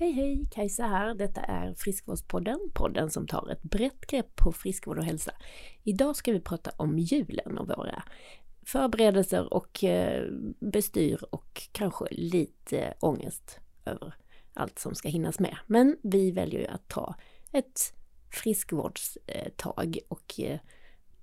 Hej 0.00 0.12
hej, 0.12 0.46
Kajsa 0.50 0.86
här. 0.86 1.14
Detta 1.14 1.40
är 1.40 1.74
Friskvårdspodden, 1.74 2.58
podden 2.74 3.10
som 3.10 3.26
tar 3.26 3.50
ett 3.50 3.62
brett 3.62 4.06
grepp 4.06 4.36
på 4.36 4.52
friskvård 4.52 4.98
och 4.98 5.04
hälsa. 5.04 5.32
Idag 5.82 6.16
ska 6.16 6.32
vi 6.32 6.40
prata 6.40 6.70
om 6.76 6.98
julen 6.98 7.58
och 7.58 7.68
våra 7.68 8.02
förberedelser 8.66 9.54
och 9.54 9.84
eh, 9.84 10.32
bestyr 10.60 11.24
och 11.30 11.62
kanske 11.72 12.04
lite 12.10 12.94
ångest 13.00 13.60
över 13.84 14.14
allt 14.54 14.78
som 14.78 14.94
ska 14.94 15.08
hinnas 15.08 15.38
med. 15.38 15.56
Men 15.66 15.96
vi 16.02 16.30
väljer 16.30 16.60
ju 16.60 16.66
att 16.66 16.88
ta 16.88 17.14
ett 17.52 17.94
friskvårdstag 18.30 19.98
och 20.08 20.40
eh, 20.40 20.60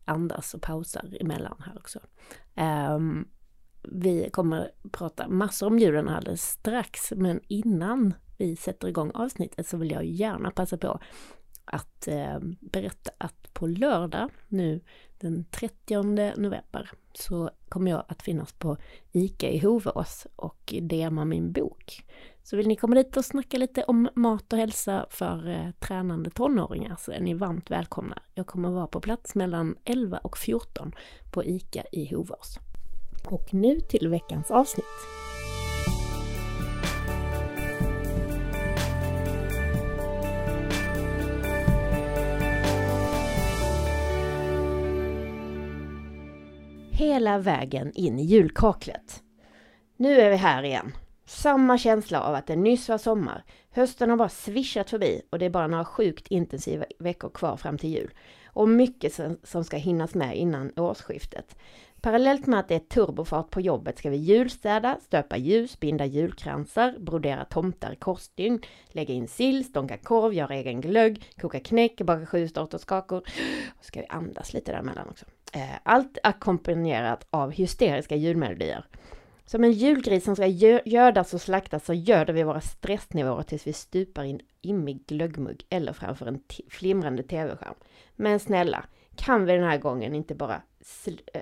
andas 0.06 0.54
och 0.54 0.62
pausar 0.62 1.18
emellan 1.20 1.64
här 1.66 1.78
också. 1.78 2.00
Um, 2.96 3.28
vi 3.84 4.30
kommer 4.30 4.72
prata 4.92 5.28
massor 5.28 5.68
om 5.68 5.80
julen 5.80 6.10
alldeles 6.10 6.42
strax, 6.42 7.14
men 7.16 7.40
innan 7.48 8.14
vi 8.38 8.56
sätter 8.56 8.88
igång 8.88 9.12
avsnittet 9.14 9.68
så 9.68 9.78
vill 9.78 9.92
jag 9.92 10.06
gärna 10.06 10.52
passa 10.52 10.78
på 10.78 11.00
att 11.66 12.08
eh, 12.08 12.40
berätta 12.60 13.12
att 13.18 13.54
på 13.54 13.68
lördag 13.68 14.30
nu 14.48 14.82
den 15.20 15.46
30 15.52 16.02
november 16.40 16.90
så 17.14 17.50
kommer 17.70 17.92
jag 17.92 18.04
att 18.08 18.22
finnas 18.22 18.54
på 18.54 18.78
ICA 19.12 19.50
i 19.50 19.60
Hovås 19.60 20.28
och 20.36 20.74
dema 20.82 21.26
min 21.26 21.52
bok. 21.52 22.06
Så 22.44 22.58
vill 22.58 22.68
ni 22.68 22.76
komma 22.76 22.96
dit 22.96 23.18
och 23.18 23.26
snacka 23.26 23.58
lite 23.58 23.84
om 23.84 24.10
mat 24.16 24.54
och 24.54 24.60
hälsa 24.60 25.06
för 25.10 25.50
eh, 25.50 25.72
tränande 25.80 26.30
tonåringar 26.30 26.96
så 27.00 27.12
är 27.12 27.20
ni 27.20 27.34
varmt 27.34 27.72
välkomna. 27.72 28.22
Jag 28.34 28.48
kommer 28.48 28.70
vara 28.70 28.88
på 28.88 29.02
plats 29.02 29.36
mellan 29.36 29.76
11 29.84 30.18
och 30.18 30.38
14 30.38 30.96
på 31.32 31.44
ICA 31.44 31.84
i 31.92 32.16
Hovås. 32.16 32.60
Och 33.30 33.54
nu 33.54 33.80
till 33.80 34.08
veckans 34.08 34.52
avsnitt. 34.52 34.86
Hela 46.92 47.38
vägen 47.38 47.92
in 47.96 48.20
i 48.20 48.24
julkaklet. 48.24 49.24
Nu 49.98 50.22
är 50.22 50.30
vi 50.30 50.36
här 50.36 50.64
igen. 50.64 50.92
Samma 51.26 51.78
känsla 51.78 52.22
av 52.22 52.36
att 52.36 52.48
det 52.48 52.56
nyss 52.56 52.90
var 52.90 52.98
sommar. 52.98 53.44
Hösten 53.72 54.10
har 54.10 54.18
bara 54.18 54.30
svischat 54.30 54.90
förbi 54.90 55.22
och 55.30 55.40
det 55.40 55.46
är 55.46 55.50
bara 55.50 55.68
några 55.68 55.86
sjukt 55.86 56.28
intensiva 56.28 56.86
veckor 57.00 57.30
kvar 57.30 57.58
fram 57.58 57.78
till 57.78 57.90
jul. 57.90 58.14
Och 58.46 58.70
mycket 58.70 59.20
som 59.44 59.64
ska 59.64 59.78
hinnas 59.78 60.16
med 60.16 60.38
innan 60.38 60.72
årsskiftet. 60.76 61.56
Parallellt 62.08 62.48
med 62.48 62.60
att 62.60 62.68
det 62.68 62.76
är 62.76 62.80
turbofart 62.80 63.50
på 63.50 63.62
jobbet 63.62 63.98
ska 63.98 64.10
vi 64.10 64.18
julstäda, 64.18 64.98
stöpa 65.02 65.38
ljus, 65.38 65.80
binda 65.80 66.06
julkransar, 66.06 66.96
brodera 67.00 67.46
tomtar 67.46 67.94
i 67.94 67.96
korsstygn, 67.96 68.62
lägga 68.88 69.14
in 69.14 69.28
sill, 69.28 69.66
stånka 69.66 69.98
korv, 69.98 70.34
göra 70.34 70.56
egen 70.56 70.82
glögg, 70.82 71.32
koka 71.42 71.60
knäck, 71.60 72.02
baka 72.02 72.26
sju 72.26 72.48
sorters 72.48 72.86
kakor. 72.86 73.22
Ska 73.82 74.00
vi 74.00 74.06
andas 74.10 74.54
lite 74.54 74.72
däremellan 74.72 75.08
också. 75.10 75.26
Eh, 75.54 75.76
allt 75.84 76.18
ackompanjerat 76.24 77.28
av 77.30 77.52
hysteriska 77.52 78.16
julmelodier. 78.16 78.86
Som 79.46 79.64
en 79.64 79.72
julgris 79.72 80.24
som 80.24 80.36
ska 80.36 80.46
gödas 80.86 81.34
och 81.34 81.42
slaktas 81.42 81.86
så 81.86 81.94
göder 81.94 82.34
vi 82.34 82.44
våra 82.44 82.62
stressnivåer 82.62 83.44
tills 83.44 83.68
vi 83.68 83.74
stupar 83.74 84.24
i 84.24 84.32
en 84.32 84.40
immig 84.62 85.06
glöggmugg 85.08 85.66
eller 85.70 85.94
framför 85.94 86.26
en 86.26 86.40
flimrande 86.70 87.24
tv-skärm. 87.24 87.76
Men 88.16 88.40
snälla, 88.40 88.86
kan 89.16 89.46
vi 89.46 89.54
den 89.54 89.64
här 89.64 89.78
gången 89.78 90.16
inte 90.16 90.36
bara 90.36 90.62
äh, 91.34 91.42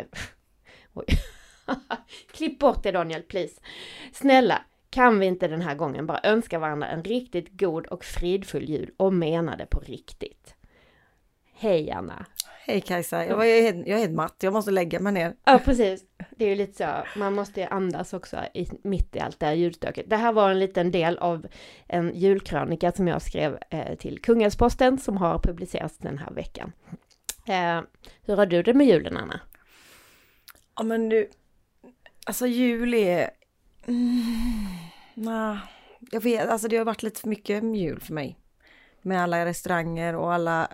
Klipp 2.32 2.60
bort 2.60 2.84
det 2.84 2.92
Daniel, 2.92 3.22
please. 3.22 3.62
Snälla, 4.14 4.62
kan 4.90 5.20
vi 5.20 5.26
inte 5.26 5.48
den 5.48 5.62
här 5.62 5.76
gången 5.76 6.06
bara 6.06 6.20
önska 6.24 6.60
varandra 6.60 6.88
en 6.88 7.04
riktigt 7.04 7.60
god 7.60 7.86
och 7.86 8.06
fridfull 8.06 8.70
jul 8.70 8.92
och 8.98 9.14
mena 9.14 9.56
det 9.56 9.66
på 9.66 9.80
riktigt? 9.80 10.56
Hej 11.54 11.92
Anna! 11.92 12.26
Hej 12.68 12.82
Kajsa! 12.82 13.26
Jag, 13.26 13.38
var, 13.38 13.44
jag, 13.44 13.58
är, 13.58 13.62
helt, 13.62 13.88
jag 13.88 13.98
är 13.98 14.02
helt 14.02 14.16
matt, 14.16 14.36
jag 14.40 14.54
måste 14.54 14.72
lägga 14.72 15.00
mig 15.00 15.14
ner. 15.14 15.36
Ja 15.44 15.60
precis, 15.66 16.04
det 16.36 16.46
är 16.46 16.50
ju 16.50 16.56
lite 16.56 16.74
så, 16.74 17.20
man 17.20 17.34
måste 17.34 17.62
ju 17.62 17.68
andas 17.68 18.14
också 18.14 18.38
i, 18.54 18.68
mitt 18.84 19.16
i 19.16 19.20
allt 19.20 19.40
det 19.40 19.46
här 19.46 19.54
julstöket. 19.54 20.10
Det 20.10 20.16
här 20.16 20.34
var 20.34 20.52
en 20.52 20.60
liten 20.60 20.92
del 20.92 21.18
av 21.18 21.48
en 21.88 22.16
julkrönika 22.16 22.92
som 22.92 23.08
jag 23.08 23.22
skrev 23.22 23.58
eh, 23.70 23.96
till 23.96 24.22
Kungälvsposten 24.22 24.98
som 24.98 25.18
har 25.18 25.40
publicerats 25.40 25.98
den 25.98 26.18
här 26.18 26.32
veckan. 26.32 26.72
Eh, 27.48 27.82
hur 28.26 28.36
har 28.36 28.46
du 28.46 28.64
det 28.64 28.74
med 28.74 28.88
julen 28.88 29.18
Anna? 29.18 29.40
Ja 30.76 30.84
men 30.84 31.10
du, 31.10 31.30
alltså 32.26 32.48
jul 32.48 32.94
är... 32.94 33.30
Mm, 33.88 34.22
nah, 35.14 35.58
jag 36.12 36.22
vet, 36.22 36.50
alltså 36.50 36.68
det 36.68 36.78
har 36.78 36.86
varit 36.86 37.04
lite 37.04 37.22
för 37.22 37.30
mycket 37.30 37.64
jul 37.64 38.00
för 38.00 38.14
mig. 38.14 38.40
Med 39.02 39.22
alla 39.22 39.46
restauranger 39.46 40.16
och 40.16 40.34
alla 40.34 40.68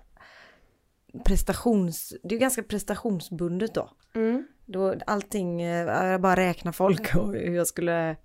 prestations... 1.25 2.13
Det 2.23 2.35
är 2.35 2.39
ganska 2.39 2.63
prestationsbundet 2.63 3.73
då. 3.73 3.89
Mm. 4.13 4.47
Då 4.65 4.95
allting, 5.07 5.61
eh, 5.61 5.87
jag 5.87 6.21
bara 6.21 6.35
räknar 6.35 6.71
folk 6.71 7.15
och 7.15 7.33
hur 7.33 7.55
jag 7.55 7.67
skulle 7.67 8.15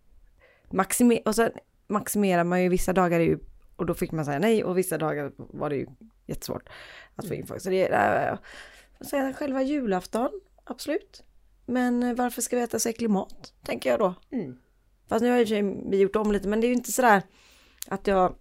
maximera... 0.71 1.23
Och 1.25 1.35
så 1.35 1.49
maximerar 1.87 2.45
man 2.45 2.63
ju 2.63 2.69
vissa 2.69 2.93
dagar 2.93 3.21
ju, 3.21 3.39
och 3.77 3.87
då 3.87 3.95
fick 3.95 4.13
man 4.13 4.25
säga 4.25 4.39
nej 4.39 4.65
och 4.65 4.79
vissa 4.79 4.99
dagar 4.99 5.33
var 5.37 5.71
det 5.71 5.77
ju 5.77 5.87
jättesvårt 6.27 6.69
att 7.17 7.29
få 7.29 7.35
in 7.35 7.47
folk. 7.47 7.63
Så 7.63 7.71
det 7.71 7.89
är... 7.89 8.39
Äh, 9.13 9.33
själva 9.33 9.63
julafton, 9.63 10.41
absolut. 10.65 11.26
Men 11.67 12.03
eh, 12.03 12.15
varför 12.15 12.43
ska 12.43 12.57
vi 12.57 12.63
äta 12.63 12.79
så 12.79 12.89
äcklig 12.89 13.11
mat? 13.11 13.53
Tänker 13.63 13.91
jag 13.91 13.99
då. 13.99 14.15
Mm. 14.31 14.59
Fast 15.09 15.23
nu 15.23 15.31
har 15.31 15.91
vi 15.91 15.99
gjort 15.99 16.17
om 16.17 16.33
lite 16.33 16.49
men 16.49 16.61
det 16.61 16.67
är 16.67 16.69
ju 16.69 16.75
inte 16.75 16.93
sådär 16.93 17.23
att 17.89 18.07
jag... 18.07 18.35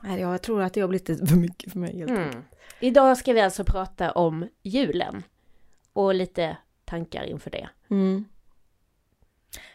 Nej, 0.00 0.20
jag 0.20 0.42
tror 0.42 0.62
att 0.62 0.74
det 0.74 0.80
har 0.80 0.88
blivit 0.88 1.08
lite 1.08 1.26
för 1.26 1.36
mycket 1.36 1.72
för 1.72 1.78
mig 1.78 1.98
helt 1.98 2.10
mm. 2.10 2.44
Idag 2.80 3.18
ska 3.18 3.32
vi 3.32 3.40
alltså 3.40 3.64
prata 3.64 4.12
om 4.12 4.48
julen. 4.62 5.22
Och 5.92 6.14
lite 6.14 6.56
tankar 6.84 7.24
inför 7.24 7.50
det. 7.50 7.68
Mm. 7.90 8.24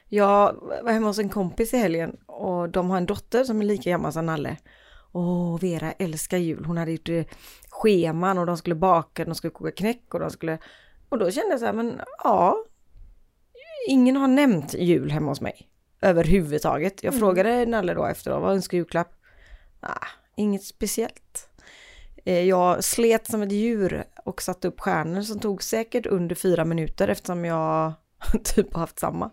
Jag 0.07 0.53
var 0.83 0.91
hemma 0.91 1.07
hos 1.07 1.19
en 1.19 1.29
kompis 1.29 1.73
i 1.73 1.77
helgen 1.77 2.17
och 2.25 2.69
de 2.69 2.89
har 2.89 2.97
en 2.97 3.05
dotter 3.05 3.43
som 3.43 3.61
är 3.61 3.65
lika 3.65 3.89
gammal 3.89 4.13
som 4.13 4.25
Nalle. 4.25 4.57
Åh, 5.11 5.59
Vera 5.59 5.91
älskar 5.91 6.37
jul. 6.37 6.65
Hon 6.65 6.77
hade 6.77 6.91
gjort 6.91 7.09
eh, 7.09 7.25
scheman 7.69 8.37
och 8.37 8.45
de 8.45 8.57
skulle 8.57 8.75
baka, 8.75 9.25
de 9.25 9.35
skulle 9.35 9.51
koka 9.51 9.71
knäck 9.71 10.13
och 10.13 10.19
de 10.19 10.29
skulle 10.29 10.57
och 11.11 11.17
då 11.17 11.31
kände 11.31 11.51
jag 11.51 11.59
så 11.59 11.65
här, 11.65 11.73
men 11.73 12.01
ja, 12.23 12.65
ingen 13.87 14.15
har 14.15 14.27
nämnt 14.27 14.73
jul 14.73 15.11
hemma 15.11 15.31
hos 15.31 15.41
mig. 15.41 15.67
Överhuvudtaget. 16.01 17.03
Jag 17.03 17.13
mm. 17.13 17.19
frågade 17.19 17.65
Nalle 17.65 17.93
då 17.93 18.05
efteråt, 18.05 18.41
vad 18.41 18.53
önskar 18.53 18.77
julklapp? 18.77 19.13
Ah, 19.79 20.07
inget 20.35 20.63
speciellt. 20.63 21.49
Eh, 22.25 22.43
jag 22.43 22.83
slet 22.83 23.27
som 23.27 23.41
ett 23.41 23.51
djur 23.51 24.03
och 24.25 24.41
satte 24.41 24.67
upp 24.67 24.79
stjärnor 24.79 25.21
som 25.21 25.39
tog 25.39 25.63
säkert 25.63 26.05
under 26.05 26.35
fyra 26.35 26.65
minuter 26.65 27.07
eftersom 27.07 27.45
jag 27.45 27.93
typ 28.43 28.73
har 28.73 28.79
haft 28.79 28.99
samma. 28.99 29.31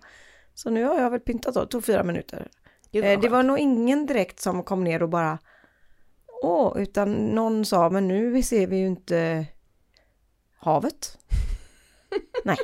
Så 0.55 0.71
nu 0.71 0.84
har 0.84 1.00
jag 1.00 1.11
väl 1.11 1.21
pyntat 1.21 1.55
då, 1.55 1.67
tog 1.67 1.84
fyra 1.84 2.03
minuter. 2.05 2.49
Eh, 2.93 3.21
det 3.21 3.28
var 3.28 3.43
nog 3.43 3.59
ingen 3.59 4.06
direkt 4.06 4.41
som 4.41 4.62
kom 4.62 4.84
ner 4.84 5.03
och 5.03 5.09
bara 5.09 5.38
Åh, 6.43 6.72
utan 6.83 7.12
någon 7.12 7.65
sa, 7.65 7.91
men 7.91 8.09
nu 8.09 8.43
ser 8.43 8.67
vi 8.67 8.77
ju 8.77 8.87
inte 8.87 9.47
havet. 10.56 11.19
Nej. 12.45 12.57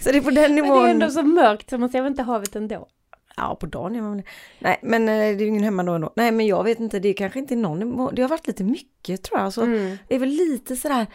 Så 0.00 0.12
det 0.12 0.18
är 0.18 0.22
på 0.22 0.30
den 0.30 0.54
nivån. 0.54 0.68
Men 0.68 0.82
det 0.82 0.88
är 0.88 0.90
ändå 0.90 1.10
så 1.10 1.22
mörkt 1.22 1.70
så 1.70 1.78
man 1.78 1.88
ser 1.88 2.02
väl 2.02 2.10
inte 2.10 2.22
havet 2.22 2.56
ändå. 2.56 2.88
Ja, 3.36 3.56
på 3.60 3.66
dagen 3.66 3.94
gör 3.94 4.02
man 4.02 4.22
Nej, 4.58 4.78
men 4.82 5.08
eh, 5.08 5.14
det 5.14 5.22
är 5.22 5.40
ju 5.40 5.46
ingen 5.46 5.64
hemma 5.64 5.82
då 5.82 5.92
ändå. 5.92 6.12
Nej, 6.16 6.32
men 6.32 6.46
jag 6.46 6.64
vet 6.64 6.80
inte, 6.80 6.98
det 6.98 7.08
är 7.08 7.14
kanske 7.14 7.38
inte 7.38 7.56
någon 7.56 8.14
Det 8.14 8.22
har 8.22 8.28
varit 8.28 8.46
lite 8.46 8.64
mycket 8.64 9.22
tror 9.22 9.40
jag. 9.40 9.52
Så 9.52 9.62
mm. 9.62 9.96
Det 10.08 10.14
är 10.14 10.18
väl 10.18 10.28
lite 10.28 10.76
sådär. 10.76 11.06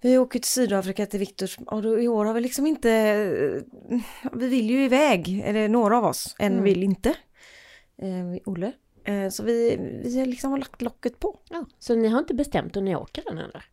Vi 0.00 0.18
åker 0.18 0.38
till 0.38 0.50
Sydafrika 0.50 1.06
till 1.06 1.20
Viktors 1.20 1.58
och 1.66 1.82
då, 1.82 2.00
i 2.00 2.08
år 2.08 2.24
har 2.24 2.34
vi 2.34 2.40
liksom 2.40 2.66
inte... 2.66 2.90
Eh, 2.90 4.00
vi 4.32 4.48
vill 4.48 4.70
ju 4.70 4.84
iväg, 4.84 5.42
eller 5.46 5.68
några 5.68 5.98
av 5.98 6.04
oss. 6.04 6.36
En 6.38 6.52
mm. 6.52 6.64
vill 6.64 6.82
inte. 6.82 7.08
Eh, 8.02 8.42
Olle. 8.44 8.72
Eh, 9.04 9.28
så 9.28 9.42
vi, 9.42 9.76
vi 10.04 10.18
har 10.18 10.26
liksom 10.26 10.56
lagt 10.56 10.82
locket 10.82 11.18
på. 11.18 11.38
Ja, 11.50 11.64
så 11.78 11.94
ni 11.94 12.08
har 12.08 12.18
inte 12.18 12.34
bestämt 12.34 12.76
om 12.76 12.84
ni 12.84 12.96
åker 12.96 13.22
den 13.26 13.38
eller? 13.38 13.64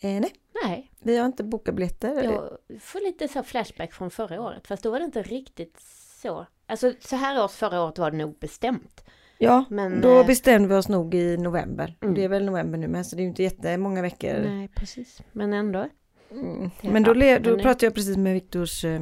Eh, 0.00 0.20
nej. 0.20 0.32
Nej. 0.64 0.92
Vi 0.98 1.16
har 1.16 1.26
inte 1.26 1.44
bokat 1.44 1.74
biljetter. 1.74 2.22
Jag 2.22 2.58
får 2.80 3.00
lite 3.00 3.28
så 3.28 3.42
flashback 3.42 3.92
från 3.92 4.10
förra 4.10 4.42
året, 4.42 4.66
fast 4.66 4.82
då 4.82 4.90
var 4.90 4.98
det 4.98 5.04
inte 5.04 5.22
riktigt 5.22 5.80
så. 6.22 6.46
Alltså 6.66 6.92
så 7.00 7.16
här 7.16 7.44
års 7.44 7.52
förra 7.52 7.82
året 7.82 7.98
var 7.98 8.10
det 8.10 8.16
nog 8.16 8.38
bestämt. 8.38 9.04
Ja, 9.38 9.64
Men, 9.70 10.00
då 10.00 10.20
eh, 10.20 10.26
bestämde 10.26 10.68
vi 10.68 10.74
oss 10.74 10.88
nog 10.88 11.14
i 11.14 11.36
november. 11.36 11.96
Mm. 12.00 12.14
Det 12.14 12.24
är 12.24 12.28
väl 12.28 12.44
november 12.44 12.78
nu 12.78 12.88
med, 12.88 13.06
så 13.06 13.16
det 13.16 13.20
är 13.20 13.24
ju 13.24 13.28
inte 13.28 13.42
jättemånga 13.42 14.02
veckor. 14.02 14.40
Nej, 14.44 14.68
precis. 14.68 15.22
Men 15.32 15.52
ändå. 15.52 15.88
Mm. 16.30 16.70
Men 16.82 17.02
då, 17.02 17.12
le, 17.12 17.38
då 17.38 17.58
pratade 17.58 17.86
jag 17.86 17.94
precis 17.94 18.16
med 18.16 18.34
Viktors 18.34 18.84
eh, 18.84 19.00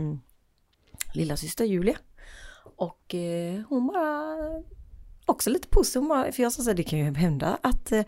lilla 1.14 1.36
syster 1.36 1.64
Julia. 1.64 1.96
Och 2.76 3.14
eh, 3.14 3.60
hon 3.68 3.86
bara 3.86 4.36
också 5.26 5.50
lite 5.50 5.68
positiv. 5.68 6.02
För 6.32 6.42
jag 6.42 6.52
sa 6.52 6.62
så 6.62 6.70
här, 6.70 6.76
det 6.76 6.82
kan 6.82 6.98
ju 6.98 7.14
hända 7.14 7.58
att 7.62 7.92
eh, 7.92 8.02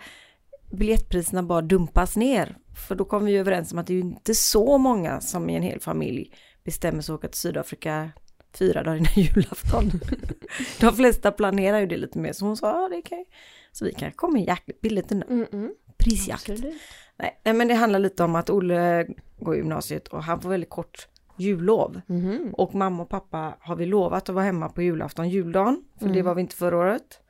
biljettpriserna 0.71 1.43
bara 1.43 1.61
dumpas 1.63 2.17
ner. 2.17 2.57
För 2.89 2.95
då 2.95 3.05
kom 3.05 3.25
vi 3.25 3.37
överens 3.37 3.73
om 3.73 3.79
att 3.79 3.87
det 3.87 3.93
är 3.93 3.95
ju 3.95 4.01
inte 4.01 4.35
så 4.35 4.79
många 4.79 5.21
som 5.21 5.51
i 5.51 5.57
en 5.57 5.63
hel 5.63 5.81
familj 5.81 6.33
bestämmer 6.65 7.01
sig 7.03 7.13
att 7.13 7.19
åka 7.19 7.29
till 7.29 7.41
Sydafrika 7.41 8.11
fyra 8.59 8.83
dagar 8.83 8.97
innan 8.97 9.13
julafton. 9.17 9.91
De 10.81 10.93
flesta 10.97 11.33
planerar 11.33 11.79
ju 11.81 11.87
det 11.87 11.97
lite 11.97 12.19
mer, 12.19 12.33
så 12.33 12.45
hon 12.47 12.57
sa 12.57 12.83
ja, 12.83 12.89
det 12.97 13.03
kan. 13.03 13.25
Så 13.73 13.85
vi 13.85 13.93
kan 13.93 14.13
komma 14.13 14.39
jäkligt 14.39 14.81
billigt 14.81 15.13
undan. 15.13 15.29
Mm 15.31 15.47
-mm. 15.47 15.71
Prisjakt. 15.99 16.51
Absolut. 16.51 16.75
Nej, 17.17 17.55
men 17.55 17.69
det 17.69 17.75
handlar 17.75 17.99
lite 17.99 18.25
om 18.25 18.35
att 18.35 18.51
Olle 18.51 19.07
går 19.39 19.57
gymnasiet 19.57 20.09
och 20.09 20.23
han 20.23 20.41
får 20.41 20.49
väldigt 20.49 20.71
kort 20.71 21.09
jullov. 21.37 22.01
Mhm. 22.07 22.55
Och 22.55 22.75
mamma 22.75 23.03
och 23.03 23.09
pappa 23.09 23.57
har 23.61 23.77
vi 23.77 23.87
lovat 23.87 24.29
att 24.29 24.35
vara 24.35 24.45
hemma 24.45 24.69
på 24.69 24.83
julafton, 24.83 25.29
juldagen. 25.29 25.85
För 25.99 26.07
det 26.07 26.13
Mm. 26.13 26.27
var 26.27 26.35
vi 26.35 26.41
inte 26.41 26.57
förra 26.57 26.77
året. 26.77 27.21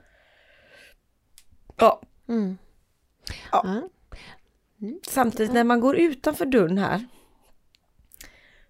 Ja, 1.76 2.02
Mm. 2.28 2.58
Ja. 3.52 3.62
Ja. 3.64 3.88
samtidigt 5.08 5.52
när 5.52 5.64
man 5.64 5.80
går 5.80 5.96
utanför 5.96 6.46
dörren 6.46 6.78
här 6.78 7.06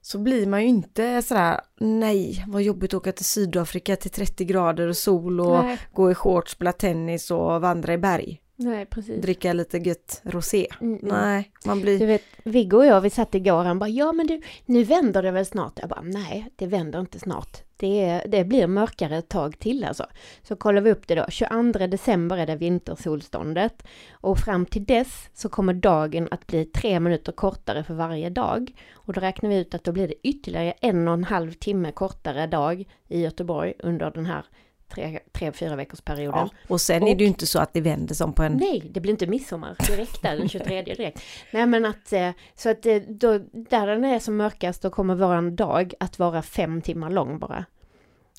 så 0.01 0.19
blir 0.19 0.47
man 0.47 0.63
ju 0.63 0.69
inte 0.69 1.23
sådär, 1.23 1.61
nej 1.81 2.45
vad 2.49 2.63
jobbigt 2.63 2.95
att 2.95 2.99
åka 2.99 3.13
till 3.13 3.25
Sydafrika 3.25 3.97
till 3.97 4.11
30 4.11 4.45
grader 4.45 4.89
och 4.89 4.97
sol 4.97 5.41
och 5.41 5.65
Nej, 5.65 5.79
gå 5.93 6.11
i 6.11 6.15
shorts, 6.15 6.53
spela 6.53 6.73
tennis 6.73 7.31
och 7.31 7.61
vandra 7.61 7.93
i 7.93 7.99
berg. 7.99 8.41
Nej, 8.59 8.87
precis. 8.87 9.23
Dricka 9.23 9.53
lite 9.53 9.79
gött 9.79 10.21
rosé. 10.25 10.67
Mm, 10.81 10.99
mm. 10.99 11.09
Nej, 11.09 11.51
man 11.67 11.81
blir... 11.81 11.99
Du 11.99 12.07
vet, 12.07 12.25
Viggo 12.43 12.77
och 12.77 12.87
jag, 12.87 13.01
vi 13.01 13.11
satt 13.11 13.35
igår, 13.35 13.65
han 13.65 13.79
bara, 13.79 13.89
ja 13.89 14.13
men 14.13 14.27
du, 14.27 14.43
nu 14.67 14.85
vänder 14.85 15.23
det 15.23 15.31
väl 15.31 15.47
snart? 15.47 15.79
Jag 15.81 15.89
bara, 15.89 16.01
nej, 16.03 16.47
det 16.57 16.67
vänder 16.67 17.01
inte 17.01 17.19
snart. 17.19 17.63
Det, 17.77 18.23
det 18.27 18.45
blir 18.45 18.67
mörkare 18.67 19.17
ett 19.17 19.29
tag 19.29 19.59
till 19.59 19.85
alltså. 19.85 20.07
Så 20.43 20.57
kollar 20.57 20.81
vi 20.81 20.91
upp 20.91 21.07
det 21.07 21.15
då, 21.15 21.27
22 21.29 21.87
december 21.87 22.37
är 22.37 22.47
det 22.47 22.57
vintersolståndet. 22.57 23.83
Och 24.11 24.39
fram 24.39 24.67
till 24.67 24.85
dess 24.85 25.31
så 25.35 25.49
kommer 25.49 25.75
dagen 25.75 26.29
att 26.31 26.47
bli 26.47 26.65
tre 26.65 27.01
minuter 27.01 27.33
kortare 27.33 27.85
för 27.85 27.95
varje 27.95 28.31
dag. 28.31 28.73
Och 28.95 29.13
då 29.13 29.21
räknar 29.21 29.51
vi 29.51 29.57
ut 29.57 29.75
att 29.75 29.85
då 29.85 29.93
blir 29.93 30.09
det 30.09 30.29
ytterligare 30.29 30.73
en 30.73 31.09
och 31.09 31.15
en 31.15 31.25
halv 31.25 31.53
timme 31.53 31.93
kortare 31.93 32.47
dag 32.47 32.85
i 33.09 33.21
Göteborg 33.21 33.75
under 33.79 34.11
den 34.11 34.27
här 34.27 34.45
tre, 34.89 35.21
tre 35.33 35.53
fyra 35.53 35.77
veckors 35.77 36.01
perioden. 36.01 36.49
Ja. 36.53 36.59
Och 36.69 36.81
sen 36.81 37.03
är 37.09 37.15
det 37.15 37.25
ju 37.25 37.29
inte 37.29 37.47
så 37.47 37.59
att 37.59 37.73
det 37.73 37.81
vänder 37.81 38.15
som 38.15 38.33
på 38.33 38.43
en... 38.43 38.53
Nej, 38.53 38.91
det 38.95 39.01
blir 39.01 39.13
inte 39.13 39.27
midsommar 39.27 39.77
direkt 39.87 40.23
där 40.23 40.37
den 40.37 40.49
23 40.49 40.83
direkt. 40.97 41.23
Nej 41.53 41.67
men 41.67 41.85
att, 41.85 42.13
eh, 42.13 42.31
så 42.55 42.71
att 42.71 42.87
eh, 42.87 42.97
då, 43.09 43.39
där 43.53 43.87
den 43.87 44.05
är 44.05 44.19
som 44.19 44.37
mörkast 44.37 44.83
då 44.83 44.91
kommer 44.91 45.15
våran 45.15 45.57
dag 45.57 45.95
att 46.01 46.19
vara 46.19 46.43
fem 46.43 46.83
timmar 46.83 47.11
lång 47.11 47.39
bara. 47.39 47.65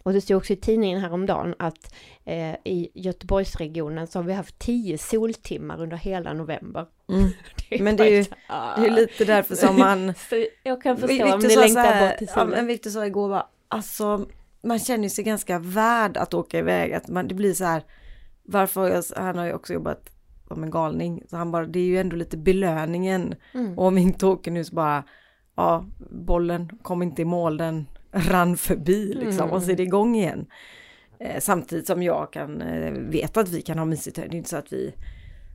Och 0.03 0.13
det 0.13 0.21
stod 0.21 0.37
också 0.37 0.53
i 0.53 0.55
tidningen 0.55 0.99
häromdagen 0.99 1.55
att 1.59 1.95
eh, 2.25 2.51
i 2.51 2.89
Göteborgsregionen 2.93 4.07
så 4.07 4.19
har 4.19 4.23
vi 4.23 4.33
haft 4.33 4.59
tio 4.59 4.97
soltimmar 4.97 5.81
under 5.81 5.97
hela 5.97 6.33
november. 6.33 6.85
Mm. 7.09 7.29
Men 7.83 7.95
det 7.95 8.03
är 8.03 8.11
ju- 8.11 8.25
ah. 8.47 8.75
Det 8.81 8.87
är 8.87 8.91
lite 8.91 9.25
därför 9.25 9.55
som 9.55 9.79
man... 9.79 10.13
Jag 10.63 10.81
kan 10.81 10.97
förstå 10.97 11.33
om 11.33 11.39
ni 11.39 11.55
längtar 11.55 11.83
här- 11.83 12.09
bort 12.09 12.17
till 12.17 12.27
ja, 12.29 12.33
solen. 12.33 12.49
men 12.49 12.67
Victor 12.67 12.89
sa 12.89 13.05
igår 13.05 13.29
bara, 13.29 13.47
alltså 13.67 14.25
man 14.61 14.79
känner 14.79 15.09
sig 15.09 15.23
ganska 15.23 15.59
värd 15.59 16.17
att 16.17 16.33
åka 16.33 16.59
iväg. 16.59 16.93
Att 16.93 17.07
man, 17.07 17.27
det 17.27 17.35
blir 17.35 17.53
så 17.53 17.65
här, 17.65 17.83
varför 18.43 18.89
jag, 18.89 19.03
han 19.15 19.37
har 19.37 19.45
ju 19.45 19.53
också 19.53 19.73
jobbat 19.73 20.09
som 20.47 20.63
en 20.63 20.71
galning. 20.71 21.23
Så 21.29 21.37
han 21.37 21.51
bara, 21.51 21.65
det 21.65 21.79
är 21.79 21.83
ju 21.83 21.97
ändå 21.97 22.15
lite 22.15 22.37
belöningen. 22.37 23.35
Mm. 23.53 23.79
Och 23.79 23.85
om 23.85 23.95
vi 23.95 24.01
inte 24.01 24.25
åker 24.25 24.51
nu 24.51 24.63
så 24.63 24.75
bara, 24.75 25.03
ja, 25.55 25.85
bollen 26.11 26.69
kom 26.81 27.01
inte 27.01 27.21
i 27.21 27.25
mål, 27.25 27.57
den 27.57 27.85
rann 28.11 28.57
förbi 28.57 29.13
liksom. 29.13 29.43
Mm. 29.43 29.51
Och 29.51 29.63
så 29.63 29.71
är 29.71 29.75
det 29.75 29.83
igång 29.83 30.15
igen. 30.15 30.45
Eh, 31.19 31.39
samtidigt 31.39 31.87
som 31.87 32.03
jag 32.03 32.33
kan 32.33 32.61
eh, 32.61 32.91
veta 32.91 33.39
att 33.39 33.49
vi 33.49 33.61
kan 33.61 33.77
ha 33.77 33.85
mysigt. 33.85 34.15
Det 34.15 34.21
är 34.21 34.35
inte 34.35 34.49
så 34.49 34.57
att 34.57 34.73
vi 34.73 34.93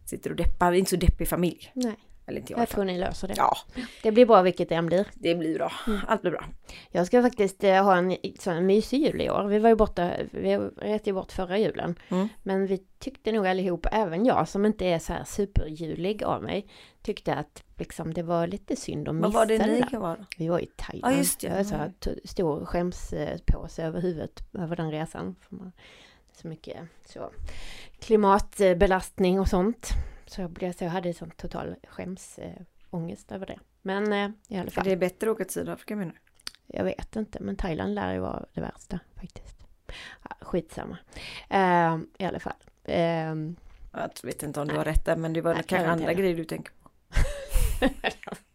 sitter 0.06 0.30
och 0.30 0.36
deppar, 0.36 0.70
det 0.70 0.76
är 0.76 0.78
inte 0.78 0.90
så 0.90 0.96
deppig 0.96 1.28
familj. 1.28 1.72
Nej, 1.74 1.96
Eller 2.26 2.40
inte 2.40 2.52
jag 2.52 2.60
jag 2.60 2.68
tror 2.68 2.84
ni 2.84 2.98
löser 2.98 3.28
det. 3.28 3.34
Ja, 3.36 3.56
Det 4.02 4.12
blir 4.12 4.26
bra 4.26 4.42
vilket 4.42 4.68
det 4.68 4.74
än 4.74 4.86
blir. 4.86 5.06
det 5.14 5.34
blir 5.34 5.54
bra. 5.54 5.72
Allt 6.08 6.22
blir 6.22 6.30
bra. 6.30 6.44
Jag 6.90 7.06
ska 7.06 7.22
faktiskt 7.22 7.64
eh, 7.64 7.84
ha 7.84 7.96
en 7.96 8.16
sån 8.38 8.66
mysig 8.66 8.98
jul 9.06 9.20
i 9.20 9.30
år. 9.30 9.44
Vi 9.44 9.58
var 9.58 9.68
ju 9.68 9.74
borta, 9.74 10.10
vi 10.30 10.56
reste 10.76 11.10
ju 11.10 11.14
bort 11.14 11.32
förra 11.32 11.58
julen. 11.58 11.94
Mm. 12.08 12.28
Men 12.42 12.66
vi 12.66 12.78
tyckte 12.98 13.32
nog 13.32 13.46
allihop, 13.46 13.86
även 13.92 14.24
jag 14.26 14.48
som 14.48 14.66
inte 14.66 14.86
är 14.86 14.98
så 14.98 15.12
här 15.12 15.24
superjulig 15.24 16.24
av 16.24 16.42
mig, 16.42 16.66
tyckte 17.02 17.34
att 17.34 17.62
liksom 17.78 18.14
det 18.14 18.22
var 18.22 18.46
lite 18.46 18.76
synd 18.76 19.08
att 19.08 19.14
missa 19.14 19.28
Vad 19.28 19.32
var 19.32 19.46
det 19.46 19.66
ni 19.66 19.82
kan 19.90 20.00
vara? 20.00 20.26
Vi 20.38 20.48
var 20.48 20.58
i 20.58 20.66
Thailand. 20.76 21.14
Ja, 21.14 21.18
just 21.18 21.40
det. 21.40 21.46
Jag 21.46 21.56
har 21.56 21.64
så 21.64 21.74
här 21.76 21.92
stor 22.24 22.64
skämspåse 22.64 23.82
över 23.82 24.00
huvudet 24.00 24.40
över 24.58 24.76
den 24.76 24.90
resan. 24.90 25.36
Så 26.32 26.48
mycket 26.48 26.76
så 27.04 27.30
klimatbelastning 28.00 29.40
och 29.40 29.48
sånt. 29.48 29.88
Så 30.26 30.40
jag, 30.40 30.50
blev, 30.50 30.72
så 30.72 30.84
jag 30.84 30.90
hade 30.90 31.14
sån 31.14 31.30
total 31.30 31.74
skämsångest 31.88 33.32
över 33.32 33.46
det. 33.46 33.58
Men 33.82 34.12
eh, 34.12 34.30
i 34.48 34.56
alla 34.58 34.66
Är 34.66 34.70
fall. 34.70 34.84
det 34.84 34.96
bättre 34.96 35.30
att 35.30 35.34
åka 35.34 35.44
till 35.44 35.52
Sydafrika 35.54 35.96
menar 35.96 36.12
du? 36.12 36.18
Jag 36.78 36.84
vet 36.84 37.16
inte, 37.16 37.40
men 37.40 37.56
Thailand 37.56 37.94
lär 37.94 38.12
ju 38.12 38.18
vara 38.20 38.44
det 38.52 38.60
värsta 38.60 39.00
faktiskt. 39.20 39.56
Ja, 40.22 40.36
skitsamma. 40.40 40.98
Uh, 41.54 41.98
I 42.18 42.24
alla 42.24 42.40
fall. 42.40 42.52
Ehm, 42.84 43.56
Jag 43.92 44.10
vet 44.22 44.42
inte 44.42 44.60
om 44.60 44.68
du 44.68 44.76
har 44.76 44.84
rätt 44.84 45.04
där 45.04 45.16
men 45.16 45.32
det 45.32 45.40
var 45.40 45.54
Nej, 45.54 45.62
kanske 45.66 45.88
andra 45.90 46.12
grejer 46.12 46.36
du 46.36 46.44
tänker 46.44 46.72
på. 46.82 46.90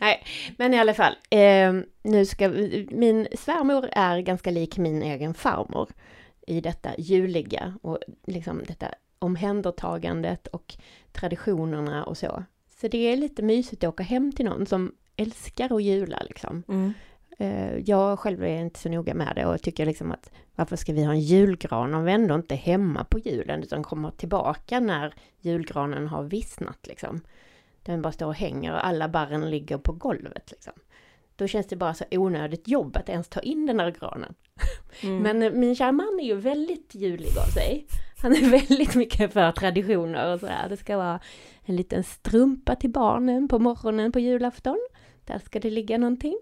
Nej, 0.00 0.24
men 0.56 0.74
i 0.74 0.78
alla 0.78 0.94
fall. 0.94 1.16
ehm, 1.30 1.86
nu 2.02 2.26
ska 2.26 2.48
vi, 2.48 2.88
min 2.90 3.28
svärmor 3.38 3.88
är 3.92 4.18
ganska 4.20 4.50
lik 4.50 4.78
min 4.78 5.02
egen 5.02 5.34
farmor 5.34 5.88
i 6.46 6.60
detta 6.60 6.90
juliga 6.98 7.74
och 7.82 7.98
liksom 8.26 8.62
detta 8.66 8.94
omhändertagandet 9.20 10.46
och 10.46 10.74
traditionerna 11.12 12.04
och 12.04 12.16
så. 12.16 12.44
Så 12.80 12.88
det 12.88 12.98
är 12.98 13.16
lite 13.16 13.42
mysigt 13.42 13.84
att 13.84 13.88
åka 13.88 14.02
hem 14.02 14.32
till 14.32 14.44
någon 14.44 14.66
som 14.66 14.92
älskar 15.16 15.76
att 15.76 15.82
jula 15.82 16.22
liksom. 16.28 16.62
Mm. 16.68 16.92
Eh, 17.38 17.76
Jag 17.76 18.18
själv 18.18 18.44
är 18.44 18.60
inte 18.60 18.80
så 18.80 18.88
noga 18.88 19.14
med 19.14 19.32
det 19.36 19.46
och 19.46 19.62
tycker 19.62 19.86
liksom 19.86 20.12
att 20.12 20.30
varför 20.54 20.76
ska 20.76 20.92
vi 20.92 21.04
ha 21.04 21.12
en 21.12 21.20
julgran 21.20 21.94
om 21.94 22.04
vi 22.04 22.12
ändå 22.12 22.34
inte 22.34 22.54
är 22.54 22.58
hemma 22.58 23.04
på 23.04 23.18
julen 23.18 23.62
utan 23.62 23.82
kommer 23.82 24.10
tillbaka 24.10 24.80
när 24.80 25.14
julgranen 25.40 26.08
har 26.08 26.22
vissnat 26.22 26.86
liksom. 26.86 27.20
Den 27.82 28.02
bara 28.02 28.12
står 28.12 28.26
och 28.26 28.34
hänger 28.34 28.72
och 28.72 28.86
alla 28.86 29.08
barren 29.08 29.50
ligger 29.50 29.78
på 29.78 29.92
golvet 29.92 30.50
liksom. 30.50 30.72
Då 31.40 31.46
känns 31.46 31.66
det 31.66 31.76
bara 31.76 31.94
så 31.94 32.04
onödigt 32.10 32.68
jobb 32.68 32.96
att 32.96 33.08
ens 33.08 33.28
ta 33.28 33.40
in 33.40 33.66
den 33.66 33.80
här 33.80 33.90
granen. 33.90 34.34
Mm. 35.02 35.22
Men 35.22 35.42
eh, 35.42 35.52
min 35.52 35.76
kära 35.76 35.92
man 35.92 36.20
är 36.20 36.24
ju 36.24 36.34
väldigt 36.34 36.94
julig 36.94 37.28
av 37.46 37.50
sig. 37.50 37.86
Han 38.22 38.32
är 38.32 38.50
väldigt 38.68 38.94
mycket 38.94 39.32
för 39.32 39.52
traditioner 39.52 40.32
och 40.34 40.40
sådär. 40.40 40.66
Det 40.68 40.76
ska 40.76 40.96
vara 40.96 41.20
en 41.64 41.76
liten 41.76 42.04
strumpa 42.04 42.76
till 42.76 42.90
barnen 42.90 43.48
på 43.48 43.58
morgonen 43.58 44.12
på 44.12 44.18
julafton. 44.18 44.78
Där 45.24 45.38
ska 45.38 45.60
det 45.60 45.70
ligga 45.70 45.98
någonting 45.98 46.38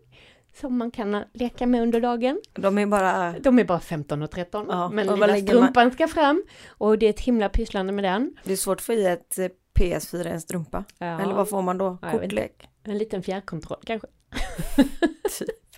som 0.60 0.78
man 0.78 0.90
kan 0.90 1.24
leka 1.32 1.66
med 1.66 1.82
under 1.82 2.00
dagen. 2.00 2.40
De 2.52 2.78
är 2.78 2.86
bara... 2.86 3.38
De 3.38 3.58
är 3.58 3.64
bara 3.64 3.80
15 3.80 4.22
och 4.22 4.30
13, 4.30 4.66
Ja, 4.68 4.88
men 4.88 5.08
och 5.08 5.14
lilla 5.14 5.26
lägger 5.26 5.54
man- 5.54 5.62
strumpan 5.62 5.90
ska 5.90 6.08
fram. 6.08 6.44
Och 6.68 6.98
det 6.98 7.06
är 7.06 7.10
ett 7.10 7.20
himla 7.20 7.48
pysslande 7.48 7.92
med 7.92 8.04
den. 8.04 8.36
Det 8.44 8.52
är 8.52 8.56
svårt 8.56 8.78
att 8.78 8.82
få 8.84 8.92
i 8.92 9.06
ett 9.06 9.38
eh, 9.38 9.48
PS4 9.80 10.26
en 10.26 10.40
strumpa. 10.40 10.84
Ja, 10.98 11.20
Eller 11.20 11.34
vad 11.34 11.48
får 11.48 11.62
man 11.62 11.78
då? 11.78 11.98
Ja, 12.02 12.10
Kortlek? 12.10 12.68
En 12.84 12.98
liten 12.98 13.22
fjärrkontroll 13.22 13.80
kanske. 13.84 14.08
Typ. 15.38 15.68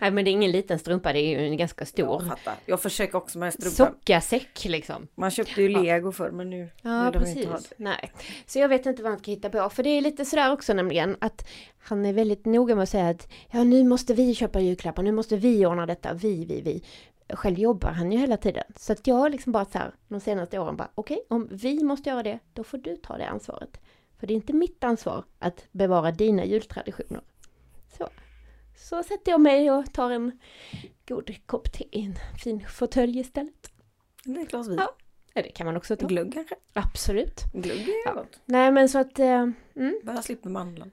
Nej 0.00 0.10
men 0.10 0.24
det 0.24 0.30
är 0.30 0.32
ingen 0.32 0.50
liten 0.50 0.78
strumpa, 0.78 1.12
det 1.12 1.18
är 1.18 1.40
ju 1.40 1.46
en 1.46 1.56
ganska 1.56 1.86
stor. 1.86 2.22
Jag 2.22 2.28
fattar. 2.28 2.54
Jag 2.66 2.82
försöker 2.82 3.18
också 3.18 3.38
med 3.38 3.52
strumpa. 3.52 3.76
Sockarsäck 3.76 4.64
liksom. 4.64 5.08
Man 5.14 5.30
köpte 5.30 5.62
ju 5.62 5.68
lego 5.68 6.12
förr 6.12 6.30
men 6.30 6.50
nu 6.50 6.70
Ja, 6.82 7.10
precis. 7.12 7.72
Nej. 7.76 8.12
Så 8.46 8.58
jag 8.58 8.68
vet 8.68 8.86
inte 8.86 9.02
vad 9.02 9.12
han 9.12 9.18
ska 9.18 9.30
hitta 9.30 9.50
på. 9.50 9.70
För 9.70 9.82
det 9.82 9.90
är 9.90 10.00
lite 10.00 10.24
sådär 10.24 10.52
också 10.52 10.74
nämligen 10.74 11.16
att 11.20 11.48
han 11.78 12.06
är 12.06 12.12
väldigt 12.12 12.44
noga 12.44 12.74
med 12.74 12.82
att 12.82 12.88
säga 12.88 13.08
att 13.08 13.28
ja, 13.50 13.64
nu 13.64 13.84
måste 13.84 14.14
vi 14.14 14.34
köpa 14.34 14.60
julklappar, 14.60 15.02
nu 15.02 15.12
måste 15.12 15.36
vi 15.36 15.66
ordna 15.66 15.86
detta, 15.86 16.14
vi, 16.14 16.44
vi, 16.44 16.60
vi. 16.60 16.84
Själv 17.36 17.58
jobbar 17.58 17.90
han 17.90 18.12
ju 18.12 18.18
hela 18.18 18.36
tiden. 18.36 18.64
Så 18.76 18.92
att 18.92 19.06
jag 19.06 19.14
har 19.14 19.30
liksom 19.30 19.52
bara 19.52 19.64
så 19.64 19.78
här 19.78 19.94
de 20.08 20.20
senaste 20.20 20.58
åren 20.58 20.76
bara 20.76 20.90
okej, 20.94 21.24
om 21.28 21.48
vi 21.50 21.82
måste 21.84 22.10
göra 22.10 22.22
det, 22.22 22.38
då 22.52 22.64
får 22.64 22.78
du 22.78 22.96
ta 22.96 23.16
det 23.16 23.26
ansvaret. 23.28 23.80
För 24.18 24.26
det 24.26 24.32
är 24.32 24.36
inte 24.36 24.52
mitt 24.52 24.84
ansvar 24.84 25.24
att 25.38 25.64
bevara 25.72 26.10
dina 26.10 26.44
jultraditioner. 26.44 27.20
Så. 27.98 28.08
Så 28.76 29.02
sätter 29.02 29.32
jag 29.32 29.40
mig 29.40 29.70
och 29.70 29.92
tar 29.92 30.10
en 30.10 30.38
god 31.08 31.46
kopp 31.46 31.72
te 31.72 31.84
i 31.98 32.04
en 32.06 32.14
fin 32.44 32.66
fåtölj 32.68 33.18
istället. 33.20 33.72
det. 34.24 34.40
Ett 34.40 34.48
glas 34.50 34.68
vin. 34.68 34.76
Ja. 34.78 34.94
Ja, 35.34 35.42
det 35.42 35.48
kan 35.48 35.66
man 35.66 35.76
också 35.76 35.96
ta. 35.96 36.06
Glögg 36.06 36.32
kanske? 36.34 36.54
Absolut. 36.72 37.40
Glögg 37.52 37.88
är 37.88 37.92
Ja. 38.06 38.12
gott. 38.12 38.40
Nej 38.44 38.72
men 38.72 38.88
så 38.88 38.98
att, 38.98 39.18
eh, 39.18 39.46
mm, 39.76 40.00
Bara 40.04 40.22
slipper 40.22 40.50
mandlarna. 40.50 40.90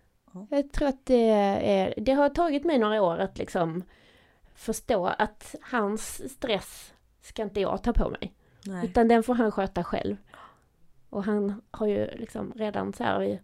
jag 0.50 0.72
tror 0.72 0.88
att 0.88 1.06
det 1.06 1.30
är, 1.30 1.94
det 1.98 2.12
har 2.12 2.30
tagit 2.30 2.64
mig 2.66 2.80
några 2.80 3.02
år 3.02 3.18
att 3.18 3.38
liksom 3.38 3.84
förstå 4.56 5.06
att 5.06 5.56
hans 5.62 6.32
stress 6.34 6.94
ska 7.22 7.42
inte 7.44 7.62
jag 7.62 7.84
ta 7.84 7.94
på 7.94 8.10
mig. 8.10 8.34
Nej. 8.66 8.86
Utan 8.86 9.08
den 9.08 9.24
får 9.24 9.36
han 9.36 9.52
sköta 9.52 9.84
själv. 9.84 10.18
Och 11.10 11.24
han 11.24 11.62
har 11.72 11.88
ju 11.88 12.08
liksom 12.18 12.54
redan 12.56 12.94
så 12.94 13.04
här 13.04 13.42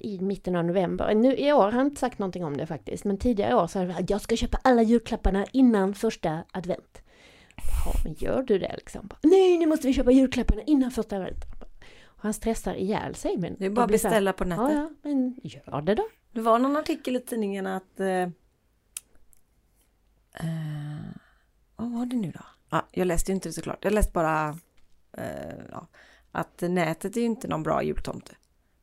i, 0.00 0.20
mitten 0.20 0.56
av 0.56 0.64
november, 0.64 1.14
nu 1.14 1.36
i 1.36 1.52
år 1.52 1.62
har 1.62 1.72
han 1.72 1.86
inte 1.86 2.00
sagt 2.00 2.18
någonting 2.18 2.44
om 2.44 2.56
det 2.56 2.66
faktiskt, 2.66 3.04
men 3.04 3.18
tidigare 3.18 3.54
år 3.54 3.66
så 3.66 3.78
har 3.78 3.86
varit, 3.86 4.10
jag 4.10 4.20
ska 4.20 4.36
köpa 4.36 4.58
alla 4.64 4.82
julklapparna 4.82 5.46
innan 5.52 5.94
första 5.94 6.44
advent. 6.52 7.02
Ja, 7.56 7.92
men 8.04 8.14
gör 8.14 8.42
du 8.42 8.58
det 8.58 8.74
liksom? 8.76 9.08
Nej, 9.22 9.58
nu 9.58 9.66
måste 9.66 9.86
vi 9.86 9.92
köpa 9.92 10.10
julklapparna 10.10 10.62
innan 10.62 10.90
första 10.90 11.16
advent. 11.16 11.44
Och 12.04 12.22
han 12.22 12.34
stressar 12.34 12.74
ihjäl 12.74 13.14
sig. 13.14 13.36
Men 13.38 13.56
Det 13.58 13.66
är 13.66 13.70
bara 13.70 13.84
att 13.84 14.00
så 14.00 14.08
här, 14.08 14.10
beställa 14.10 14.32
på 14.32 14.44
nätet. 14.44 14.64
Ja, 14.70 14.72
ja, 14.72 14.90
men 15.02 15.40
gör 15.42 15.82
det 15.82 15.94
då. 15.94 16.08
Det 16.32 16.40
var 16.40 16.58
någon 16.58 16.76
artikel 16.76 17.16
i 17.16 17.20
tidningen 17.20 17.66
att 17.66 18.00
eh, 18.00 18.28
Eh, 20.34 21.10
vad 21.76 21.92
var 21.92 22.06
det 22.06 22.16
nu 22.16 22.30
då? 22.30 22.44
Ja, 22.70 22.86
jag 22.92 23.06
läste 23.06 23.30
ju 23.30 23.34
inte 23.34 23.48
det 23.48 23.52
såklart. 23.52 23.84
Jag 23.84 23.92
läste 23.92 24.12
bara 24.12 24.58
eh, 25.12 25.64
ja, 25.70 25.86
att 26.32 26.60
nätet 26.60 27.16
är 27.16 27.20
ju 27.20 27.26
inte 27.26 27.48
någon 27.48 27.62
bra 27.62 27.82
jultomte. 27.82 28.32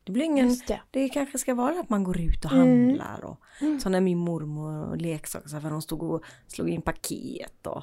Det 0.08 0.12
blir 0.12 0.24
ingen, 0.24 0.56
det. 0.66 0.80
det 0.90 1.08
kanske 1.08 1.38
ska 1.38 1.54
vara 1.54 1.80
att 1.80 1.90
man 1.90 2.04
går 2.04 2.20
ut 2.20 2.44
och 2.44 2.52
Mm. 2.52 2.88
handlar 2.88 3.24
och 3.24 3.40
så 3.82 3.88
när 3.88 4.00
min 4.00 4.18
mormor 4.18 4.88
och 4.90 4.96
leksaksaffären 4.96 5.72
hon 5.72 5.82
stod 5.82 6.02
och 6.02 6.22
slog 6.46 6.68
in 6.68 6.82
paket 6.82 7.66
och 7.66 7.82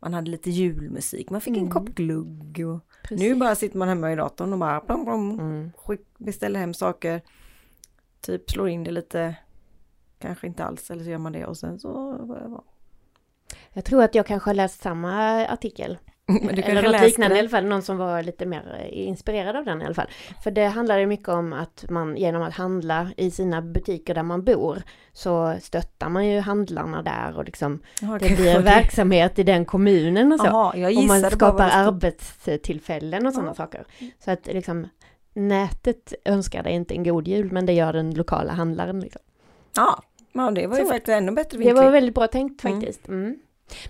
man 0.00 0.14
hade 0.14 0.30
lite 0.30 0.50
julmusik, 0.50 1.30
man 1.30 1.40
fick 1.40 1.56
en 1.56 1.70
kopp 1.70 1.88
glugg 1.88 2.64
och 2.66 2.80
nu 3.10 3.34
bara 3.34 3.54
sitter 3.54 3.78
man 3.78 3.88
hemma 3.88 4.12
i 4.12 4.16
datorn 4.16 4.52
och 4.52 4.58
bara 4.58 4.80
plom, 4.80 5.04
plom, 5.04 5.40
Mm. 5.40 5.72
skick, 5.76 6.00
beställer 6.18 6.60
hem 6.60 6.74
saker, 6.74 7.20
typ 8.20 8.50
slår 8.50 8.68
in 8.68 8.84
det 8.84 8.90
lite, 8.90 9.36
kanske 10.18 10.46
inte 10.46 10.64
alls 10.64 10.90
eller 10.90 11.04
så 11.04 11.10
gör 11.10 11.18
man 11.18 11.32
det 11.32 11.46
och 11.46 11.56
sen 11.56 11.78
så 11.80 12.18
Jag 13.72 13.84
tror 13.84 14.02
att 14.02 14.14
jag 14.14 14.26
kanske 14.26 14.50
har 14.50 14.54
läst 14.54 14.82
samma 14.82 15.46
artikel. 15.46 15.98
Eller 16.28 16.82
något 16.82 17.00
liknande 17.02 17.34
i 17.34 17.36
det? 17.36 17.40
alla 17.40 17.48
fall, 17.48 17.64
någon 17.64 17.82
som 17.82 17.96
var 17.96 18.22
lite 18.22 18.46
mer 18.46 18.78
eh, 18.80 19.08
inspirerad 19.08 19.56
av 19.56 19.64
den 19.64 19.82
i 19.82 19.84
alla 19.84 19.94
fall. 19.94 20.06
För 20.42 20.50
det 20.50 20.64
handlar 20.66 20.98
ju 20.98 21.06
mycket 21.06 21.28
om 21.28 21.52
att 21.52 21.84
man 21.90 22.16
genom 22.16 22.42
att 22.42 22.54
handla 22.54 23.08
i 23.16 23.30
sina 23.30 23.62
butiker 23.62 24.14
där 24.14 24.22
man 24.22 24.44
bor 24.44 24.82
så 25.12 25.56
stöttar 25.62 26.08
man 26.08 26.26
ju 26.26 26.40
handlarna 26.40 27.02
där 27.02 27.36
och 27.36 27.44
liksom 27.44 27.80
Jaha, 28.00 28.18
det 28.18 28.36
blir 28.36 28.58
verksamhet 28.60 29.38
i 29.38 29.42
den 29.42 29.64
kommunen 29.64 30.32
och 30.32 30.40
så. 30.40 30.72
Jag 30.76 30.96
och 30.98 31.04
man 31.04 31.30
skapar 31.30 31.66
det 31.66 31.72
arbetstillfällen 31.74 33.26
och 33.26 33.32
sådana 33.32 33.54
saker. 33.54 33.84
Så 34.24 34.30
att 34.30 34.46
liksom 34.46 34.88
nätet 35.34 36.14
önskar 36.24 36.62
dig 36.62 36.72
inte 36.72 36.94
en 36.94 37.02
god 37.04 37.28
jul 37.28 37.52
men 37.52 37.66
det 37.66 37.72
gör 37.72 37.92
den 37.92 38.14
lokala 38.14 38.52
handlaren. 38.52 39.00
Liksom. 39.00 39.22
Ja, 39.76 40.02
ja, 40.32 40.50
det 40.50 40.66
var 40.66 40.76
ju 40.78 40.82
Så. 40.84 40.88
faktiskt 40.90 41.08
ännu 41.08 41.32
bättre 41.32 41.50
Det 41.50 41.64
vinkling. 41.64 41.84
var 41.84 41.90
väldigt 41.90 42.14
bra 42.14 42.26
tänkt 42.26 42.64
Mm. 42.64 42.80
faktiskt. 42.80 43.08
Mm. 43.08 43.38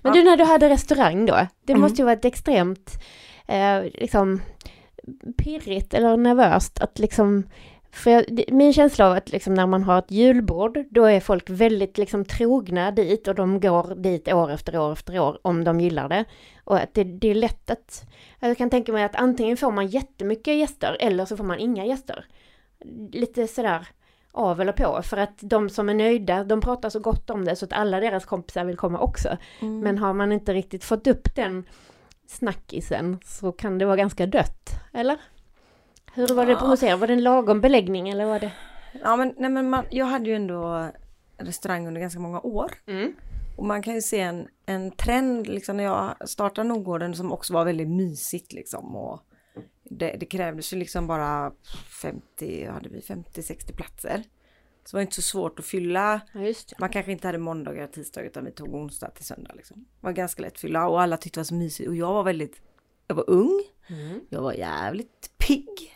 Men 0.02 0.14
Ja. 0.14 0.20
du 0.20 0.24
när 0.24 0.36
du 0.36 0.44
hade 0.44 0.68
restaurang 0.68 1.26
då, 1.26 1.46
det 1.64 1.72
Mm. 1.72 1.80
måste 1.80 2.02
ju 2.02 2.06
varit 2.06 2.24
extremt 2.24 2.90
eh, 3.46 3.82
liksom 3.94 4.40
pirrigt 5.38 5.94
eller 5.94 6.16
nervöst 6.16 6.80
att 6.80 6.98
liksom 6.98 7.44
för 7.92 8.10
jag, 8.10 8.24
min 8.52 8.72
känsla 8.72 9.06
av 9.06 9.12
att 9.12 9.32
liksom 9.32 9.54
när 9.54 9.66
man 9.66 9.82
har 9.82 9.98
ett 9.98 10.10
julbord, 10.10 10.78
då 10.90 11.04
är 11.04 11.20
folk 11.20 11.50
väldigt 11.50 11.98
liksom 11.98 12.24
trogna 12.24 12.90
dit 12.90 13.28
och 13.28 13.34
de 13.34 13.60
går 13.60 13.94
dit 13.94 14.32
år 14.32 14.50
efter 14.50 14.78
år 14.78 14.92
efter 14.92 15.18
år 15.18 15.38
om 15.42 15.64
de 15.64 15.80
gillar 15.80 16.08
det. 16.08 16.24
Och 16.64 16.76
att 16.76 16.94
det, 16.94 17.04
det 17.04 17.28
är 17.28 17.34
lätt 17.34 17.70
att, 17.70 18.04
jag 18.40 18.58
kan 18.58 18.70
tänka 18.70 18.92
mig 18.92 19.04
att 19.04 19.16
antingen 19.16 19.56
får 19.56 19.72
man 19.72 19.86
jättemycket 19.86 20.56
gäster 20.56 20.96
eller 21.00 21.24
så 21.24 21.36
får 21.36 21.44
man 21.44 21.58
inga 21.58 21.84
gäster. 21.84 22.24
Lite 23.12 23.46
sådär 23.46 23.86
av 24.36 24.60
eller 24.60 24.72
på, 24.72 25.02
för 25.02 25.16
att 25.16 25.38
de 25.40 25.68
som 25.68 25.88
är 25.88 25.94
nöjda, 25.94 26.44
de 26.44 26.60
pratar 26.60 26.90
så 26.90 27.00
gott 27.00 27.30
om 27.30 27.44
det 27.44 27.56
så 27.56 27.64
att 27.64 27.72
alla 27.72 28.00
deras 28.00 28.24
kompisar 28.24 28.64
vill 28.64 28.76
komma 28.76 28.98
också. 28.98 29.36
Mm. 29.60 29.80
Men 29.80 29.98
har 29.98 30.12
man 30.12 30.32
inte 30.32 30.54
riktigt 30.54 30.84
fått 30.84 31.06
upp 31.06 31.34
den 31.34 31.64
snackisen 32.26 33.18
så 33.24 33.52
kan 33.52 33.78
det 33.78 33.84
vara 33.84 33.96
ganska 33.96 34.26
dött, 34.26 34.70
eller? 34.92 35.16
Hur 36.14 36.34
var 36.34 36.46
det 36.46 36.56
på 36.56 36.66
hos 36.66 36.82
er? 36.82 36.96
Var 36.96 37.06
det 37.06 37.12
en 37.12 37.22
lagom 37.22 37.60
beläggning 37.60 38.08
eller 38.08 38.24
var 38.24 38.40
det? 38.40 38.52
Ja 39.02 39.16
men, 39.16 39.34
nej, 39.38 39.50
men 39.50 39.70
man, 39.70 39.84
jag 39.90 40.06
hade 40.06 40.30
ju 40.30 40.36
ändå 40.36 40.88
restaurang 41.38 41.88
under 41.88 42.00
ganska 42.00 42.20
många 42.20 42.40
år. 42.40 42.72
Mm. 42.86 43.12
Och 43.56 43.64
man 43.64 43.82
kan 43.82 43.94
ju 43.94 44.02
se 44.02 44.20
en, 44.20 44.48
en 44.66 44.90
trend 44.90 45.46
liksom 45.46 45.76
när 45.76 45.84
jag 45.84 46.28
startade 46.28 46.68
Nordgården 46.68 47.14
som 47.14 47.32
också 47.32 47.52
var 47.52 47.64
väldigt 47.64 47.88
mysigt 47.88 48.52
liksom. 48.52 48.96
Och 48.96 49.20
det, 49.90 50.16
det 50.20 50.26
krävdes 50.26 50.72
ju 50.72 50.76
liksom 50.76 51.06
bara 51.06 51.52
50, 52.02 52.66
hade 52.66 52.88
vi 52.88 53.00
50-60 53.00 53.76
platser. 53.76 54.22
Så 54.84 54.90
det 54.90 54.96
var 54.96 55.02
inte 55.02 55.14
så 55.14 55.22
svårt 55.22 55.58
att 55.58 55.64
fylla. 55.64 56.20
Ja. 56.32 56.54
Man 56.78 56.88
kanske 56.88 57.12
inte 57.12 57.28
hade 57.28 57.38
måndagar 57.38 57.84
och 57.84 57.92
tisdagar 57.92 58.26
utan 58.26 58.44
vi 58.44 58.52
tog 58.52 58.74
onsdag 58.74 59.10
till 59.10 59.24
söndag 59.24 59.52
liksom. 59.54 59.76
Det 59.80 60.06
var 60.06 60.12
ganska 60.12 60.42
lätt 60.42 60.52
att 60.52 60.60
fylla 60.60 60.88
och 60.88 61.02
alla 61.02 61.16
tyckte 61.16 61.38
det 61.38 61.40
var 61.40 61.44
så 61.44 61.54
mysigt. 61.54 61.88
Och 61.88 61.96
jag 61.96 62.12
var 62.12 62.22
väldigt, 62.22 62.62
jag 63.06 63.14
var 63.14 63.30
ung. 63.30 63.62
Mm. 63.88 64.20
Jag 64.28 64.42
var 64.42 64.52
jävligt 64.52 65.30
pigg. 65.38 65.95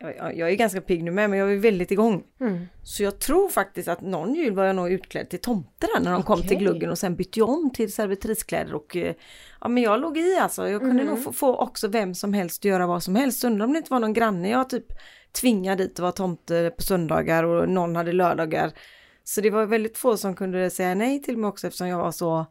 Jag, 0.00 0.50
är 0.50 0.54
ganska 0.54 0.80
pigg 0.80 1.04
nu 1.04 1.10
med 1.10 1.30
men 1.30 1.38
jag 1.38 1.46
var 1.46 1.54
väldigt 1.54 1.90
igång. 1.90 2.24
Mm. 2.40 2.66
Så 2.82 3.02
jag 3.02 3.18
tror 3.18 3.48
faktiskt 3.48 3.88
att 3.88 4.00
någon 4.00 4.34
jul 4.34 4.54
var 4.54 4.64
jag 4.64 4.76
nog 4.76 4.92
utklädd 4.92 5.28
till 5.28 5.38
tomte 5.38 5.86
där 5.94 6.00
när 6.00 6.12
de 6.12 6.22
kom 6.22 6.38
Okej. 6.38 6.48
till 6.48 6.58
gluggen 6.58 6.90
och 6.90 6.98
sen 6.98 7.16
bytte 7.16 7.38
jag 7.38 7.48
om 7.48 7.70
till 7.74 7.92
servitriskläder 7.92 8.74
och 8.74 8.96
eh, 8.96 9.14
ja 9.60 9.68
men 9.68 9.82
jag 9.82 10.00
låg 10.00 10.18
i 10.18 10.36
alltså. 10.36 10.68
Jag 10.68 10.80
kunde 10.80 11.02
Mm. 11.02 11.14
nog 11.14 11.24
få, 11.24 11.32
få 11.32 11.56
också 11.56 11.88
vem 11.88 12.14
som 12.14 12.32
helst 12.34 12.64
göra 12.64 12.86
vad 12.86 13.02
som 13.02 13.16
helst. 13.16 13.44
Undrar 13.44 13.66
om 13.66 13.72
det 13.72 13.78
inte 13.78 13.92
var 13.92 14.00
någon 14.00 14.12
granne 14.12 14.50
jag 14.50 14.70
typ 14.70 14.86
tvingade 15.40 15.82
dit 15.82 15.92
att 15.92 15.98
vara 15.98 16.12
tomte 16.12 16.72
på 16.76 16.82
söndagar 16.82 17.44
och 17.44 17.68
någon 17.68 17.96
hade 17.96 18.12
lördagar. 18.12 18.72
Så 19.24 19.40
det 19.40 19.50
var 19.50 19.66
väldigt 19.66 19.98
få 19.98 20.16
som 20.16 20.34
kunde 20.34 20.70
säga 20.70 20.94
nej 20.94 21.22
till 21.22 21.36
mig 21.36 21.48
också 21.48 21.66
eftersom 21.66 21.88
jag 21.88 21.98
var 21.98 22.12
så 22.12 22.46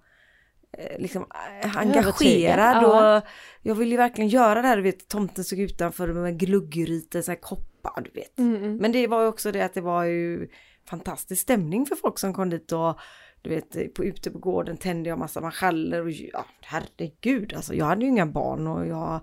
liksom 0.97 1.25
eh, 1.61 1.77
engagerad 1.77 2.83
ja. 2.83 3.17
och 3.17 3.23
jag 3.61 3.75
ville 3.75 3.91
ju 3.91 3.97
verkligen 3.97 4.29
göra 4.29 4.61
det 4.61 4.67
här, 4.67 4.77
du 4.77 4.83
vet 4.83 5.07
tomten 5.07 5.43
såg 5.43 5.59
utanför 5.59 6.07
med 6.07 6.39
glugggrytor, 6.39 7.21
så 7.21 7.31
här 7.31 7.39
koppar, 7.41 8.01
du 8.01 8.11
vet. 8.11 8.39
Mm, 8.39 8.55
mm. 8.55 8.77
Men 8.77 8.91
det 8.91 9.07
var 9.07 9.21
ju 9.21 9.27
också 9.27 9.51
det 9.51 9.61
att 9.61 9.73
det 9.73 9.81
var 9.81 10.03
ju 10.03 10.47
fantastisk 10.89 11.41
stämning 11.41 11.85
för 11.85 11.95
folk 11.95 12.19
som 12.19 12.33
kom 12.33 12.49
dit 12.49 12.71
och 12.71 12.99
du 13.41 13.49
vet 13.49 13.93
på, 13.93 14.05
ute 14.05 14.31
på 14.31 14.37
gården 14.39 14.77
tände 14.77 15.09
jag 15.09 15.19
massa 15.19 15.41
marschaller 15.41 16.01
och 16.01 16.11
ja 16.11 16.45
herregud 16.61 17.53
alltså 17.53 17.73
jag 17.73 17.85
hade 17.85 18.01
ju 18.05 18.11
inga 18.11 18.25
barn 18.25 18.67
och 18.67 18.87
jag 18.87 19.19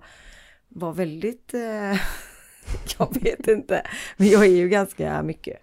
var 0.67 0.93
väldigt, 0.93 1.53
eh, 1.53 1.93
jag 2.99 3.23
vet 3.23 3.47
inte, 3.47 3.87
men 4.17 4.27
jag 4.27 4.45
är 4.45 4.49
ju 4.49 4.69
ganska 4.69 5.23
mycket. 5.23 5.59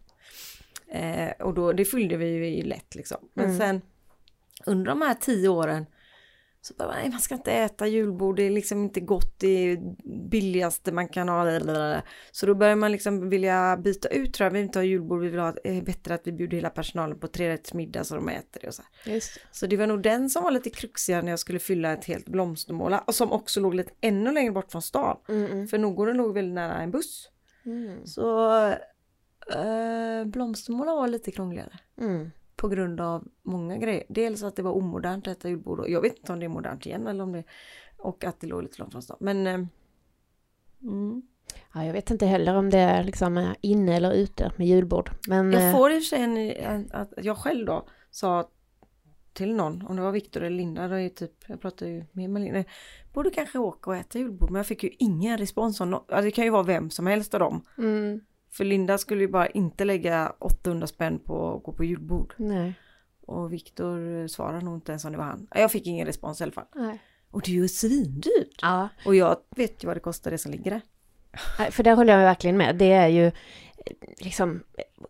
Eh, 0.89 1.31
och 1.39 1.55
då, 1.55 1.73
det 1.73 1.85
fyllde 1.85 2.17
vi 2.17 2.57
ju 2.57 2.63
lätt 2.63 2.95
liksom. 2.95 3.19
Men 3.35 3.45
Mm. 3.45 3.59
sen 3.59 3.83
under 4.67 4.91
de 4.91 5.03
här 5.03 5.15
tio 5.15 5.49
åren 5.49 5.87
så 6.63 6.75
bara, 6.75 6.93
nej 6.93 7.11
man 7.11 7.21
ska 7.21 7.35
inte 7.35 7.53
äta 7.53 7.87
julbord, 7.87 8.37
det 8.37 8.43
är 8.43 8.51
liksom 8.51 8.85
inte 8.85 9.01
gott, 9.01 9.35
det 9.39 9.47
är 9.49 9.79
billigaste 10.31 10.93
man 10.93 11.09
kan 11.09 11.29
ha. 11.29 12.03
Så 12.31 12.47
då 12.47 12.55
börjar 12.55 12.77
man 12.77 12.93
liksom 12.93 13.29
vilja 13.29 13.77
byta 13.77 14.09
ut 14.09 14.35
tror 14.35 14.45
jag, 14.45 14.51
vi 14.51 14.59
vill 14.59 14.67
inte 14.67 14.79
ha 14.79 14.85
julbord, 14.85 15.21
vi 15.21 15.29
vill 15.29 15.41
ha, 15.41 15.55
är 15.65 15.83
bättre 15.83 16.15
att 16.15 16.21
vi 16.25 16.33
bjuder 16.33 16.57
hela 16.57 16.71
personalen 16.71 17.19
på 17.19 17.29
trerättsmiddag 17.29 18.05
så 18.05 18.15
de 18.15 18.29
äter 18.29 18.61
det 18.61 18.69
och 18.69 18.75
så. 18.75 18.83
Just. 19.05 19.39
Så 19.53 19.67
det 19.67 19.77
var 19.77 19.87
nog 19.87 20.03
den 20.03 20.31
som 20.31 20.45
var 20.45 20.51
lite 20.51 20.71
kruxigare 20.71 21.23
när 21.23 21.33
jag 21.33 21.39
skulle 21.39 21.59
fylla 21.59 21.93
ett 21.93 22.05
helt 22.05 22.29
blomstermål 22.29 22.97
och 23.07 23.15
som 23.15 23.33
också 23.33 23.61
låg 23.61 23.75
lite 23.75 23.93
ännu 24.01 24.33
längre 24.33 24.53
bort 24.53 24.73
från 24.73 24.83
stan. 24.83 25.17
Mm, 25.29 25.53
mm. 25.53 25.69
För 25.69 25.79
Nordgården 25.79 26.17
låg 26.17 26.35
väldigt 26.35 26.55
nära 26.55 26.83
en 26.83 26.91
buss. 26.91 27.31
Mm. 27.67 28.07
Så 28.07 28.53
eh, 29.55 30.25
blomstermåla 30.27 30.95
var 30.95 31.09
lite 31.09 31.31
krångligare. 31.31 31.79
Mm. 32.01 32.31
På 32.61 32.69
grund 32.69 33.01
av 33.01 33.29
många 33.43 33.77
grejer. 33.79 34.05
Dels 34.09 34.43
att 34.43 34.57
det 34.57 34.63
var 34.63 34.73
omodernt 34.73 35.29
att 35.29 35.39
äta 35.39 35.49
julbord. 35.49 35.81
och 35.81 35.91
Jag 35.91 36.01
vet 36.01 36.17
inte 36.19 36.33
om 36.33 36.39
det 36.41 36.47
är 36.47 36.49
modernt 36.49 36.87
igen 36.87 37.07
eller 37.07 37.25
om 37.25 37.33
det... 37.33 37.45
Och 37.97 38.25
att 38.25 38.41
det 38.41 38.47
låg 38.47 38.63
lite 38.63 38.79
långt 38.79 38.93
från 38.93 39.03
stan. 39.03 39.17
Men... 39.21 39.47
Eh, 39.47 39.61
mm. 40.83 41.23
Ja, 41.75 41.85
jag 41.85 41.93
vet 41.93 42.11
inte 42.11 42.27
heller 42.27 42.55
om 42.55 42.71
det 42.71 42.79
är 42.79 43.05
liksom 43.05 43.37
är 43.37 43.57
inne 43.61 43.97
eller 43.97 44.13
ute 44.13 44.53
med 44.57 44.67
julbord. 44.67 45.11
Men 45.29 45.53
Jag 45.53 45.67
eh, 45.67 45.73
får 45.77 45.93
i 45.93 45.99
och 45.99 46.03
för 46.03 46.09
sig 46.09 46.23
en, 46.23 46.37
en, 46.37 46.89
att 46.93 47.13
jag 47.17 47.37
själv 47.39 47.67
då 47.67 47.89
sa 48.11 48.51
till 49.33 49.55
någon, 49.55 49.87
om 49.87 49.97
det 49.97 50.03
var 50.03 50.13
Viktor 50.13 50.43
eller 50.43 50.57
Linda, 50.57 50.89
då 50.89 50.95
är 50.95 51.09
typ, 51.09 51.33
jag 51.47 51.61
pratar 51.61 51.87
ju 51.87 52.05
med 52.13 52.31
Malina, 52.31 52.65
borde 53.13 53.31
kanske 53.31 53.59
åka 53.59 53.91
och 53.91 53.97
äta 53.97 54.19
julbord, 54.19 54.51
men 54.51 54.59
jag 54.59 54.67
fick 54.67 54.83
ju 54.85 54.91
ingen 54.99 55.39
respons 55.39 55.79
från 55.79 55.95
no- 55.95 56.05
ja, 56.09 56.21
det 56.21 56.31
kan 56.31 56.45
ju 56.45 56.51
vara 56.51 56.63
vem 56.63 56.91
som 56.91 57.07
helst 57.07 57.35
av 57.35 57.41
dem. 57.41 57.67
mm, 57.79 58.21
För 58.53 58.65
Linda 58.65 58.99
skulle 58.99 59.21
ju 59.21 59.29
bara 59.29 59.47
inte 59.47 59.85
lägga 59.85 60.33
800 60.39 60.87
spänn 60.87 61.19
på 61.19 61.57
att 61.57 61.63
gå 61.63 61.73
på 61.73 61.85
julbord. 61.85 62.35
nej, 62.37 62.75
Och 63.27 63.53
Viktor 63.53 64.27
svarade 64.29 64.65
nog 64.65 64.75
inte 64.77 64.93
ens 64.93 65.05
om 65.05 65.13
det 65.13 65.19
var 65.19 65.25
han. 65.25 65.47
Ja, 65.55 65.61
Jag 65.61 65.73
fick 65.73 65.87
ingen 65.87 66.07
respons 66.07 66.41
i 66.41 66.45
alla 66.45 66.53
fall. 66.53 66.67
nej. 66.75 66.99
Och 67.31 67.43
det 67.43 67.51
är 67.51 67.55
ju 67.55 67.69
svindyrt. 67.69 68.59
Ja, 68.63 68.89
Och 69.07 69.15
jag 69.15 69.37
vet 69.57 69.85
ju 69.85 69.87
vad 69.87 69.97
det 69.97 70.01
kostar 70.01 70.31
det 70.31 70.39
som 70.39 70.53
ligger 70.53 70.71
där. 70.71 70.81
För 71.71 71.83
där 71.83 71.97
håller 71.97 72.13
jag 72.13 72.21
verkligen 72.21 72.57
med. 72.57 72.77
Det 72.77 72.93
är 72.93 73.09
ju 73.09 73.33
liksom, 74.19 74.63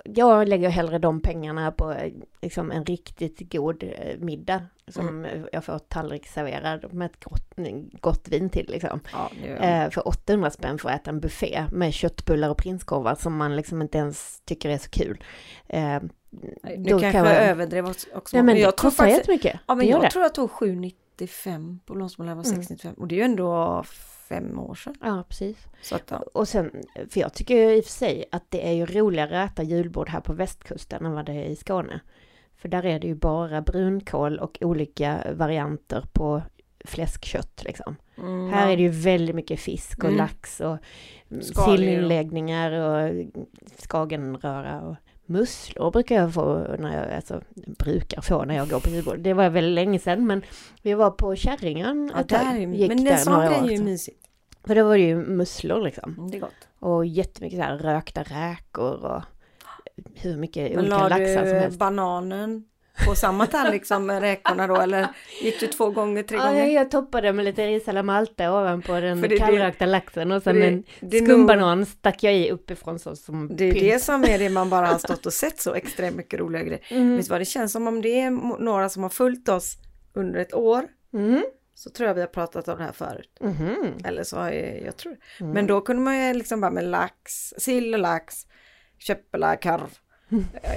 jag 0.04 0.48
lägger 0.48 0.68
hellre 0.68 0.98
de 0.98 1.20
pengarna 1.20 1.72
på 1.72 1.94
liksom 2.42 2.70
en 2.70 2.84
riktigt 2.84 3.52
god 3.52 3.82
eh, 3.82 4.18
middag 4.18 4.62
som 4.88 5.24
eh, 5.24 5.42
jag 5.52 5.64
får 5.64 5.78
tallrik 5.78 6.26
serverad 6.26 6.92
med 6.94 7.06
ett 7.10 7.24
gott, 7.24 7.52
gott 8.00 8.28
vin 8.28 8.50
till 8.50 8.66
liksom. 8.70 9.00
Ja, 9.12 9.30
jag. 9.46 9.84
Eh, 9.84 9.90
för 9.90 10.08
800 10.08 10.50
spänn 10.50 10.78
för 10.78 10.88
att 10.88 11.00
äta 11.00 11.10
en 11.10 11.20
buffé 11.20 11.64
med 11.72 11.94
köttbullar 11.94 12.48
och 12.50 12.58
prinskorvar 12.58 13.14
som 13.14 13.36
man 13.36 13.56
liksom 13.56 13.82
inte 13.82 13.98
ens 13.98 14.40
tycker 14.44 14.68
är 14.70 14.78
så 14.78 14.90
kul. 14.90 15.24
Eh, 15.68 15.98
Nu 16.78 16.88
kanske 16.88 17.12
kan 17.12 17.24
jag 17.26 17.36
överdrev 17.42 17.86
också. 18.14 18.36
Nej 18.36 18.42
men 18.42 18.56
jag 18.56 18.72
det 18.72 18.76
tror 18.76 18.90
kostar 18.90 19.06
jättemycket. 19.06 19.60
Ja 19.68 19.74
men 19.74 19.86
jag 19.86 20.02
det. 20.02 20.10
tror 20.10 20.22
jag 20.22 20.34
tog 20.34 20.50
7,95 20.50 21.78
på 21.86 21.94
blomstermålare 21.94 22.34
var 22.36 22.44
Mm. 22.44 22.60
6,95 22.60 22.94
och 22.94 23.08
det 23.08 23.14
är 23.14 23.16
ju 23.16 23.22
ändå 23.22 23.84
fem 24.30 24.58
år 24.58 24.74
sedan. 24.74 24.94
Ja, 25.00 25.24
precis. 25.28 25.56
Så 25.82 25.94
att, 25.96 26.10
ja. 26.10 26.22
Och 26.34 26.48
sen, 26.48 26.70
för 27.10 27.20
jag 27.20 27.34
tycker 27.34 27.54
ju 27.54 27.76
i 27.76 27.80
och 27.80 27.84
för 27.84 27.92
sig 27.92 28.24
att 28.32 28.44
det 28.50 28.68
är 28.68 28.72
ju 28.72 28.86
roligare 28.86 29.42
att 29.42 29.52
äta 29.52 29.62
julbord 29.62 30.08
här 30.08 30.20
på 30.20 30.32
västkusten 30.32 31.06
än 31.06 31.12
vad 31.12 31.26
det 31.26 31.32
är 31.32 31.44
i 31.44 31.56
Skåne. 31.56 32.00
För 32.56 32.68
där 32.68 32.86
är 32.86 32.98
det 33.00 33.06
ju 33.06 33.14
bara 33.14 33.60
brunkål 33.62 34.38
och 34.38 34.58
olika 34.60 35.26
varianter 35.34 36.04
på 36.12 36.42
fläskkött 36.84 37.62
liksom. 37.64 37.96
Mm, 38.18 38.50
Här 38.52 38.70
är 38.72 38.76
det 38.76 38.82
ju 38.82 38.88
väldigt 38.88 39.36
mycket 39.36 39.60
fisk 39.60 39.98
och 39.98 40.04
Mm. 40.04 40.16
lax 40.18 40.60
och 40.60 40.78
sillinläggningar 41.42 42.72
och 42.72 43.24
skagenröra 43.88 44.80
och 44.80 44.96
musslor 45.30 45.90
brukar 45.90 46.14
jag 46.16 46.34
få 46.34 46.58
när 46.78 46.96
jag, 46.96 47.14
alltså 47.16 47.40
brukar 47.78 48.20
få 48.20 48.44
när 48.44 48.54
jag 48.56 48.68
går 48.68 48.80
på 48.80 48.88
julbord. 48.90 49.18
Det 49.18 49.32
var 49.32 49.50
väldigt 49.50 49.74
länge 49.74 49.98
sedan 49.98 50.26
men 50.26 50.42
vi 50.82 50.94
var 50.94 51.10
på 51.10 51.36
Kärringen 51.36 52.10
Ja, 52.14 52.20
ett 52.20 52.28
tag, 52.28 52.38
där 52.38 52.54
är, 52.54 52.66
gick 52.66 52.88
men 52.88 53.04
där 53.04 53.12
en 53.12 53.18
sån 53.18 53.32
några 53.32 53.48
grej 53.48 53.60
år 53.60 53.66
är 53.66 53.70
ju 53.70 53.82
mysigt. 53.82 54.26
För 54.64 54.74
då 54.74 54.84
var 54.84 54.96
det 54.96 55.02
ju 55.04 55.16
musslor 55.16 55.82
liksom. 55.84 56.14
Mm, 56.18 56.30
Det 56.30 56.36
är 56.36 56.40
gott. 56.40 56.68
Och 56.78 57.06
jättemycket 57.06 57.58
så 57.58 57.62
här 57.62 57.78
rökta 57.78 58.22
räkor 58.22 59.04
och 59.04 59.22
hur 60.14 60.36
mycket 60.36 60.70
Men 60.70 60.78
olika 60.78 60.98
la 60.98 61.08
laxar 61.08 61.46
som 61.46 61.56
helst. 61.58 61.78
bananen 61.78 62.64
på 63.06 63.14
samma 63.14 63.46
tallrik 63.46 63.86
som 63.86 64.10
räkorna 64.10 64.66
då 64.66 64.76
eller 64.76 65.08
gick 65.42 65.60
du 65.60 65.66
två 65.66 65.90
gånger, 65.90 66.22
tre 66.22 66.38
Ja, 66.38 66.44
gånger? 66.46 66.66
jag 66.66 66.90
toppade 66.90 67.32
med 67.32 67.44
lite 67.44 67.66
ris 67.66 67.88
alla 67.88 68.02
malta 68.02 68.52
ovanpå 68.60 68.92
den 69.00 69.20
det 69.20 69.38
kallrökta 69.38 69.86
laxen 69.86 70.32
och 70.32 70.42
sen 70.42 70.56
det- 70.60 70.66
en 70.66 70.84
nog- 71.00 71.14
skumbanan 71.24 71.86
stack 71.86 72.22
jag 72.22 72.34
i 72.34 72.50
uppifrån 72.50 72.98
så 72.98 73.16
som 73.16 73.56
Det 73.56 73.64
är 73.64 73.72
pynt. 73.72 73.84
det 73.84 73.98
som 74.02 74.24
är 74.24 74.38
det 74.38 74.48
man 74.48 74.70
bara 74.70 74.86
har 74.86 74.98
stått 75.08 75.26
och 75.26 75.32
sett 75.32 75.60
så 75.60 75.74
extremt 75.74 76.16
mycket 76.16 76.40
roliga 76.40 76.62
grejer. 76.62 76.80
Mm. 76.90 77.16
Visst 77.16 77.30
vad 77.30 77.40
det 77.40 77.44
känns 77.44 77.72
som 77.72 77.86
om 77.88 78.02
det 78.02 78.20
är 78.20 78.30
några 78.62 78.88
som 78.88 79.02
har 79.02 79.10
följt 79.10 79.48
oss 79.48 79.76
under 80.14 80.40
ett 80.40 80.54
år 80.54 80.84
Mm. 81.12 81.42
så 81.74 81.90
tror 81.90 82.06
jag 82.06 82.14
vi 82.14 82.20
har 82.20 82.28
pratat 82.28 82.68
om 82.68 82.78
det 82.78 82.84
här 82.84 82.92
förut. 82.92 83.36
Mhm. 83.40 83.76
Eller 84.04 84.22
så 84.24 84.36
har 84.36 84.50
jag, 84.50 84.82
jag 84.82 84.96
tror 84.96 85.16
Mm. 85.40 85.52
Men 85.52 85.66
då 85.66 85.80
kunde 85.80 86.02
man 86.02 86.26
ju 86.26 86.34
liksom 86.34 86.60
bara 86.60 86.70
med 86.70 86.84
lax, 86.84 87.32
sill 87.58 87.94
och 87.94 88.00
lax, 88.00 88.34
köttbullar, 88.98 89.56
korv, 89.62 89.98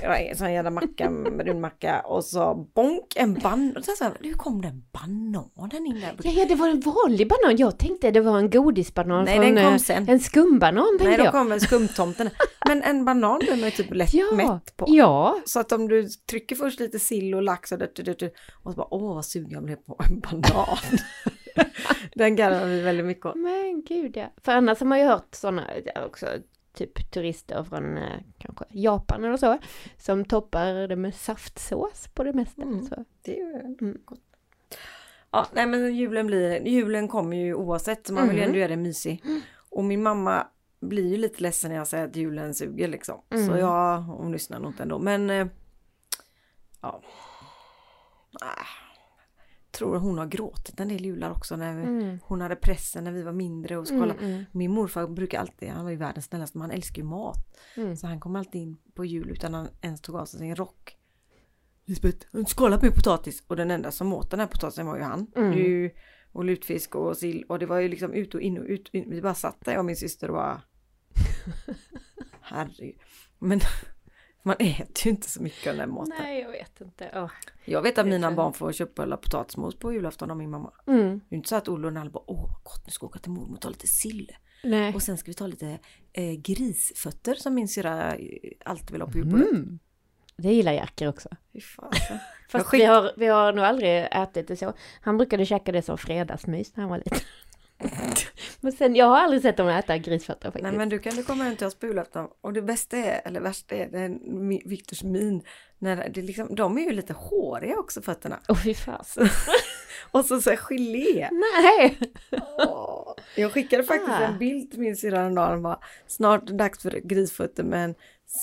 en 0.04 0.36
sån 0.38 0.54
jävla 0.54 0.70
macka, 0.70 1.10
brunmacka 1.38 2.00
och 2.02 2.26
så 2.26 2.56
bonk 2.76 3.14
en 3.16 3.34
banan. 3.34 3.84
Så 3.84 4.04
här, 4.04 4.14
hur 4.20 4.34
kom 4.34 4.62
den 4.62 4.84
bananen 4.92 5.86
in 5.86 6.00
där? 6.02 6.16
Ja, 6.24 6.32
ja, 6.32 6.46
det 6.46 6.56
var 6.56 6.70
en 6.70 6.80
vanlig 6.80 7.30
banan. 7.30 7.58
Jag 7.58 7.80
tänkte 7.80 8.12
det 8.12 8.22
var 8.22 8.38
en 8.38 8.50
godisbanan 8.50 9.26
Nej, 9.26 9.36
från 9.36 9.56
den 9.56 9.64
kom 9.66 9.74
eh, 9.74 9.80
sen. 9.80 10.10
en 10.10 10.20
skumbanan 10.20 10.88
Nej, 10.92 11.00
tänkte 11.00 11.18
då 11.18 11.26
jag. 11.26 11.32
kom 11.34 11.50
väl 11.50 11.62
skumtomten. 11.62 12.30
Men 12.68 12.84
en 12.84 13.06
banan 13.06 13.40
blir 13.40 13.50
man 13.52 13.60
ju 13.60 13.72
typ 13.72 13.94
lätt 13.94 14.14
Ja, 14.14 14.32
mätt 14.34 14.78
på. 14.78 14.86
ja. 14.88 15.38
Så 15.46 15.60
att 15.60 15.72
om 15.72 15.88
du 15.88 16.08
trycker 16.30 16.56
först 16.56 16.80
lite 16.80 17.00
sill 17.00 17.36
och 17.36 17.42
lax 17.42 17.72
och 17.72 17.78
det, 17.80 17.96
det, 17.96 18.20
det, 18.20 18.34
och 18.64 18.72
så 18.72 18.78
bara 18.78 18.94
åh 18.94 19.16
vad 19.16 19.26
sugen 19.26 19.52
jag 19.52 19.64
blev 19.64 19.76
på 19.76 20.00
en 20.10 20.20
banan. 20.20 20.78
Den 22.16 22.36
garvar 22.36 22.66
vi 22.66 22.82
väldigt 22.82 23.06
mycket 23.06 23.26
åt. 23.26 23.36
Men 23.36 23.84
gud 23.88 24.18
ja. 24.18 24.34
För 24.46 24.52
annars 24.52 24.80
har 24.80 24.88
man 24.88 25.00
ju 25.00 25.06
hört 25.06 25.36
sådana 25.36 25.64
också, 26.06 26.26
typ 26.74 27.12
turister 27.12 27.64
från 27.64 27.98
eh, 27.98 28.20
kanske 28.38 28.66
Japan 28.70 29.24
eller 29.24 29.38
så, 29.38 29.58
som 29.98 30.26
toppar 30.26 30.88
det 30.88 30.96
med 30.96 31.16
saftsås 31.16 32.08
på 32.14 32.24
det 32.24 32.34
mesta. 32.34 32.62
Mm. 32.62 32.84
Så. 32.86 33.06
Det 33.22 33.40
är 33.40 33.60
Mm. 33.82 33.98
gott. 34.06 34.20
Ja, 35.32 35.48
nej 35.54 35.66
men 35.66 35.96
julen 35.96 36.28
blir, 36.28 36.68
julen 36.68 37.08
kommer 37.08 37.38
ju 37.38 37.54
oavsett, 37.54 38.08
så 38.08 38.14
man 38.14 38.28
vill 38.28 38.38
ju 38.38 38.42
Mm. 38.44 38.50
ändå 38.50 38.60
göra 38.60 38.70
det 38.70 38.78
mysig. 38.78 39.24
Och 39.70 39.84
min 39.84 40.04
mamma 40.04 40.48
blir 40.80 41.08
ju 41.12 41.18
lite 41.18 41.42
ledsen 41.44 41.70
när 41.72 41.78
jag 41.78 41.88
säger 41.88 42.08
att 42.08 42.16
julen 42.16 42.54
suger 42.54 42.88
liksom. 42.88 43.22
Så 43.32 43.38
Mm. 43.38 43.58
jag, 43.60 44.02
hon 44.02 44.32
lyssnar 44.32 44.60
nog 44.60 44.72
inte 44.72 44.84
ändå. 44.84 45.00
Men, 45.00 45.30
eh, 45.30 45.48
ja. 46.82 47.02
Ah, 48.42 48.66
tror 49.74 50.00
hon 50.00 50.18
har 50.18 50.26
gråtit 50.26 50.80
en 50.80 50.88
del 50.88 51.06
jular 51.06 51.32
också 51.32 51.56
när 51.56 51.84
Mm. 51.84 52.20
hon 52.24 52.42
hade 52.42 52.56
pressen 52.56 53.04
när 53.04 53.12
vi 53.12 53.24
var 53.24 53.32
mindre 53.32 53.78
och 53.78 53.88
skåla. 53.88 54.14
Mm, 54.14 54.26
mm, 54.32 54.46
Min 54.52 54.72
morfar 54.72 55.08
brukar 55.08 55.40
alltid, 55.40 55.70
han 55.70 55.84
var 55.84 55.92
ju 55.92 55.98
världens 55.98 56.26
snällaste, 56.26 56.58
men 56.58 56.62
han 56.70 56.72
älskar 56.78 56.98
ju 57.02 57.04
mat. 57.08 57.58
mm. 57.78 57.96
Så 57.96 58.08
han 58.08 58.20
kom 58.20 58.36
alltid 58.36 58.62
in 58.62 58.78
på 58.96 59.06
jul 59.06 59.30
utan 59.30 59.54
han 59.54 59.68
ens 59.82 60.02
tog 60.02 60.16
av 60.16 60.26
sig 60.26 60.40
sin 60.40 60.56
rock. 60.56 60.98
Lisbeth, 61.86 62.28
har 62.32 62.40
du 62.40 62.46
skalat 62.46 62.82
med 62.82 62.96
potatis? 62.96 63.44
Och 63.48 63.56
den 63.56 63.72
enda 63.72 63.92
som 63.92 64.14
åt 64.14 64.32
den 64.32 64.40
här 64.40 64.48
potatisen 64.48 64.86
var 64.86 64.98
ju 64.98 65.04
han. 65.04 65.28
Mm. 65.36 65.54
Ju, 65.54 65.90
och 66.32 66.46
lutfisk 66.46 66.96
och 66.96 67.18
sill 67.18 67.44
och 67.50 67.60
det 67.60 67.66
var 67.66 67.80
ju 67.80 67.88
liksom 67.88 68.14
ut 68.14 68.36
och 68.36 68.42
in 68.42 68.58
och 68.58 68.66
ut. 68.66 68.90
Vi 68.94 69.22
bara 69.22 69.34
satt 69.34 69.58
där 69.66 69.72
jag 69.72 69.80
och 69.80 69.86
min 69.86 69.96
syster 69.96 70.28
och 70.30 70.34
bara... 70.36 70.62
Herregud. 72.42 72.96
Men 73.40 73.60
man 74.44 74.56
äter 74.60 75.06
ju 75.06 75.10
inte 75.10 75.30
så 75.30 75.42
mycket 75.42 75.72
av 75.72 75.78
den 75.78 75.94
maten. 75.94 76.14
Nej, 76.20 76.42
jag 76.42 76.52
vet 76.52 76.82
inte. 76.82 77.12
Åh. 77.16 77.32
Jag 77.66 77.82
vet 77.82 77.98
att 77.98 78.08
mina 78.08 78.32
barn 78.32 78.54
får 78.54 78.72
köttbullar 78.72 79.18
och 79.18 79.24
potatismos 79.24 79.76
på 79.76 79.94
julafton 79.94 80.32
av 80.32 80.38
min 80.38 80.50
mamma. 80.50 80.74
Mm. 80.88 81.22
Det 81.30 81.36
är 81.36 81.38
inte 81.38 81.50
så 81.50 81.56
att 81.56 81.68
Olle 81.68 81.88
och 81.88 81.94
Nalle 81.94 82.10
bara 82.10 82.24
åh 82.28 82.42
vad 82.42 82.64
gott 82.64 82.84
nu 82.86 82.92
ska 82.92 83.06
vi 83.06 83.10
åka 83.10 83.20
till 83.20 83.32
mormor 83.32 83.54
och 83.54 83.62
ta 83.62 83.70
lite 83.70 83.88
sill. 83.88 84.32
Nej. 84.64 84.94
Och 84.94 85.02
sen 85.02 85.18
ska 85.18 85.32
vi 85.32 85.34
ta 85.34 85.48
lite 85.48 85.80
eh, 86.14 86.34
grisfötter 86.34 87.36
som 87.36 87.54
min 87.54 87.68
syrra 87.68 88.16
eh, 88.16 88.28
alltid 88.66 88.92
vill 88.92 89.02
ha 89.02 89.10
på 89.10 89.18
julbordet. 89.18 89.52
Mm. 89.52 89.80
Det 90.38 90.54
gillar 90.54 90.72
Jerker 90.72 91.08
också. 91.08 91.30
Fast 92.50 92.74
vi, 92.74 92.84
har, 92.84 93.12
vi 93.18 93.28
har 93.28 93.54
nog 93.54 93.66
aldrig 93.66 94.08
ätit 94.12 94.48
det 94.48 94.58
så. 94.58 94.74
Han 95.02 95.18
brukade 95.18 95.46
käka 95.46 95.72
det 95.72 95.82
som 95.82 95.98
fredagsmys 95.98 96.76
när 96.76 96.82
han 96.82 96.90
var 96.90 96.98
liten. 96.98 97.20
men 98.62 98.72
sen, 98.72 98.96
jag 98.96 99.06
har 99.06 99.18
aldrig 99.18 99.42
sett 99.42 99.58
dem 99.58 99.68
äta 99.68 99.98
grisfötter 99.98 100.48
faktiskt. 100.48 100.64
Nej 100.64 100.72
men 100.72 100.90
du 100.90 101.00
kan 101.00 101.16
du 101.16 101.24
komma 101.24 101.44
hem 101.44 101.56
till 101.56 101.68
oss 101.68 101.76
på 101.76 101.86
julafton 101.86 102.28
och 102.42 102.54
det 102.54 102.62
bästa 102.62 102.98
är, 102.98 103.22
eller 103.26 103.40
värsta 103.40 103.76
är, 103.76 103.88
det 103.90 104.00
är 104.00 104.70
Viktors 104.70 105.04
min. 105.04 105.44
När 105.80 106.10
det 106.10 106.22
liksom, 106.22 106.56
de 106.56 106.78
är 106.78 106.82
ju 106.82 106.92
lite 106.92 107.14
håriga 107.14 107.80
också 107.80 108.02
fötterna. 108.02 108.40
Åh 108.50 108.64
fy 108.64 108.74
fasen. 108.74 109.28
Och 110.12 110.26
så 110.26 110.42
så 110.42 110.50
här 110.50 110.58
gelé. 110.58 111.30
Nej! 111.32 112.00
Jag 113.36 113.52
skickade 113.52 113.84
faktiskt 113.84 114.12
Ah. 114.12 114.24
en 114.24 114.40
bild 114.40 114.72
till 114.72 114.80
min 114.80 114.96
syrra 114.98 115.18
häromdagen. 115.18 115.62
Bara, 115.62 115.80
Snart 116.08 116.46
dags 116.48 116.80
för 116.82 116.92
grisfötter 117.04 117.64
med 117.64 117.86
en 117.86 117.96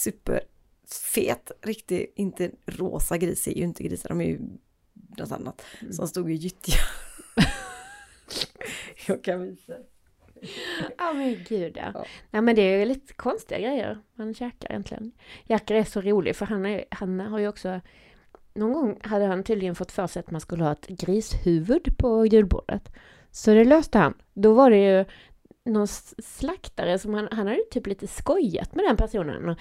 superfet, 0.02 1.52
riktig, 1.62 2.12
inte 2.16 2.50
rosa 2.66 3.18
gris 3.18 3.46
är 3.46 3.52
ju 3.52 3.62
inte 3.62 3.82
grisar, 3.82 4.08
de 4.08 4.20
är 4.20 4.24
ju 4.24 4.40
något 5.18 5.32
annat. 5.32 5.62
Mm. 5.80 5.92
Som 5.92 6.08
stod 6.08 6.30
i 6.30 6.34
gyttja. 6.34 6.74
Jag 9.06 9.24
kan 9.24 9.44
visa. 9.44 9.72
Ja 10.98 11.12
men 11.12 11.44
gud 11.48 11.76
ja. 11.76 11.90
Ja. 11.94 12.04
Nej 12.30 12.42
men 12.42 12.56
det 12.56 12.62
är 12.62 12.78
ju 12.78 12.84
lite 12.84 13.12
konstiga 13.12 13.60
grejer 13.60 13.98
man 14.14 14.34
käkar 14.34 14.70
egentligen. 14.70 15.12
Jerker 15.44 15.74
är 15.74 15.84
så 15.84 16.00
rolig 16.00 16.36
för 16.36 16.46
han, 16.46 16.66
är, 16.66 16.84
han 16.90 17.20
har 17.20 17.38
ju 17.38 17.48
också 17.48 17.80
någon 18.54 18.72
gång 18.72 18.98
hade 19.02 19.24
han 19.24 19.42
tydligen 19.42 19.74
fått 19.74 19.92
för 19.92 20.06
sig 20.06 20.20
att 20.20 20.30
man 20.30 20.40
skulle 20.40 20.64
ha 20.64 20.72
ett 20.72 20.86
grishuvud 20.86 21.98
på 21.98 22.26
julbordet. 22.26 22.92
Så 23.30 23.54
det 23.54 23.64
löste 23.64 23.98
han. 23.98 24.14
Då 24.34 24.54
var 24.54 24.70
det 24.70 24.76
ju 24.76 25.04
någon 25.64 25.86
slaktare 26.18 26.98
som 26.98 27.14
han, 27.14 27.28
han 27.30 27.46
hade 27.46 27.58
ju 27.58 27.64
typ 27.70 27.86
lite 27.86 28.06
skojat 28.06 28.74
med 28.74 28.84
den 28.84 28.96
personen. 28.96 29.48
Och, 29.48 29.58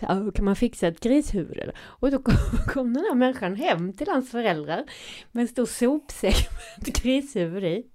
"Ja, 0.00 0.30
kan 0.34 0.44
man 0.44 0.56
fixa 0.56 0.86
ett 0.86 1.00
grishuvud 1.00 1.58
eller? 1.58 1.76
Och 1.80 2.10
då 2.10 2.18
kom, 2.18 2.34
kom 2.68 2.94
den 2.94 3.04
här 3.04 3.14
människan 3.14 3.56
hem 3.56 3.92
till 3.92 4.08
hans 4.08 4.30
föräldrar 4.30 4.84
med 5.32 5.42
en 5.42 5.48
stor 5.48 5.66
sopsäck 5.66 6.48
med 6.78 6.88
ett 6.88 7.02
grishuvud 7.02 7.64
i. 7.64 7.86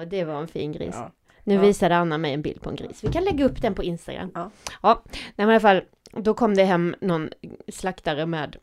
Ja, 0.00 0.04
det 0.04 0.24
var 0.24 0.34
en 0.40 0.48
fin 0.48 0.72
gris. 0.72 0.94
Ja. 0.94 1.10
Nu 1.44 1.54
Ja. 1.54 1.60
visade 1.60 1.96
Anna 1.96 2.18
mig 2.18 2.32
en 2.34 2.42
bild 2.42 2.60
på 2.62 2.70
en 2.70 2.76
gris. 2.76 3.04
Vi 3.04 3.08
kan 3.12 3.24
lägga 3.24 3.44
upp 3.44 3.62
den 3.62 3.74
på 3.74 3.82
Instagram. 3.82 4.30
Ja. 4.34 4.50
ja 4.82 5.02
nej, 5.06 5.20
men 5.36 5.48
i 5.48 5.52
alla 5.52 5.60
fall, 5.60 5.82
då 6.12 6.34
kom 6.34 6.54
det 6.54 6.64
hem 6.64 6.94
någon 7.00 7.30
slaktare 7.68 8.26
med 8.26 8.56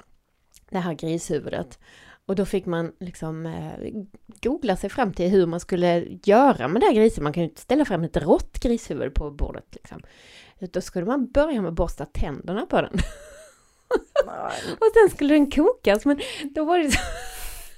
det 0.70 0.80
här 0.80 0.94
grishuvudet. 0.94 1.80
Och 2.26 2.36
då 2.36 2.46
fick 2.46 2.66
man 2.66 2.92
liksom 3.00 3.46
eh, 3.46 3.72
googla 4.42 4.76
sig 4.76 4.90
fram 4.90 5.14
till 5.14 5.30
hur 5.30 5.46
man 5.46 5.60
skulle 5.60 6.06
göra 6.24 6.68
med 6.68 6.82
det 6.82 6.86
här 6.86 6.94
grisen. 6.94 7.24
Man 7.24 7.34
kan 7.34 7.44
ju 7.44 7.50
inte 7.50 7.62
ställa 7.62 7.86
fram 7.86 8.04
ett 8.04 8.18
rått 8.18 8.60
grishuvud 8.60 9.14
på 9.14 9.32
bordet 9.32 9.66
liksom. 9.72 10.02
Då 10.60 10.82
skulle 10.82 11.06
man 11.06 11.32
börja 11.32 11.62
med 11.62 11.70
att 11.70 11.76
borsta 11.76 12.06
tänderna 12.06 12.66
på 12.66 12.82
den. 12.82 12.94
Och 14.80 14.88
sen 14.94 15.16
skulle 15.16 15.34
den 15.34 15.52
kokas, 15.52 16.06
men 16.06 16.20
då 16.56 16.66
var 16.66 16.78
det 16.80 16.92
så 16.92 17.00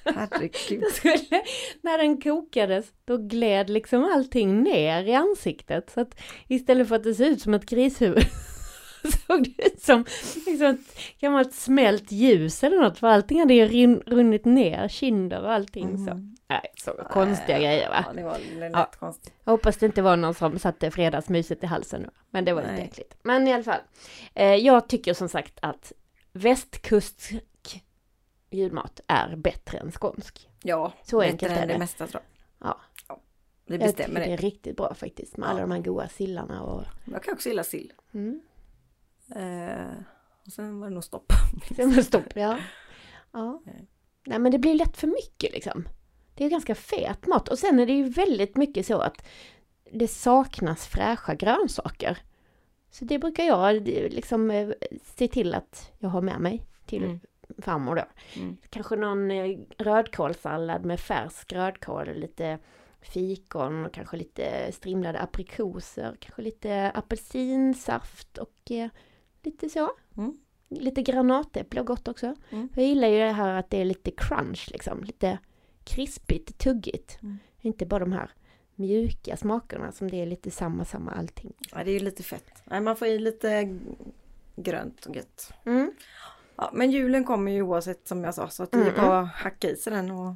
herregud. 0.05 0.83
skulle, 0.91 1.41
när 1.81 1.97
den 1.97 2.21
kokades, 2.21 2.85
då 3.05 3.17
gled 3.17 3.69
liksom 3.69 4.03
allting 4.03 4.63
ner 4.63 5.03
i 5.03 5.13
ansiktet. 5.13 5.89
Så 5.89 6.01
att 6.01 6.19
istället 6.47 6.87
för 6.87 6.95
att 6.95 7.03
det 7.03 7.15
såg 7.15 7.27
ut 7.27 7.41
som 7.41 7.53
ett 7.53 7.65
grishuvud 7.65 8.23
såg 9.27 9.43
det 9.57 9.65
ut 9.67 9.81
som 9.81 10.05
liksom 10.45 10.67
ett 10.67 11.19
gammalt 11.19 11.53
smält 11.53 12.11
ljus 12.11 12.63
eller 12.63 12.77
något. 12.81 12.99
För 12.99 13.07
allting 13.07 13.39
hade 13.39 13.53
ju 13.53 13.67
rin, 13.67 14.03
runnit 14.05 14.45
ner, 14.45 14.87
kinder 14.87 15.41
och 15.43 15.51
allting 15.53 16.05
så. 16.05 16.11
Mm. 16.11 16.35
Nej, 16.49 16.61
så 16.75 16.91
konstiga 16.91 17.57
grejer 17.59 17.89
va. 17.89 18.05
Ja, 18.07 18.13
det 18.13 18.23
var 18.23 18.37
Ja. 18.73 18.91
konstigt. 18.99 19.33
Jag 19.43 19.51
hoppas 19.51 19.77
det 19.77 19.85
inte 19.85 20.01
var 20.01 20.15
någon 20.17 20.33
som 20.33 20.59
satte 20.59 20.91
fredagsmyset 20.91 21.63
i 21.63 21.65
halsen 21.65 22.01
nu. 22.01 22.09
Men 22.31 22.45
det 22.45 22.53
var 22.53 22.61
lite 22.61 22.73
Nej. 22.73 22.83
äckligt. 22.91 23.15
Men 23.23 23.47
i 23.47 23.53
alla 23.53 23.63
fall. 23.63 23.79
Eh, 24.33 24.55
jag 24.55 24.89
tycker 24.89 25.13
som 25.13 25.29
sagt 25.29 25.53
att 25.61 25.91
västkustsk 26.33 27.33
julmat 28.53 28.99
är 29.07 29.35
bättre 29.35 29.77
än 29.77 29.91
skånsk. 29.91 30.49
Ja, 30.63 30.93
Så 31.03 31.21
enkelt 31.21 31.51
är 31.51 31.67
det 31.67 31.73
det. 31.73 31.79
mesta 31.79 32.07
tror 32.07 32.23
jag. 32.59 32.67
Ja. 32.67 32.79
Vi 33.65 33.75
Jag 33.75 33.79
bestämmer 33.81 34.07
tycker 34.07 34.19
det 34.19 34.25
det. 34.25 34.33
är 34.33 34.37
riktigt 34.37 34.77
bra 34.77 34.93
faktiskt 34.93 35.37
med 35.37 35.47
Ja. 35.47 35.51
alla 35.51 35.61
de 35.61 35.71
här 35.71 35.79
goda 35.79 36.07
sillarna 36.07 36.61
och... 36.63 36.83
Jag 37.05 37.23
kan 37.23 37.33
också 37.33 37.49
gilla 37.49 37.63
sill. 37.63 37.93
Mm. 38.13 38.41
Eh, 39.35 39.93
och 40.45 40.51
sen 40.51 40.79
var 40.79 40.87
det 40.89 40.93
nog 40.93 41.03
stopp. 41.03 41.31
Sen 41.75 41.89
var 41.89 41.95
det 41.95 42.03
stopp, 42.03 42.35
ja. 42.35 42.57
ja. 43.31 43.61
Nej. 43.65 43.87
Nej 44.25 44.39
men 44.39 44.51
det 44.51 44.59
blir 44.59 44.73
lätt 44.75 44.97
för 44.97 45.07
mycket 45.07 45.51
liksom. 45.53 45.87
Det 46.35 46.45
är 46.45 46.49
ganska 46.49 46.75
fet 46.75 47.27
mat 47.27 47.47
och 47.49 47.59
sen 47.59 47.79
är 47.79 47.85
det 47.85 47.93
ju 47.93 48.09
väldigt 48.09 48.57
mycket 48.57 48.85
så 48.85 48.99
att 48.99 49.25
det 49.91 50.07
saknas 50.07 50.87
fräscha 50.87 51.35
grönsaker. 51.35 52.17
Så 52.91 53.05
det 53.05 53.19
brukar 53.19 53.43
jag 53.43 53.75
eh, 53.75 54.09
liksom 54.09 54.51
eh, 54.51 54.69
se 55.03 55.27
till 55.27 55.53
att 55.53 55.91
jag 55.99 56.09
har 56.09 56.21
med 56.21 56.39
mig 56.39 56.65
till 56.85 57.03
Mm. 57.03 57.19
Farmor 57.57 57.95
då. 57.95 58.05
Mm. 58.35 58.57
Kanske 58.69 58.95
någon 58.95 59.31
eh, 59.31 59.59
rödkålssallad 59.77 60.85
med 60.85 60.99
färsk 60.99 61.53
rödkål, 61.53 62.13
lite 62.13 62.59
fikon 63.01 63.85
och 63.85 63.93
kanske 63.93 64.17
lite 64.17 64.71
strimlade 64.71 65.19
aprikoser, 65.19 66.15
kanske 66.19 66.41
lite 66.41 66.91
apelsinsaft 66.91 68.37
och 68.37 68.71
eh, 68.71 68.89
lite 69.43 69.69
så. 69.69 69.91
Mm. 70.17 70.37
Lite 70.69 71.01
granatäpple 71.01 71.79
och 71.79 71.87
gott 71.87 72.07
också. 72.07 72.35
Mm. 72.49 72.69
Jag 72.75 72.85
gillar 72.85 73.07
ju 73.07 73.19
det 73.19 73.31
här 73.31 73.53
att 73.53 73.69
det 73.69 73.77
är 73.77 73.85
lite 73.85 74.11
crunch 74.11 74.69
liksom. 74.71 75.03
Lite 75.03 75.37
krispigt, 75.83 76.57
tuggigt. 76.57 77.17
Mm. 77.21 77.37
Inte 77.61 77.85
bara 77.85 77.99
de 77.99 78.11
här 78.11 78.29
mjuka 78.75 79.37
smakerna 79.37 79.91
som 79.91 80.09
det 80.09 80.21
är 80.21 80.25
lite 80.25 80.51
samma, 80.51 80.85
samma 80.85 81.11
allting. 81.11 81.53
Ja, 81.71 81.83
det 81.83 81.91
är 81.91 81.93
ju 81.93 81.99
lite 81.99 82.23
fett. 82.23 82.63
Nej, 82.65 82.81
man 82.81 82.95
får 82.95 83.07
i 83.07 83.19
lite 83.19 83.79
grönt 84.55 85.05
och 85.05 85.15
gött. 85.15 85.53
Mm. 85.65 85.91
Ja, 86.55 86.69
men 86.73 86.91
julen 86.91 87.23
kommer 87.23 87.51
ju 87.51 87.61
oavsett 87.61 88.07
som 88.07 88.23
jag 88.23 88.33
sa 88.35 88.47
så 88.47 88.63
att 88.63 88.71
det 88.71 88.77
är 88.77 89.01
bara 89.01 89.19
att 89.19 89.33
hacka 89.33 89.69
i 89.69 89.75
sig 89.75 89.93
den 89.93 90.11
och 90.11 90.35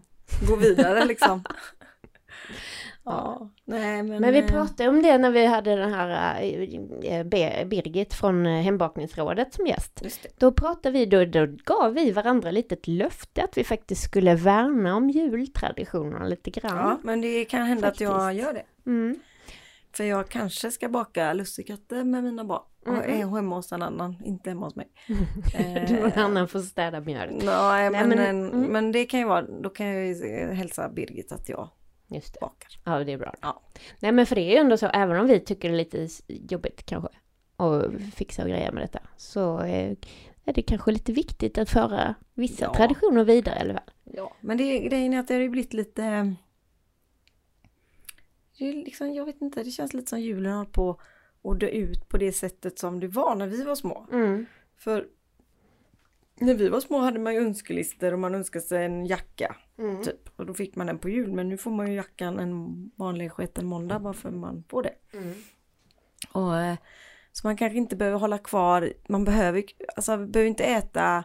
gå 0.49 0.55
vidare 0.55 1.05
liksom. 1.05 1.43
ja, 3.03 3.49
nej 3.65 4.03
men. 4.03 4.21
Men 4.21 4.33
vi 4.33 4.39
eh, 4.39 4.47
pratade 4.47 4.89
om 4.89 5.01
det 5.01 5.17
när 5.17 5.31
vi 5.31 5.45
hade 5.45 5.75
den 5.75 5.93
här 5.93 6.41
äh, 6.43 7.23
Be- 7.23 7.65
Birgit 7.65 8.13
från 8.13 8.45
Hembakningsrådet 8.45 9.53
som 9.53 9.67
gäst. 9.67 10.01
Då 10.37 10.51
pratade 10.51 10.91
vi, 10.99 11.05
då, 11.05 11.25
då 11.25 11.45
gav 11.65 11.93
vi 11.93 12.11
varandra 12.11 12.51
lite 12.51 12.75
ett 12.75 12.87
löfte 12.87 13.43
att 13.43 13.57
vi 13.57 13.63
faktiskt 13.63 14.03
skulle 14.03 14.35
värna 14.35 14.95
om 14.95 15.09
jultraditionerna 15.09 16.25
lite 16.27 16.49
grann. 16.51 16.77
Ja, 16.77 16.97
men 17.03 17.21
det 17.21 17.45
kan 17.45 17.61
hända 17.65 17.87
att 17.87 18.01
jag 18.01 18.19
Faktiskt. 18.21 18.43
gör 18.45 18.53
det. 18.53 18.89
Mm. 18.89 19.19
För 19.93 20.03
jag 20.03 20.29
kanske 20.29 20.71
ska 20.71 20.89
baka 20.89 21.33
lussekatter 21.33 22.03
med 22.03 22.23
mina 22.23 22.43
barn. 22.43 22.61
Och 22.87 22.93
Mm. 22.95 23.21
är 23.21 23.35
hemma 23.35 23.55
hos 23.55 23.71
en 23.71 23.81
annan, 23.81 24.15
inte 24.25 24.49
hemma 24.49 24.65
hos 24.65 24.75
mig. 24.75 24.87
Någon 26.01 26.11
annan 26.11 26.47
får 26.47 26.59
städa 26.59 26.99
mjölk. 27.01 27.43
Nej, 27.45 27.89
men, 27.89 28.09
men- 28.09 28.19
en, 28.19 28.51
mm. 28.51 28.71
men 28.71 28.91
det 28.91 29.05
kan 29.05 29.19
ju 29.19 29.25
vara, 29.25 29.41
då 29.41 29.69
kan 29.69 29.87
jag 29.87 30.07
ju 30.07 30.13
hälsa 30.53 30.89
Birgit 30.89 31.31
att 31.31 31.49
jag 31.49 31.69
Just 32.07 32.33
det. 32.33 32.39
bakar. 32.41 32.69
Ja, 32.85 33.03
det 33.03 33.11
är 33.11 33.17
bra. 33.17 33.33
Ja. 33.41 33.61
Nej, 33.99 34.11
men 34.11 34.25
för 34.25 34.35
det 34.35 34.41
är 34.41 34.51
ju 34.51 34.57
ändå 34.57 34.77
så, 34.77 34.87
även 34.87 35.19
om 35.19 35.27
vi 35.27 35.39
tycker 35.39 35.69
det 35.69 35.75
är 35.75 35.77
lite 35.77 36.07
jobbigt 36.27 36.85
kanske 36.85 37.09
att 37.57 37.91
fixa 38.15 38.43
och 38.43 38.49
grejer 38.49 38.71
med 38.71 38.83
detta, 38.83 38.99
så 39.17 39.59
eh, 39.61 39.91
är 40.45 40.53
det 40.53 40.61
kanske 40.61 40.91
lite 40.91 41.11
viktigt 41.13 41.57
att 41.57 41.69
föra 41.69 42.15
vissa 42.33 42.65
Ja. 42.65 42.73
traditioner 42.73 43.23
vidare 43.23 43.55
i 43.57 43.61
alla 43.61 43.73
fall. 43.73 43.91
Ja, 44.03 44.33
men 44.41 44.57
det, 44.57 44.79
grejen 44.79 45.13
är 45.13 45.19
att 45.19 45.27
det 45.27 45.33
har 45.33 45.41
ju 45.41 45.49
blivit 45.49 45.73
lite... 45.73 46.35
Det 48.59 48.71
liksom, 48.73 49.13
jag 49.13 49.25
vet 49.25 49.41
inte, 49.41 49.63
det 49.63 49.71
känns 49.71 49.93
lite 49.93 50.09
som 50.09 50.19
julen 50.21 50.53
håller 50.53 50.69
på 50.69 51.01
att 51.51 51.59
dö 51.59 51.67
ut 51.67 52.09
på 52.09 52.17
det 52.17 52.31
sättet 52.31 52.79
som 52.79 52.99
det 52.99 53.07
var 53.07 53.35
när 53.35 53.47
vi 53.47 53.63
var 53.63 53.75
små. 53.75 54.07
Mm. 54.11 54.45
För 54.77 55.07
när 56.39 56.53
vi 56.53 56.69
var 56.69 56.79
små 56.79 56.97
hade 56.97 57.19
man 57.19 57.33
ju 57.33 57.39
önskelistor 57.39 58.13
och 58.13 58.19
man 58.19 58.35
önskade 58.35 58.65
sig 58.65 58.85
en 58.85 59.05
jacka. 59.05 59.55
Mm. 59.77 60.03
Typ. 60.03 60.29
Och 60.35 60.45
då 60.45 60.53
fick 60.53 60.75
man 60.75 60.87
den 60.87 60.99
på 60.99 61.09
jul. 61.09 61.31
Men 61.31 61.49
nu 61.49 61.57
får 61.57 61.71
man 61.71 61.87
ju 61.87 61.93
jackan 61.93 62.39
en 62.39 62.91
vanlig 62.95 63.31
sketen 63.31 63.65
måndag 63.65 63.99
bara 63.99 64.13
för 64.13 64.31
man 64.31 64.63
får 64.69 64.83
det. 64.83 64.93
Mm. 65.13 65.33
Och, 66.31 66.57
eh, 66.57 66.75
så 67.31 67.47
man 67.47 67.57
kanske 67.57 67.77
inte 67.77 67.95
behöver 67.95 68.19
hålla 68.19 68.37
kvar, 68.37 68.93
man 69.09 69.23
behöver, 69.23 69.63
alltså, 69.95 70.15
vi 70.15 70.25
behöver 70.25 70.49
inte 70.49 70.63
äta 70.63 71.23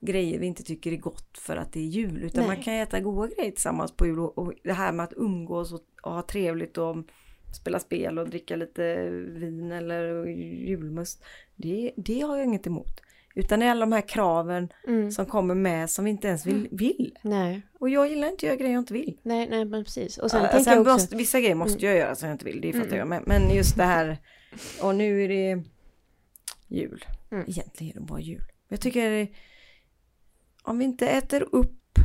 grejer 0.00 0.38
vi 0.38 0.46
inte 0.46 0.62
tycker 0.62 0.92
är 0.92 0.96
gott 0.96 1.38
för 1.38 1.56
att 1.56 1.72
det 1.72 1.80
är 1.80 1.86
jul. 1.86 2.24
Utan 2.24 2.40
Nej. 2.40 2.56
man 2.56 2.64
kan 2.64 2.74
äta 2.74 3.00
goda 3.00 3.34
grejer 3.34 3.50
tillsammans 3.50 3.92
på 3.92 4.06
jul. 4.06 4.18
Och, 4.18 4.38
och 4.38 4.52
det 4.64 4.72
här 4.72 4.92
med 4.92 5.04
att 5.04 5.12
umgås 5.16 5.72
och, 5.72 5.80
och 6.02 6.12
ha 6.12 6.22
trevligt 6.22 6.78
och 6.78 6.96
spela 7.56 7.78
spel 7.78 8.18
och 8.18 8.28
dricka 8.28 8.56
lite 8.56 9.08
vin 9.10 9.72
eller 9.72 10.26
julmust. 10.66 11.24
Det, 11.56 11.92
det 11.96 12.20
har 12.20 12.36
jag 12.36 12.46
inget 12.46 12.66
emot. 12.66 13.00
Utan 13.34 13.60
det 13.60 13.66
är 13.66 13.70
alla 13.70 13.80
de 13.86 13.92
här 13.92 14.08
kraven 14.08 14.68
Mm. 14.86 15.10
som 15.10 15.26
kommer 15.26 15.54
med 15.54 15.90
som 15.90 16.04
vi 16.04 16.10
inte 16.10 16.28
ens 16.28 16.46
vill. 16.46 16.68
vill. 16.70 17.18
Nej, 17.22 17.62
Och 17.78 17.90
jag 17.90 18.08
gillar 18.08 18.28
inte 18.28 18.36
att 18.36 18.42
göra 18.42 18.56
grejer 18.56 18.72
jag 18.72 18.80
inte 18.80 18.94
vill. 18.94 19.18
nej, 19.22 19.48
nej, 19.48 19.64
men 19.64 19.84
precis. 19.84 20.18
Och 20.18 20.30
sen 20.30 20.40
Sen, 20.42 20.50
tänker 20.50 20.70
jag 20.70 20.80
också... 20.80 20.92
måste, 20.92 21.16
vissa 21.16 21.40
grejer 21.40 21.54
måste 21.54 21.86
jag 21.86 21.96
göra 21.96 22.14
som 22.14 22.28
jag 22.28 22.34
inte 22.34 22.44
vill, 22.44 22.60
det 22.60 22.72
fattar 22.72 22.86
Mm. 22.86 22.98
jag 22.98 23.08
med. 23.08 23.22
Men 23.26 23.54
just 23.56 23.76
det 23.76 23.84
här, 23.84 24.18
och 24.82 24.94
nu 24.94 25.24
är 25.24 25.28
det 25.28 25.62
jul. 26.68 27.04
Mm. 27.30 27.44
Egentligen 27.48 27.96
är 27.96 28.00
det 28.00 28.06
bara 28.06 28.20
jul. 28.20 28.44
Jag 28.68 28.80
tycker 28.80 29.28
om 30.62 30.78
vi 30.78 30.84
inte 30.84 31.08
äter 31.08 31.48
upp, 31.52 31.98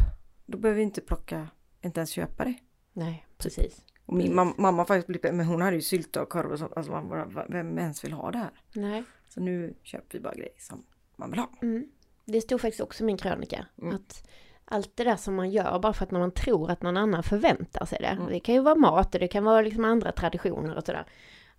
då 0.46 0.58
behöver 0.58 0.78
vi 0.78 0.84
inte 0.84 1.02
plocka, 1.02 1.48
inte 1.82 2.00
ens 2.00 2.10
köpa 2.10 2.46
det. 2.46 2.54
Nej, 2.94 3.26
precis. 3.38 3.82
Och 4.12 4.18
min 4.18 4.34
mam- 4.40 4.54
mamma 4.58 4.86
faktiskt 4.86 5.08
blivit, 5.08 5.36
men 5.36 5.46
hon 5.46 5.62
hade 5.62 5.76
ju 5.76 5.82
sylta 5.82 6.22
och 6.22 6.30
korv 6.30 6.52
och 6.52 6.60
så, 6.60 6.66
alltså 6.76 6.92
man 6.92 7.10
bara, 7.10 7.46
vem 7.50 7.80
ens 7.80 8.04
vill 8.04 8.14
ha 8.14 8.32
det 8.32 8.38
här? 8.38 8.52
Nej. 8.74 9.04
Så 9.30 9.40
nu 9.40 9.74
köper 9.84 10.18
vi 10.18 10.20
bara 10.20 10.34
grejer 10.34 10.54
som 10.58 10.84
man 11.16 11.30
vill 11.30 11.40
ha. 11.40 11.50
Mm. 11.62 11.86
Det 12.26 12.42
stod 12.42 12.62
faktiskt 12.62 12.82
också 12.82 13.04
i 13.04 13.06
min 13.06 13.18
krönika. 13.18 13.66
Mm. 13.82 13.96
Att 13.96 14.28
allt 14.66 14.92
det 14.96 15.04
där 15.04 15.16
som 15.16 15.36
man 15.36 15.52
gör 15.52 15.80
bara 15.80 15.94
för 15.94 16.06
att 16.06 16.12
man 16.12 16.32
tror 16.32 16.72
att 16.72 16.82
någon 16.82 16.98
annan 16.98 17.24
förväntar 17.24 17.86
sig 17.86 17.98
det. 18.02 18.08
Mm. 18.08 18.28
Det 18.28 18.40
kan 18.40 18.56
ju 18.56 18.62
vara 18.62 18.76
mat 18.76 19.16
och 19.16 19.20
det 19.20 19.28
kan 19.28 19.44
vara 19.44 19.62
liksom 19.62 19.86
andra 19.86 20.12
traditioner 20.12 20.76
och 20.76 20.84
sådär. 20.86 21.06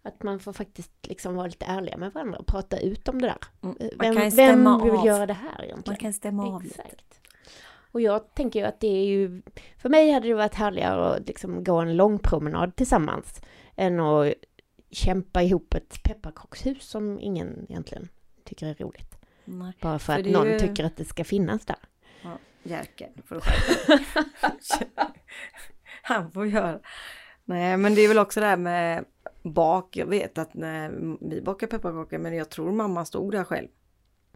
Att 0.02 0.22
man 0.22 0.40
får 0.40 0.52
faktiskt 0.52 0.92
liksom 1.02 1.34
vara 1.34 1.46
lite 1.46 1.64
ärliga 1.64 1.96
med 1.96 2.12
varandra 2.12 2.38
och 2.38 2.46
prata 2.46 2.78
ut 2.80 3.08
om 3.08 3.20
det 3.20 3.26
där. 3.26 3.38
Mm. 3.62 3.76
Vem, 3.98 4.30
vem 4.36 4.82
vill 4.82 4.92
av. 4.92 5.06
göra 5.06 5.26
det 5.26 5.32
här 5.32 5.64
egentligen? 5.64 5.82
Man 5.86 5.96
kan 5.96 6.12
stämma 6.12 6.46
av 6.46 6.62
lite. 6.62 6.82
Och 7.92 8.00
jag 8.00 8.34
tänker 8.34 8.60
ju 8.60 8.66
att 8.66 8.80
det 8.80 8.86
är 8.86 9.04
ju, 9.04 9.42
för 9.78 9.88
mig 9.88 10.10
hade 10.10 10.28
det 10.28 10.34
varit 10.34 10.54
härligare 10.54 11.14
att 11.14 11.26
liksom 11.28 11.64
gå 11.64 11.76
en 11.76 11.96
lång 11.96 12.18
promenad 12.18 12.76
tillsammans 12.76 13.40
än 13.76 14.00
att 14.00 14.34
kämpa 14.90 15.42
ihop 15.42 15.74
ett 15.74 16.02
pepparkakshus 16.02 16.84
som 16.88 17.20
ingen 17.20 17.66
egentligen 17.68 18.08
tycker 18.44 18.66
är 18.66 18.74
roligt. 18.74 19.16
Nej. 19.44 19.72
Bara 19.80 19.98
för, 19.98 20.12
För 20.14 20.20
att 20.20 20.26
någon 20.26 20.50
ju- 20.52 20.58
tycker 20.58 20.84
att 20.84 20.96
det 20.96 21.04
ska 21.04 21.24
finnas 21.24 21.66
där. 21.66 21.76
Ja, 22.22 22.38
då 23.16 23.22
får 23.22 23.34
du. 23.34 23.40
Han 26.02 26.30
får 26.32 26.46
göra. 26.46 26.80
Nej 27.44 27.76
men 27.76 27.94
det 27.94 28.00
är 28.00 28.08
väl 28.08 28.18
också 28.18 28.40
det 28.40 28.46
här 28.46 28.56
med 28.56 29.04
bak. 29.42 29.96
Jag 29.96 30.06
vet 30.06 30.38
att 30.38 30.54
när 30.54 30.90
vi 31.20 31.40
bakar 31.42 31.66
pepparkakor 31.66 32.18
men 32.18 32.34
jag 32.36 32.50
tror 32.50 32.72
mamma 32.72 33.04
stod 33.04 33.32
där 33.32 33.44
själv. 33.44 33.68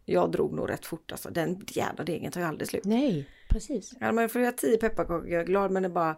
Jag 0.04 0.30
drog 0.32 0.52
nog 0.52 0.70
rätt 0.70 0.86
fort 0.86 1.12
alltså. 1.12 1.30
Den 1.30 1.64
jävla 1.68 2.04
degen 2.04 2.32
tar 2.32 2.40
ju 2.40 2.46
aldrig 2.46 2.68
slut. 2.68 2.84
Nej, 2.84 3.28
precis. 3.56 3.94
Ja 4.00 4.12
men 4.12 4.28
får 4.28 4.40
jag 4.40 4.56
tio 4.56 4.78
pepparkakor, 4.78 5.28
jag 5.28 5.40
är 5.40 5.44
glad 5.44 5.70
men 5.70 5.82
det 5.82 5.86
är 5.86 5.90
bara 5.90 6.16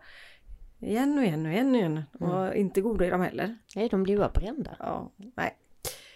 igen 0.79 1.18
och 1.18 1.24
igen 1.24 1.46
och 1.46 1.53
igen 1.53 1.70
och 1.70 1.77
igen. 1.77 2.03
Och 2.20 2.55
inte 2.55 2.81
goda 2.81 3.07
är 3.07 3.11
de 3.11 3.20
heller. 3.20 3.59
Nej, 3.77 3.88
de 3.88 4.03
blir 4.03 4.18
bara 4.18 4.29
brända. 4.29 4.77
Ja, 4.79 5.12
nej. 5.16 5.59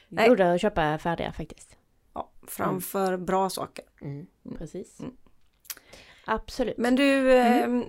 Nej. 0.09 0.29
Goda 0.29 0.53
att 0.53 0.61
köpa 0.61 0.99
färdiga 0.99 1.33
faktiskt. 1.33 1.77
Ja, 2.15 2.31
framför 2.47 3.17
bra 3.17 3.51
saker. 3.51 3.85
Mm, 4.01 4.27
precis. 4.59 5.01
Mm. 5.01 5.13
Absolut. 6.25 6.79
Men 6.79 6.97
du, 6.97 7.33
ehm, 7.33 7.85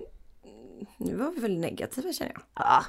nu 0.98 1.14
var 1.16 1.30
vi 1.30 1.40
väl 1.40 1.58
negativa 1.58 2.12
känner 2.12 2.32
jag. 2.32 2.42
Ja, 2.54 2.84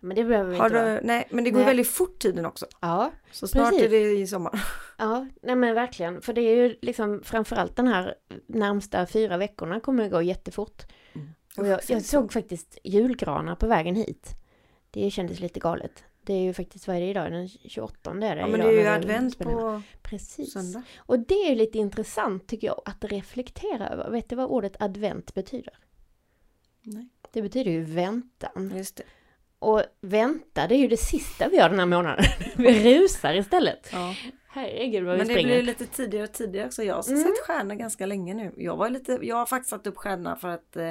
men 0.00 0.16
det 0.16 0.24
behöver 0.24 0.50
vi 0.50 0.56
Har 0.58 0.66
inte 0.66 0.82
vara. 0.82 0.94
du, 0.94 1.06
nej, 1.06 1.28
men 1.30 1.44
det 1.44 1.50
går 1.50 1.58
Nej. 1.58 1.66
väldigt 1.66 1.88
fort 1.90 2.18
tiden 2.18 2.46
också. 2.46 2.66
Ja, 2.80 3.10
Så 3.32 3.48
snart 3.48 3.70
Precis. 3.70 3.86
är 3.86 3.90
det 3.90 4.18
i 4.18 4.26
sommar. 4.26 4.64
ja, 4.98 5.26
nej 5.42 5.56
men 5.56 5.74
verkligen. 5.74 6.20
För 6.22 6.32
det 6.32 6.40
är 6.40 6.56
ju 6.56 6.76
liksom 6.82 7.22
framförallt 7.24 7.76
den 7.76 7.86
här 7.88 8.14
närmsta 8.46 9.06
fyra 9.06 9.36
veckorna 9.36 9.80
kommer 9.80 10.04
att 10.04 10.10
gå 10.10 10.22
jättefort. 10.22 10.82
Och 11.58 11.66
jag, 11.66 11.80
jag 11.88 12.02
såg 12.04 12.32
faktiskt 12.32 12.78
julgranar 12.84 13.54
på 13.54 13.66
vägen 13.66 13.94
hit. 13.96 14.30
Det 14.90 15.10
kändes 15.10 15.40
lite 15.40 15.60
galet. 15.60 16.04
Det 16.22 16.32
är 16.34 16.40
ju 16.42 16.54
faktiskt, 16.54 16.86
vad 16.86 16.96
är 16.96 17.00
det 17.00 17.06
idag? 17.06 17.32
Den 17.32 17.48
28 17.48 18.10
är 18.10 18.14
det 18.14 18.40
Ja 18.40 18.46
men 18.46 18.60
idag 18.60 18.72
det 18.72 18.78
är 18.78 18.82
ju 18.82 18.86
advent 18.88 19.38
på 19.38 19.82
Precis. 20.02 20.52
söndag. 20.52 20.82
Och 20.98 21.18
det 21.18 21.34
är 21.34 21.48
ju 21.50 21.54
lite 21.54 21.78
intressant 21.78 22.46
tycker 22.46 22.66
jag 22.66 22.80
att 22.84 23.04
reflektera 23.04 23.88
över. 23.88 24.10
Vet 24.10 24.28
du 24.28 24.36
vad 24.36 24.46
ordet 24.46 24.76
advent 24.82 25.34
betyder? 25.34 25.78
Nej. 26.82 27.08
Det 27.32 27.42
betyder 27.42 27.70
ju 27.70 27.84
väntan. 27.84 28.72
Just 28.76 28.96
det. 28.96 29.02
Och 29.58 29.82
vänta, 30.00 30.66
det 30.66 30.74
är 30.74 30.78
ju 30.78 30.88
det 30.88 30.96
sista 30.96 31.48
vi 31.48 31.56
gör 31.56 31.68
den 31.68 31.78
här 31.78 31.86
månaden. 31.86 32.24
vi 32.56 32.98
rusar 33.00 33.34
istället. 33.34 33.90
Ja. 33.92 34.14
Herregud 34.48 35.04
vad 35.04 35.12
vi 35.12 35.18
Men 35.18 35.26
det 35.28 35.32
springer. 35.34 35.54
blir 35.54 35.62
lite 35.62 35.86
tidigare 35.86 36.24
och 36.26 36.32
tidigare 36.32 36.66
också. 36.66 36.82
Jag 36.82 36.94
har 36.94 37.08
Mm. 37.08 37.22
sett 37.22 37.38
stjärnor 37.46 37.74
ganska 37.74 38.06
länge 38.06 38.34
nu. 38.34 38.54
Jag, 38.56 38.76
var 38.76 38.90
lite, 38.90 39.18
jag 39.22 39.36
har 39.36 39.46
faktiskt 39.46 39.70
satt 39.70 39.86
upp 39.86 39.96
stjärnorna 39.96 40.36
för 40.36 40.48
att 40.48 40.76
eh, 40.76 40.90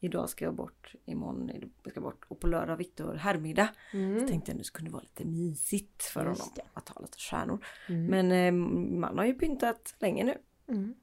idag 0.00 0.28
ska 0.30 0.44
jag 0.44 0.54
bort, 0.54 0.92
imorgon 1.06 1.46
det- 1.46 1.60
jag 1.82 1.92
ska 1.92 2.00
bort 2.00 2.24
och 2.28 2.40
på 2.40 2.46
lördag 2.46 2.76
Viktor 2.76 3.14
herrmiddag. 3.14 3.68
Så 3.90 3.96
Mm. 3.96 4.26
tänkte 4.28 4.50
jag 4.50 4.58
nu 4.58 4.64
skulle 4.64 4.88
det 4.88 4.92
vara 4.92 5.02
lite 5.02 5.24
mysigt 5.24 6.02
för 6.02 6.26
Just 6.26 6.40
honom 6.40 6.52
det. 6.56 6.62
att 6.74 6.88
ha 6.88 7.00
lite 7.00 7.18
stjärnor. 7.18 7.64
Mm. 7.88 8.06
Men 8.06 8.32
eh, 8.32 8.52
man 9.00 9.18
har 9.18 9.24
ju 9.24 9.34
pyntat 9.34 9.94
länge 9.98 10.24
nu. 10.24 10.38
Mm. 10.74 10.94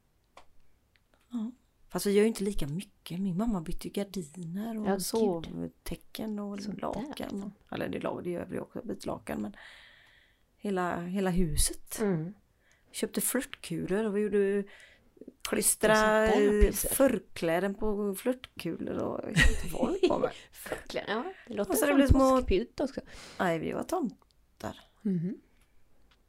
Fast 1.92 2.06
vi 2.06 2.12
gör 2.12 2.22
ju 2.22 2.28
inte 2.28 2.44
lika 2.44 2.68
mycket. 2.68 3.20
Min 3.20 3.38
mamma 3.38 3.62
bytte 3.62 3.88
ju 3.88 3.92
gardiner 3.94 4.80
och 4.80 4.88
Ja, 4.88 4.92
gud. 4.92 5.02
sovtäcken 5.02 6.40
och 6.40 6.62
Sånt 6.62 6.82
lakan. 6.82 7.06
liksom. 7.20 7.54
Eller 7.72 7.90
det, 7.90 8.00
det 8.24 8.30
gör 8.30 8.46
vi 8.46 8.60
också, 8.60 8.82
byter 8.84 9.06
lakan. 9.08 9.42
Men 9.42 9.56
hela, 10.58 11.02
hela 11.02 11.30
huset. 11.30 12.00
Mm. 12.02 12.34
Köpte 12.92 13.22
flörtkulor 13.22 14.06
och 14.06 14.18
vi 14.18 14.22
gjorde 14.22 14.64
klistra 15.50 16.28
förkläden 16.74 17.76
på 17.76 18.16
flörtkulor 18.16 18.96
och 18.98 19.20
jag 19.24 19.28
vet 19.28 19.64
inte 19.64 19.76
vad 19.78 19.92
vi 20.02 20.08
på 20.08 20.20
med. 20.20 20.30
Verkligen, 20.70 21.06
ja. 21.10 21.34
Det 21.48 21.54
låter 21.54 21.72
Och 21.72 21.78
så 21.78 21.86
som 21.86 21.90
det 21.90 21.96
blir 21.96 22.08
små- 22.08 22.84
också. 22.84 23.02
Nej, 23.40 23.60
vi 23.60 23.72
var 23.72 23.84
tomtar. 23.84 24.80
Mhm. 25.02 25.36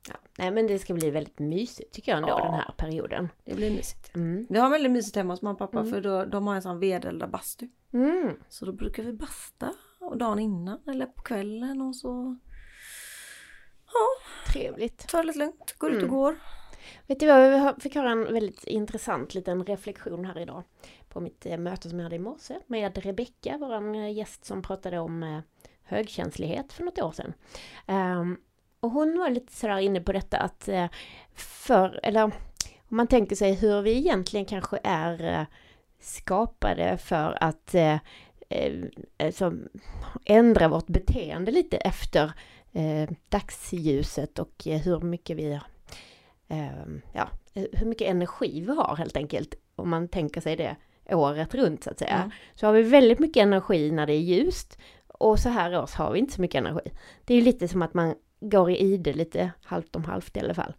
Ja. 0.09 0.15
Nej 0.39 0.51
men 0.51 0.67
det 0.67 0.79
ska 0.79 0.95
bli 0.95 1.11
väldigt 1.11 1.39
mysigt 1.39 1.93
tycker 1.95 2.13
jag 2.13 2.17
ändå 2.17 2.29
Ja. 2.29 2.45
den 2.45 2.55
här 2.55 2.75
perioden. 2.77 3.29
Det 3.45 3.55
blir 3.55 3.71
mysigt. 3.71 4.15
Mm. 4.15 4.47
Vi 4.51 4.59
har 4.59 4.71
väldigt 4.71 4.93
mysigt 4.93 5.17
hemma 5.17 5.33
hos 5.33 5.43
mamma 5.43 5.53
och 5.53 5.59
pappa 5.59 5.79
Mm. 5.79 5.91
för 5.93 6.01
då, 6.01 6.25
de 6.25 6.47
har 6.47 6.55
en 6.55 6.63
sån 6.63 6.79
vedeldad 6.79 7.31
bastu. 7.31 7.69
Mm. 7.93 8.37
Så 8.49 8.65
då 8.67 8.73
brukar 8.73 9.03
vi 9.03 9.13
basta 9.13 9.75
och 10.01 10.17
dagen 10.19 10.39
innan 10.39 10.79
eller 10.87 11.07
på 11.07 11.23
kvällen 11.23 11.81
och 11.83 11.97
så 11.97 12.37
Trevligt. 14.53 15.09
Ta 15.09 15.17
det 15.19 15.25
lite 15.27 15.39
lugnt, 15.39 15.75
går 15.79 15.91
ut 15.91 15.97
och 15.97 16.03
Mm. 16.03 16.15
går. 16.15 16.37
Vet 17.07 17.21
du 17.21 17.27
vad, 17.27 17.75
vi 17.77 17.81
fick 17.81 17.95
höra 17.95 18.11
en 18.11 18.25
väldigt 18.33 18.65
intressant 18.65 19.35
liten 19.35 19.65
reflektion 19.65 20.25
här 20.25 20.39
idag. 20.39 20.63
På 21.09 21.21
mitt 21.21 21.47
eh, 21.47 21.59
möte 21.59 21.89
som 21.89 21.99
jag 21.99 22.05
hade 22.05 22.17
i 22.17 22.19
morse 22.19 22.55
med 22.67 22.99
Rebecka, 22.99 23.57
vår 23.61 23.95
gäst 24.07 24.45
som 24.45 24.63
pratade 24.63 24.99
om 24.99 25.23
eh, 25.23 25.41
högkänslighet 25.83 26.73
för 26.73 26.85
något 26.85 26.99
år 27.03 27.13
sedan. 27.13 27.33
Ehm, 27.87 28.37
och 28.83 28.91
hon 28.91 29.19
var 29.19 29.31
lite 29.31 29.53
sådär 29.53 29.79
inne 29.79 30.01
på 30.01 30.13
detta 30.13 30.39
att 30.39 30.69
eh, 30.69 30.87
för, 31.35 32.01
eller 32.03 32.25
om 32.25 32.33
man 32.89 33.07
tänker 33.07 33.37
sig 33.37 33.55
hur 33.55 33.83
vi 33.83 33.97
egentligen 33.97 34.47
kanske 34.47 34.79
är 34.85 35.41
eh, 35.41 35.47
skapade 36.01 36.99
för 36.99 37.39
att 37.41 37.75
alltså, 39.19 39.53
ändra 40.25 40.69
vårt 40.69 40.87
beteende 40.87 41.53
lite 41.53 41.77
efter 41.77 42.33
dagsljuset 43.29 44.39
och 44.39 44.65
hur 44.65 45.01
mycket 45.01 45.37
vi 45.37 45.61
ja, 47.13 47.29
hur 47.55 47.87
mycket 47.87 48.09
energi 48.09 48.61
vi 48.61 48.75
har 48.75 48.97
helt 48.97 49.17
enkelt. 49.17 49.55
Om 49.77 49.91
man 49.91 50.09
tänker 50.09 50.41
sig 50.41 50.57
det 50.57 50.77
året 51.11 51.55
runt 51.55 51.85
så 51.85 51.91
att 51.91 51.99
säga. 51.99 52.17
Mm. 52.17 52.31
Så 52.55 52.67
har 52.67 52.73
vi 52.73 52.83
väldigt 52.83 53.19
mycket 53.19 53.43
energi 53.43 53.91
när 53.91 54.07
det 54.07 54.13
är 54.13 54.21
ljust. 54.21 54.79
Och 55.09 55.39
så 55.39 55.49
här 55.49 55.83
års 55.83 55.95
har 55.95 56.13
vi 56.13 56.19
inte 56.19 56.33
så 56.33 56.41
mycket 56.41 56.59
energi. 56.59 56.93
Det 57.25 57.35
är 57.35 57.39
ju 57.39 57.45
lite 57.45 57.69
som 57.69 57.83
att 57.83 57.95
man 57.95 58.15
går 58.43 58.71
i 58.71 58.77
ide 58.77 59.13
lite 59.13 59.53
halvt 59.65 59.97
om 59.97 60.05
halvt 60.05 60.37
i 60.37 60.41
alla 60.41 60.55
fall. 60.55 60.75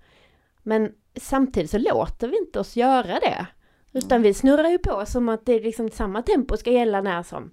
Men 0.63 0.93
samtidigt 1.15 1.71
så 1.71 1.77
låter 1.77 2.27
vi 2.27 2.37
inte 2.37 2.59
oss 2.59 2.75
göra 2.75 3.19
det. 3.19 3.47
Utan 3.91 4.21
vi 4.21 4.33
snurrar 4.33 4.69
ju 4.69 4.77
på 4.77 5.05
som 5.05 5.29
att 5.29 5.45
det 5.45 5.53
är 5.53 5.61
liksom 5.61 5.89
samma 5.89 6.21
tempo 6.21 6.57
ska 6.57 6.71
gälla 6.71 7.01
när 7.01 7.23
som. 7.23 7.51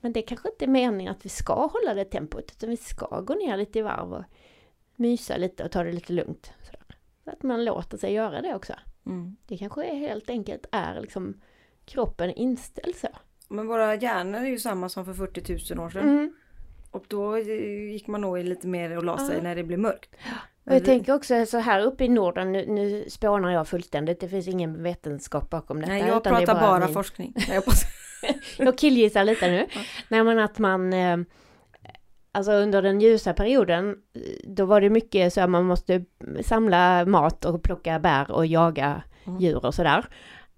Men 0.00 0.12
det 0.12 0.22
kanske 0.22 0.48
inte 0.48 0.64
är 0.64 0.68
meningen 0.68 1.12
att 1.12 1.24
vi 1.24 1.28
ska 1.28 1.66
hålla 1.66 1.94
det 1.94 2.04
tempot. 2.04 2.52
Utan 2.56 2.70
vi 2.70 2.76
ska 2.76 3.20
gå 3.20 3.34
ner 3.34 3.56
lite 3.56 3.78
i 3.78 3.82
varv 3.82 4.12
och 4.12 4.24
mysa 4.96 5.36
lite 5.36 5.64
och 5.64 5.72
ta 5.72 5.84
det 5.84 5.92
lite 5.92 6.12
lugnt. 6.12 6.52
Så 6.62 7.30
att 7.30 7.42
man 7.42 7.64
låter 7.64 7.98
sig 7.98 8.12
göra 8.12 8.42
det 8.42 8.54
också. 8.54 8.72
Mm. 9.06 9.36
Det 9.46 9.58
kanske 9.58 9.84
är 9.84 9.94
helt 9.94 10.30
enkelt 10.30 10.66
är 10.72 11.00
liksom 11.00 11.40
kroppen 11.84 12.30
inställd 12.30 12.96
så. 12.96 13.08
Men 13.48 13.66
våra 13.66 13.94
hjärnor 13.94 14.40
är 14.40 14.46
ju 14.46 14.58
samma 14.58 14.88
som 14.88 15.04
för 15.04 15.12
40 15.14 15.74
000 15.74 15.86
år 15.86 15.90
sedan. 15.90 16.08
Mm. 16.08 16.34
Och 16.96 17.04
då 17.08 17.36
eh, 17.36 17.90
gick 17.92 18.06
man 18.06 18.20
nog 18.20 18.38
lite 18.38 18.66
mer 18.66 18.96
och 18.96 19.04
la 19.04 19.18
sig 19.18 19.36
Ja. 19.36 19.42
när 19.42 19.56
det 19.56 19.62
blev 19.64 19.78
mörkt. 19.78 20.14
Och 20.66 20.74
jag 20.74 20.84
tänker 20.84 21.14
också 21.14 21.46
så 21.46 21.58
här 21.58 21.80
uppe 21.82 22.04
i 22.04 22.08
Norden, 22.08 22.52
nu, 22.52 22.66
nu 22.66 23.04
spånar 23.10 23.50
jag 23.50 23.68
fullständigt, 23.68 24.20
det 24.20 24.28
finns 24.28 24.48
ingen 24.48 24.82
vetenskap 24.82 25.50
bakom 25.50 25.80
detta. 25.80 25.92
Nej, 25.92 26.00
jag 26.08 26.22
pratar 26.24 26.54
bara, 26.54 26.84
min- 26.84 26.94
forskning. 26.94 27.34
Jag 27.48 27.62
bara- 27.64 28.72
killgissar 28.76 29.24
lite 29.24 29.50
nu. 29.50 29.66
Nej 30.08 30.24
men 30.24 30.38
att 30.38 30.58
man, 30.58 30.92
eh, 30.92 31.16
alltså 32.32 32.52
under 32.52 32.82
den 32.82 33.00
ljusa 33.00 33.34
perioden, 33.34 33.88
eh, 34.14 34.20
då 34.48 34.64
var 34.64 34.80
det 34.80 34.90
mycket 34.90 35.32
så 35.32 35.40
att 35.40 35.50
man 35.50 35.64
måste 35.64 36.04
samla 36.44 37.04
mat 37.06 37.44
och 37.44 37.62
plocka 37.62 37.98
bär 37.98 38.30
och 38.30 38.46
jaga 38.46 39.02
Mm. 39.26 39.40
djur 39.40 39.66
och 39.66 39.74
sådär. 39.74 40.06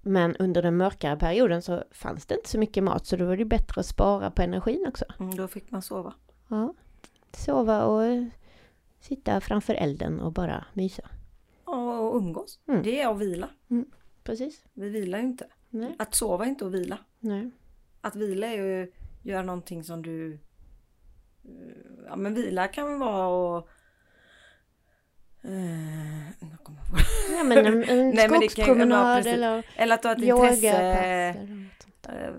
Men 0.03 0.37
under 0.37 0.63
den 0.63 0.77
mörkare 0.77 1.17
perioden 1.17 1.63
så 1.63 1.83
fanns 1.91 2.27
det 2.27 2.35
inte 2.35 2.49
så 2.49 2.59
mycket 2.59 2.85
mat 2.85 3.07
så 3.07 3.17
då 3.17 3.25
var 3.25 3.37
det 3.37 3.45
bättre 3.45 3.81
att 3.81 3.87
spara 3.87 4.31
på 4.31 4.43
energin 4.43 4.85
också. 4.89 5.05
Mm, 5.21 5.37
då 5.37 5.49
fick 5.49 5.71
man 5.71 5.83
sova. 5.83 6.13
Ja. 6.49 6.75
Sova 7.33 7.85
och 7.85 8.05
eh, 8.05 8.25
sitta 9.01 9.41
framför 9.41 9.75
elden 9.75 10.21
och 10.21 10.33
bara 10.33 10.65
mysa. 10.73 11.03
Och 11.65 12.17
umgås. 12.17 12.61
Mm. 12.69 12.83
Det 12.83 13.01
är 13.01 13.09
att 13.15 13.19
vila. 13.19 13.49
Precis. 14.25 14.65
Vi 14.73 14.89
vilar 14.89 15.19
ju 15.19 15.25
inte. 15.25 15.47
Nej. 15.71 15.95
Att 15.99 16.15
sova 16.15 16.45
är 16.45 16.49
inte 16.49 16.67
att 16.67 16.73
vila. 16.73 16.99
Nej. 17.21 17.51
Att 18.01 18.17
vila 18.17 18.47
är 18.47 18.53
ju 18.63 18.83
att 18.83 18.89
göra 19.27 19.43
någonting 19.43 19.85
som 19.85 20.03
du... 20.03 20.33
eh, 20.35 20.39
Ja 22.07 22.17
men 22.17 22.35
vila 22.35 22.69
kan 22.69 22.87
väl 22.91 22.99
vara. 22.99 23.59
Eh, 25.43 26.59
kommer 26.63 26.81
på 26.91 26.97
det. 26.97 27.37
Ja 27.37 27.45
men 27.45 27.67
en, 27.67 27.85
en 27.85 28.11
Nej, 28.15 28.29
kan- 28.29 28.41
skogspromenad 28.41 29.27
eller 29.27 29.67
Eller 29.77 29.95
att 29.95 30.03
du 30.03 30.09
har 30.33 30.47
ett 30.47 30.55
intresse. 30.55 31.37
Eh, 32.09 32.33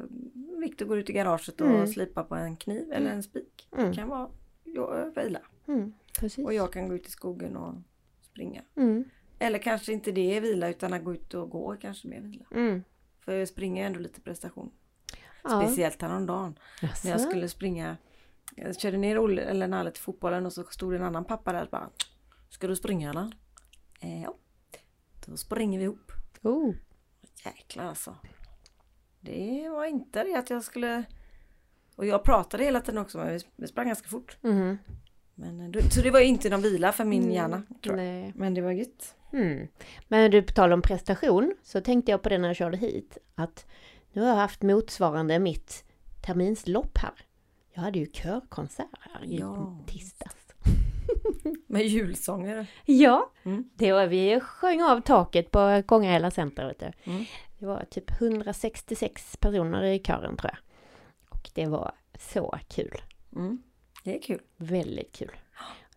Viktor 0.61 0.85
går 0.85 0.97
ut 0.99 1.09
i 1.09 1.13
garaget 1.13 1.61
och 1.61 1.67
Mm. 1.67 1.87
slipar 1.87 2.23
på 2.23 2.35
en 2.35 2.57
kniv 2.57 2.91
eller 2.93 3.09
en 3.11 3.23
spik. 3.23 3.48
Mm. 3.79 3.91
Det 3.91 3.97
kan 3.97 4.09
vara 4.09 4.29
jag, 4.63 5.15
vila. 5.15 5.41
Mm. 5.67 5.93
Och 6.45 6.53
jag 6.53 6.73
kan 6.73 6.87
gå 6.87 6.95
ut 6.95 7.07
i 7.07 7.11
skogen 7.11 7.57
och 7.57 7.75
springa. 8.21 8.61
Mm, 8.75 9.03
Eller 9.39 9.59
kanske 9.59 9.93
inte 9.93 10.11
det 10.11 10.37
är 10.37 10.41
vila 10.41 10.69
utan 10.69 10.93
att 10.93 11.03
gå 11.03 11.13
ut 11.13 11.33
och 11.33 11.49
gå 11.49 11.75
kanske 11.81 12.07
mer 12.07 12.21
vila. 12.21 12.45
mm. 12.51 12.83
För 13.19 13.45
springa 13.45 13.81
är 13.83 13.87
ändå 13.87 13.99
lite 13.99 14.21
prestation. 14.21 14.71
Ja. 15.43 15.61
Speciellt 15.61 16.01
häromdagen. 16.01 16.59
Jaså? 16.81 17.07
När 17.07 17.11
jag 17.11 17.21
skulle 17.21 17.49
springa. 17.49 17.97
Jag 18.55 18.79
körde 18.79 18.97
ner 18.97 19.19
Olle 19.19 19.41
eller 19.41 19.67
Nalle 19.67 19.91
till 19.91 20.01
fotbollen 20.01 20.45
och 20.45 20.53
så 20.53 20.63
stod 20.63 20.93
en 20.93 21.03
annan 21.03 21.25
pappa 21.25 21.53
där 21.53 21.63
och 21.63 21.69
bara. 21.69 21.89
Ska 22.49 22.67
du 22.67 22.75
springa 22.75 23.09
eller? 23.09 23.31
Eh, 23.99 24.21
ja. 24.23 24.35
Då 25.25 25.37
springer 25.37 25.79
vi 25.79 25.85
ihop. 25.85 26.11
Oh. 26.41 26.75
Jäklar 27.45 27.85
alltså. 27.85 28.15
Det 29.19 29.69
var 29.69 29.85
inte 29.85 30.23
det 30.23 30.35
att 30.35 30.49
jag 30.49 30.63
skulle... 30.63 31.03
Och 31.99 32.05
jag 32.05 32.23
pratade 32.23 32.63
hela 32.63 32.81
tiden 32.81 32.97
också 33.01 33.17
men 33.17 33.39
vi- 33.55 33.67
sprang 33.67 33.88
ganska 33.88 34.07
fort. 34.07 34.38
Mhm. 34.41 34.77
Men, 35.35 35.75
eh, 35.75 35.81
så 35.89 36.01
det 36.01 36.12
var 36.12 36.19
inte 36.19 36.49
någon 36.49 36.62
vila 36.62 36.91
för 36.91 37.05
min 37.05 37.21
Mm, 37.23 37.35
hjärna. 37.35 37.63
Men 38.35 38.53
det 38.53 38.62
var 38.62 38.71
gött. 38.71 39.15
Mm. 39.33 39.67
Men 40.07 40.31
du, 40.31 40.41
på 40.41 40.53
tal 40.53 40.73
om 40.73 40.81
prestation, 40.81 41.53
så 41.63 41.81
tänkte 41.81 42.12
jag 42.12 42.21
på 42.21 42.29
det 42.29 42.38
när 42.38 42.47
jag 42.49 42.55
körde 42.55 42.77
hit, 42.77 43.17
att 43.35 43.65
nu 44.13 44.21
har 44.21 44.29
jag 44.29 44.35
haft 44.35 44.62
motsvarande 44.62 45.39
mitt 45.39 45.83
terminslopp 46.25 46.97
här. 46.97 47.12
Jag 47.73 47.81
hade 47.81 47.99
ju 47.99 48.05
körkonsert 48.13 48.88
här 48.99 49.25
i 49.25 49.38
Ja. 49.39 49.77
tisdags. 49.88 50.35
Med 51.67 51.85
julsånger. 51.88 52.67
Ja, 52.85 53.31
Mm. 53.43 53.69
det 53.75 53.91
var, 53.93 54.07
vi 54.07 54.39
sjöng 54.39 54.81
av 54.83 55.01
taket 55.01 55.51
på 55.51 55.83
Kongahälla 55.85 56.31
center. 56.31 56.67
Vet 56.67 56.79
du. 56.79 57.12
Mm. 57.12 57.25
Det 57.59 57.65
var 57.65 57.85
typ 57.89 58.12
166 58.21 59.38
personer 59.38 59.83
i 59.83 59.99
kören 59.99 60.38
tror 60.38 60.51
jag. 60.53 60.59
Och 61.49 61.55
det 61.55 61.65
var 61.65 61.91
så 62.19 62.59
kul. 62.67 63.01
Mm. 63.35 63.63
Det 64.03 64.15
är 64.15 64.21
kul. 64.21 64.41
Väldigt 64.57 65.15
kul. 65.15 65.31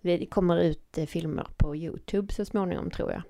Det 0.01 0.27
kommer 0.27 0.61
ut 0.61 0.99
eh, 0.99 1.07
filmer 1.07 1.47
på 1.57 1.77
Youtube 1.77 2.33
så 2.33 2.45
småningom 2.45 2.91
tror 2.91 3.13
jag. 3.13 3.23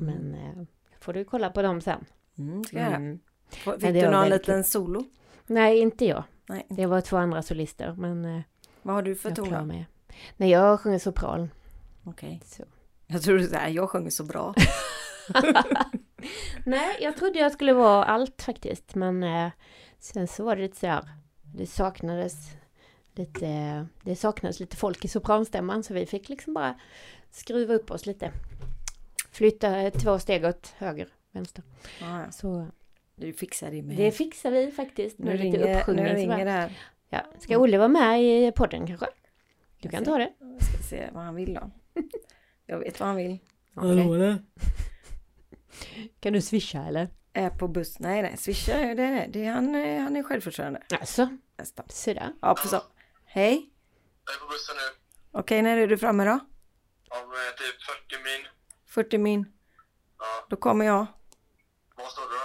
Men 0.00 0.34
eh, 0.34 0.64
får 1.00 1.12
du 1.12 1.24
kolla 1.24 1.50
på 1.50 1.62
dem 1.62 1.80
sen. 1.80 2.04
Mm, 2.38 2.64
ska 2.64 2.78
jag. 2.78 2.92
Mm. 2.94 3.20
Fick 3.50 3.80
du 3.80 4.10
någon 4.10 4.28
liten 4.28 4.64
solo? 4.64 5.04
Nej, 5.46 5.78
inte 5.78 6.04
jag. 6.04 6.24
Nej. 6.46 6.66
Det 6.68 6.86
var 6.86 7.00
två 7.00 7.16
andra 7.16 7.42
solister 7.42 7.94
men 7.98 8.24
eh, 8.24 8.40
Vad 8.82 8.94
har 8.94 9.02
du 9.02 9.14
för 9.14 9.30
ton 9.30 9.68
då? 9.68 9.84
Nej, 10.36 10.50
jag 10.50 10.80
sjunger 10.80 10.98
sopran. 10.98 11.50
Okej. 12.04 12.40
Så. 12.44 12.64
Jag 13.06 13.22
tror 13.22 13.38
du 13.38 13.46
säger 13.46 13.68
jag 13.68 13.90
sjunger 13.90 14.10
så 14.10 14.24
bra. 14.24 14.54
Nej, 16.64 16.98
jag 17.00 17.16
trodde 17.16 17.38
jag 17.38 17.52
skulle 17.52 17.72
vara 17.72 18.04
allt 18.04 18.42
faktiskt. 18.42 18.94
Men 18.94 19.22
eh, 19.22 19.50
sen 19.98 20.28
så 20.28 20.44
var 20.44 20.56
det 20.56 20.62
lite 20.62 20.76
så 20.76 20.86
här. 20.86 21.08
Det 21.54 21.66
saknades 21.66 22.50
lite, 23.14 23.86
det 24.02 24.16
saknades 24.16 24.60
lite 24.60 24.76
folk 24.76 25.04
i 25.04 25.08
sopranstämman 25.08 25.82
så 25.82 25.94
vi 25.94 26.06
fick 26.06 26.28
liksom 26.28 26.54
bara 26.54 26.80
skruva 27.30 27.74
upp 27.74 27.90
oss 27.90 28.06
lite. 28.06 28.32
Flytta 29.30 29.90
två 29.90 30.18
steg 30.18 30.44
åt 30.44 30.68
höger, 30.76 31.08
vänster. 31.32 31.64
Ja, 32.00 32.20
ja. 32.20 32.30
Så 32.30 32.66
Du 33.14 33.32
fixar 33.32 33.70
det 33.70 33.82
med. 33.82 33.96
det 33.96 34.12
fixar 34.12 34.50
vi 34.50 34.70
faktiskt. 34.70 35.18
nu 35.18 35.24
med 35.24 35.40
lite 35.40 35.58
ringer, 35.58 35.86
nu 35.94 36.14
ringer 36.14 36.44
det 36.44 36.50
här. 36.50 36.78
Ja. 37.08 37.20
Ska 37.38 37.58
Olle 37.58 37.78
vara 37.78 37.88
med 37.88 38.22
i 38.22 38.52
podden 38.52 38.86
kanske? 38.86 39.06
Du 39.80 39.88
kan 39.88 40.04
ta 40.04 40.18
det. 40.18 40.32
Jag 40.38 40.62
ska 40.62 40.82
se 40.82 41.08
vad 41.12 41.22
han 41.24 41.34
vill 41.34 41.54
då. 41.54 41.70
Jag 42.66 42.78
vet 42.78 43.00
vad 43.00 43.06
han 43.06 43.16
vill. 43.16 43.38
Okej. 43.74 44.38
Kan 46.20 46.32
du 46.32 46.40
swisha 46.40 46.84
eller? 46.86 47.08
Är 47.32 47.50
på 47.50 47.68
buss. 47.68 47.98
Nej, 47.98 48.22
nej. 48.22 48.36
Swisha, 48.36 48.72
det, 48.78 48.94
det, 48.94 49.26
det, 49.32 49.46
han, 49.46 49.74
är- 49.74 50.00
han 50.00 50.16
är 50.16 50.22
självförsörjande. 50.22 50.82
Alltså, 51.00 51.28
Nästan. 51.58 51.84
sådär. 51.88 52.32
Ja, 52.42 52.54
på 52.54 52.68
så. 52.68 52.82
Hej. 53.24 53.70
Jag 54.26 54.34
är 54.34 54.38
på 54.38 54.46
bussen 54.46 54.76
nu. 54.76 55.38
Okej, 55.40 55.62
när 55.62 55.76
är 55.76 55.86
du 55.86 55.98
framme 55.98 56.24
då? 56.24 56.30
Om 56.30 56.38
eh, 57.18 57.54
typ 57.58 57.82
40 57.82 58.22
min. 58.24 58.46
40 58.86 59.18
min. 59.18 59.52
Ja. 60.18 60.46
Då 60.50 60.56
kommer 60.56 60.84
jag. 60.84 61.06
Var 61.96 62.06
står 62.06 62.22
du 62.22 62.28
då? 62.28 62.42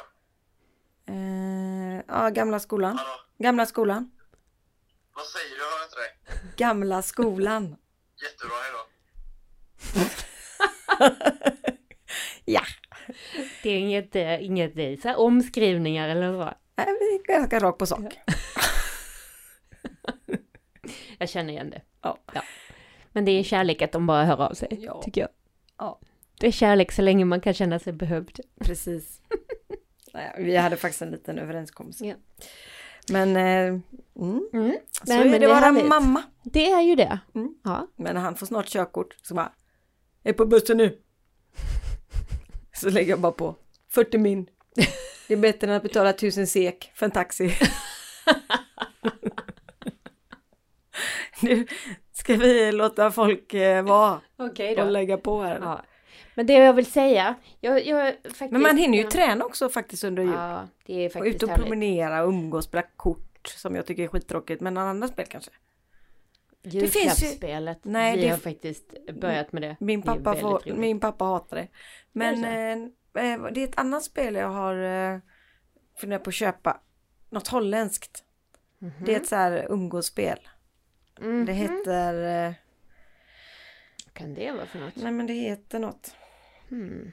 Eh, 1.14 2.04
ja, 2.08 2.30
gamla 2.30 2.60
skolan. 2.60 2.98
Hallå? 2.98 3.20
Gamla 3.38 3.66
skolan. 3.66 4.12
Vad 5.14 5.26
säger 5.26 5.50
du? 5.50 5.62
Jag 5.62 5.70
hör 5.70 5.84
inte 5.84 5.96
dig. 5.96 6.54
Gamla 6.58 7.02
skolan. 7.02 7.76
Jättebra, 8.24 8.56
hejdå. 8.64 8.88
Ja. 12.46 12.62
Det 13.64 13.70
är 13.70 13.78
inget, 13.80 14.16
eh, 14.16 14.46
inget 14.46 14.78
eh, 14.78 14.96
så 15.02 15.08
här, 15.08 15.20
omskrivningar 15.20 16.10
eller 16.10 16.34
så. 16.34 16.54
Nej, 16.76 16.88
vi 17.00 17.34
är 17.34 17.38
ganska 17.40 17.60
rakt 17.60 17.78
på 17.78 17.86
sak. 17.86 18.02
Jag 21.18 21.30
känner 21.30 21.54
igen 21.54 21.70
det. 21.70 21.82
Ja. 22.02 22.18
Men 23.12 23.26
det 23.26 23.32
är 23.32 23.44
kärlek 23.44 23.82
att 23.82 23.92
de 23.92 24.08
bara 24.08 24.26
hör 24.26 24.42
av 24.42 24.54
sig, 24.54 24.68
Ja. 24.82 25.02
tycker 25.06 25.22
jag. 25.22 25.30
Ja. 25.78 26.00
Det 26.40 26.48
är 26.48 26.52
kärlek 26.52 26.92
så 26.92 27.02
länge 27.02 27.26
man 27.26 27.42
kan 27.42 27.54
känna 27.54 27.80
sig 27.80 27.94
behövd. 27.94 28.40
Precis. 28.60 29.22
Nej, 30.14 30.34
vi 30.38 30.56
hade 30.58 30.78
faktiskt 30.78 31.02
en 31.02 31.12
liten 31.12 31.40
överenskommelse. 31.40 32.06
Ja. 32.06 32.16
Men 33.10 33.36
eh, 33.38 33.80
Mm. 34.20 34.50
Mm. 34.54 34.78
Så 34.92 35.04
Nej, 35.14 35.36
är 35.36 35.40
det 35.40 35.48
vara 35.48 35.72
mamma. 35.72 36.24
Det 36.44 36.72
är 36.72 36.82
ju 36.82 36.96
det. 36.96 37.20
Mm. 37.36 37.56
Ja. 37.64 37.88
Men 37.96 38.18
han 38.18 38.36
får 38.36 38.46
snart 38.46 38.68
körkort 38.68 39.16
så 39.22 39.34
bara, 39.36 39.52
är 40.24 40.34
på 40.34 40.46
bussen 40.46 40.78
nu. 40.78 41.02
Så 42.78 42.90
lägger 42.90 43.10
jag 43.10 43.20
bara 43.20 43.32
på 43.32 43.56
40 43.90 44.18
min. 44.18 44.50
Det 45.28 45.34
är 45.34 45.38
bättre 45.38 45.68
än 45.68 45.74
att 45.74 45.84
betala 45.84 46.10
1000 46.10 46.48
sek 46.48 46.92
för 46.96 47.06
en 47.06 47.12
taxi. 47.12 47.54
Nu 51.42 51.68
ska 52.12 52.36
vi 52.36 52.72
låta 52.72 53.12
folk 53.12 53.54
eh, 53.54 53.84
vara 53.84 54.22
Okej 54.38 54.82
och 54.82 54.92
lägga 54.92 55.18
på 55.18 55.42
här. 55.42 55.60
Ja. 55.62 55.82
Men 56.36 56.46
det 56.46 56.54
jag 56.54 56.74
vill 56.74 56.86
säga, 56.86 57.36
jag, 57.60 57.86
jag 57.86 58.14
faktiskt... 58.24 58.52
Men 58.52 58.62
man 58.62 58.78
hinner 58.78 58.98
ju 58.98 59.04
träna 59.04 59.46
också 59.46 59.70
faktiskt 59.70 60.04
under 60.04 60.24
jul. 60.24 60.34
Ja, 60.34 60.68
det 60.86 60.94
är 60.94 61.06
och 61.06 61.14
faktiskt 61.14 61.36
ut 61.36 61.44
och 61.44 61.50
härligt. 61.50 61.66
promenera 61.66 62.24
och 62.24 62.30
umgås, 62.30 62.66
spela 62.66 62.84
kort 62.96 63.48
som 63.48 63.76
jag 63.76 63.86
tycker 63.86 64.04
är 64.04 64.08
skittråkigt. 64.08 64.62
Men 64.62 64.78
andra 64.78 65.08
spel 65.08 65.26
kanske. 65.30 65.52
Finns 66.72 66.96
ju- 66.96 67.00
Julklappsspelet, 67.00 67.80
Nej, 67.86 68.16
vi 68.16 68.22
det- 68.22 68.30
har 68.30 68.38
faktiskt 68.38 68.94
börjat 69.14 69.54
med 69.54 69.62
det. 69.62 69.76
Min 69.80 70.00
Det 70.02 70.06
pappa, 70.06 70.22
väldigt 70.34 70.42
får, 70.42 70.74
min 70.74 71.00
pappa 71.00 71.26
hatar 71.26 71.58
det. 71.58 71.68
Men 72.12 72.44
Är 72.44 72.76
eh, 73.16 73.34
eh, 73.34 73.44
det 73.52 73.64
är 73.64 73.68
ett 73.68 73.80
annat 73.80 74.04
spel 74.04 74.36
jag 74.36 74.50
har 74.50 74.76
eh, 75.14 75.20
funderat 76.00 76.24
på 76.24 76.30
att 76.30 76.34
köpa. 76.34 76.82
Något 77.30 77.48
holländskt. 77.48 78.24
Det 79.06 79.14
är 79.14 79.18
ett 79.20 79.28
så 79.28 79.36
här 79.36 79.66
umgåsspel. 79.70 80.40
Mhm. 81.20 81.46
Det 81.46 81.54
heter... 81.54 82.46
Eh, 82.48 82.54
Vad 84.06 84.14
kan 84.14 84.34
det 84.34 84.52
vara 84.52 84.66
för 84.66 84.80
något? 84.80 84.96
nej 84.96 85.12
men 85.12 85.28
det 85.28 85.34
heter 85.34 85.80
något. 85.80 86.16
Hmm. 86.70 87.12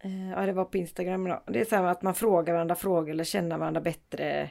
Eh, 0.00 0.30
ja 0.30 0.46
det 0.46 0.52
var 0.52 0.64
på 0.64 0.76
Instagram 0.76 1.26
idag. 1.26 1.42
Det 1.46 1.60
är 1.60 1.64
så 1.64 1.76
här 1.76 1.82
att 1.84 2.02
man 2.02 2.14
frågar 2.14 2.54
varandra 2.54 2.74
frågor 2.74 3.10
eller 3.10 3.24
känner 3.24 3.58
varandra 3.58 3.80
bättre. 3.80 4.50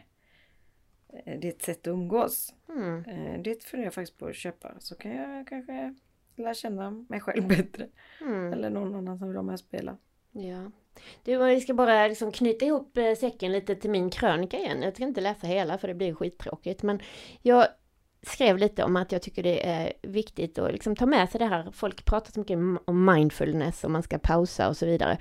Eh, 1.26 1.40
Det 1.40 1.48
är 1.48 1.52
ett 1.52 1.62
sätt 1.62 1.80
att 1.80 1.88
umgås. 1.88 2.54
Hmm. 2.68 3.06
Eh, 3.08 3.42
det 3.42 3.64
funderar 3.64 3.86
jag 3.88 3.94
faktiskt 3.94 4.18
på 4.20 4.26
att 4.26 4.36
köpa. 4.36 4.74
Så 4.80 4.96
kan 4.96 5.12
jag 5.16 5.48
kanske 5.48 5.96
lära 6.36 6.54
känna 6.54 6.92
mig 6.92 7.20
själv 7.20 7.48
bättre. 7.48 7.88
Hmm. 8.20 8.54
Eller 8.54 8.70
någon 8.70 8.96
annan 8.96 9.18
som 9.18 9.28
vill 9.28 9.36
vara 9.36 9.46
med 9.46 9.54
och 9.54 9.60
spela. 9.60 9.98
Ja. 10.32 10.72
Du, 11.24 11.38
vi 11.38 11.62
ska 11.62 11.74
bara 11.74 12.08
liksom 12.08 12.32
knyta 12.32 12.66
ihop 12.66 12.98
eh, 12.98 13.14
säcken 13.16 13.52
lite 13.52 13.76
till 13.76 13.90
min 13.90 14.10
krönika 14.10 14.58
igen. 14.58 14.82
Jag 14.82 14.94
ska 14.96 15.04
inte 15.04 15.22
läsa 15.22 15.48
hela 15.48 15.78
för 15.78 15.88
det 15.88 15.94
blir 15.94 16.14
skittråkigt. 16.14 16.84
Men 16.84 17.00
jag 17.42 17.68
skrev 18.26 18.58
lite 18.58 18.84
om 18.84 18.96
att 18.96 19.12
jag 19.12 19.22
tycker 19.22 19.44
det 19.44 19.68
är 19.68 19.94
viktigt 20.02 20.60
att 20.60 20.72
liksom 20.72 20.96
ta 20.96 21.06
med 21.06 21.30
sig 21.30 21.40
det 21.40 21.46
här. 21.46 21.72
Folk 21.72 22.06
pratar 22.06 22.32
så 22.32 22.40
mycket 22.40 22.58
om 22.86 23.06
mindfulness 23.06 23.84
och 23.84 23.92
man 23.92 24.04
ska 24.04 24.18
pausa 24.18 24.70
och 24.70 24.78
så 24.78 24.86
vidare. 24.86 25.18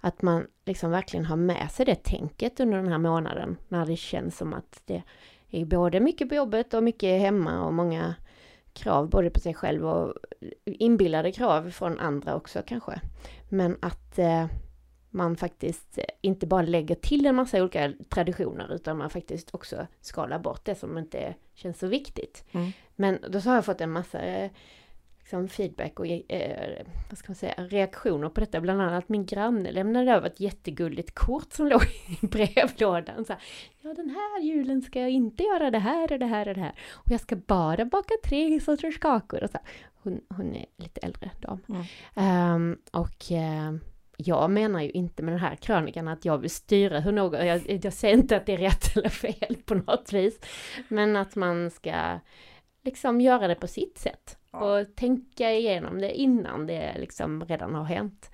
Att 0.00 0.22
man 0.22 0.46
liksom 0.64 0.90
verkligen 0.90 1.24
har 1.24 1.36
med 1.36 1.70
sig 1.70 1.86
det 1.86 2.04
tänket 2.04 2.60
under 2.60 2.76
den 2.76 2.88
här 2.88 2.98
månaden. 2.98 3.56
När 3.68 3.86
det 3.86 3.96
känns 3.96 4.36
som 4.36 4.54
att 4.54 4.82
det 4.84 5.02
är 5.50 5.64
både 5.64 6.00
mycket 6.00 6.28
på 6.28 6.34
jobbet 6.34 6.74
och 6.74 6.82
mycket 6.82 7.20
hemma 7.20 7.66
och 7.66 7.74
många 7.74 8.14
krav 8.72 9.10
både 9.10 9.30
på 9.30 9.40
sig 9.40 9.54
själv 9.54 9.86
och 9.86 10.14
inbillade 10.64 11.32
krav 11.32 11.70
från 11.70 11.98
andra 11.98 12.34
också 12.34 12.62
kanske. 12.66 13.00
Men 13.48 13.76
att 13.82 14.18
eh, 14.18 14.46
man 15.14 15.36
faktiskt 15.36 15.98
eh, 15.98 16.04
inte 16.20 16.46
bara 16.46 16.62
lägger 16.62 16.94
till 16.94 17.26
en 17.26 17.34
massa 17.34 17.62
olika 17.62 17.92
traditioner 18.08 18.74
utan 18.74 18.98
man 18.98 19.10
faktiskt 19.10 19.54
också 19.54 19.86
skalar 20.00 20.38
bort 20.38 20.64
det 20.64 20.74
som 20.74 20.98
inte 20.98 21.34
känns 21.54 21.78
så 21.78 21.86
viktigt. 21.86 22.44
Mm. 22.52 22.72
Men 22.96 23.18
då 23.28 23.38
har 23.38 23.54
jag 23.54 23.64
fått 23.64 23.80
en 23.80 23.90
massa 23.90 24.20
eh, 24.20 24.50
liksom 25.18 25.48
feedback 25.48 26.00
och 26.00 26.06
eh, 26.06 26.86
vad 27.10 27.18
ska 27.18 27.28
man 27.28 27.36
säga, 27.36 27.54
reaktioner 27.56 28.28
på 28.28 28.40
detta. 28.40 28.60
Bland 28.60 28.82
annat 28.82 29.08
min 29.08 29.26
granne 29.26 29.72
lämnade 29.72 30.12
över 30.12 30.26
ett 30.26 30.40
jättegulligt 30.40 31.14
kort 31.14 31.52
som 31.52 31.66
låg 31.68 31.82
i 32.22 32.26
brevlådan. 32.26 33.24
Så 33.24 33.32
här, 33.32 33.42
ja 33.80 33.94
den 33.94 34.10
här 34.10 34.42
julen 34.42 34.82
ska 34.82 35.00
jag 35.00 35.10
inte 35.10 35.42
göra 35.42 35.70
det 35.70 35.78
här 35.78 36.12
och 36.12 36.18
det 36.18 36.26
här 36.26 36.48
och 36.48 36.54
det 36.54 36.60
här. 36.60 36.74
Och 36.92 37.10
jag 37.10 37.20
ska 37.20 37.36
bara 37.36 37.84
baka 37.84 38.14
tre 38.24 38.60
sorters 38.60 38.98
kakor. 38.98 39.44
Och 39.44 39.50
så 39.50 39.58
här. 39.58 39.66
Hon, 40.02 40.20
hon 40.28 40.54
är 40.54 40.66
lite 40.76 41.00
äldre 41.00 41.30
dam. 41.40 41.58
Mm. 41.68 41.84
Ehm, 42.14 42.78
och 42.92 43.24
ehm, 43.30 43.80
jag 44.16 44.50
menar 44.50 44.80
ju 44.82 44.90
inte 44.90 45.22
med 45.22 45.32
den 45.32 45.40
här 45.40 45.56
krönikan 45.56 46.08
att 46.08 46.24
jag 46.24 46.38
vill 46.38 46.50
styra 46.50 47.00
hur 47.00 47.12
någon, 47.12 47.46
jag, 47.46 47.84
jag 47.84 47.92
säger 47.92 48.14
inte 48.16 48.36
att 48.36 48.46
det 48.46 48.52
är 48.52 48.58
rätt 48.58 48.96
eller 48.96 49.08
fel 49.08 49.56
på 49.64 49.74
något 49.74 50.12
vis. 50.12 50.40
Men 50.88 51.16
att 51.16 51.36
man 51.36 51.70
ska 51.70 52.18
liksom 52.84 53.20
göra 53.20 53.48
det 53.48 53.54
på 53.54 53.66
sitt 53.66 53.98
sätt. 53.98 54.38
Ja. 54.52 54.80
Och 54.80 54.96
tänka 54.96 55.52
igenom 55.52 56.00
det 56.00 56.12
innan 56.14 56.66
det 56.66 56.94
liksom 56.98 57.44
redan 57.44 57.74
har 57.74 57.84
hänt. 57.84 58.30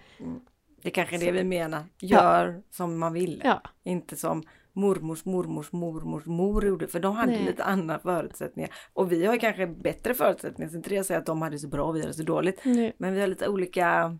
Det 0.82 0.90
kanske 0.90 1.16
är 1.16 1.18
det 1.18 1.26
Så- 1.26 1.32
vi 1.32 1.44
menar. 1.44 1.82
Gör 2.00 2.62
som 2.70 2.98
man 2.98 3.12
vill. 3.12 3.40
Ja, 3.44 3.62
Inte 3.82 4.16
som 4.16 4.42
mormors 4.72 5.24
mormors 5.24 5.72
mormors 5.72 6.26
mor 6.26 6.64
gjorde. 6.66 6.86
För 6.86 7.00
de 7.00 7.16
hade 7.16 7.32
Nej. 7.32 7.44
lite 7.44 7.64
andra 7.64 7.98
förutsättningar. 7.98 8.70
Och 8.92 9.12
vi 9.12 9.26
har 9.26 9.36
kanske 9.36 9.66
bättre 9.66 10.14
förutsättningar. 10.14 10.70
Så 10.70 10.76
inte 10.76 10.88
det 10.90 10.96
jag 10.96 11.06
säger 11.06 11.20
att 11.20 11.26
de 11.26 11.42
hade 11.42 11.58
så 11.58 11.68
bra 11.68 11.84
och 11.84 11.96
vi 11.96 12.00
hade 12.00 12.14
så 12.14 12.22
dåligt. 12.22 12.64
nu. 12.64 12.92
Men 12.98 13.14
vi 13.14 13.20
har 13.20 13.26
lite 13.28 13.48
olika... 13.48 14.18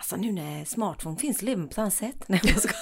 Alltså 0.00 0.16
nu 0.16 0.32
när 0.32 0.64
smartphone 0.64 1.16
finns 1.16 1.42
lever 1.42 1.58
man 1.58 1.68
på 1.68 1.72
ett 1.72 1.78
annat 1.78 1.94
sätt. 1.94 2.24
Nej, 2.26 2.40
jag 2.44 2.60
ska... 2.60 2.72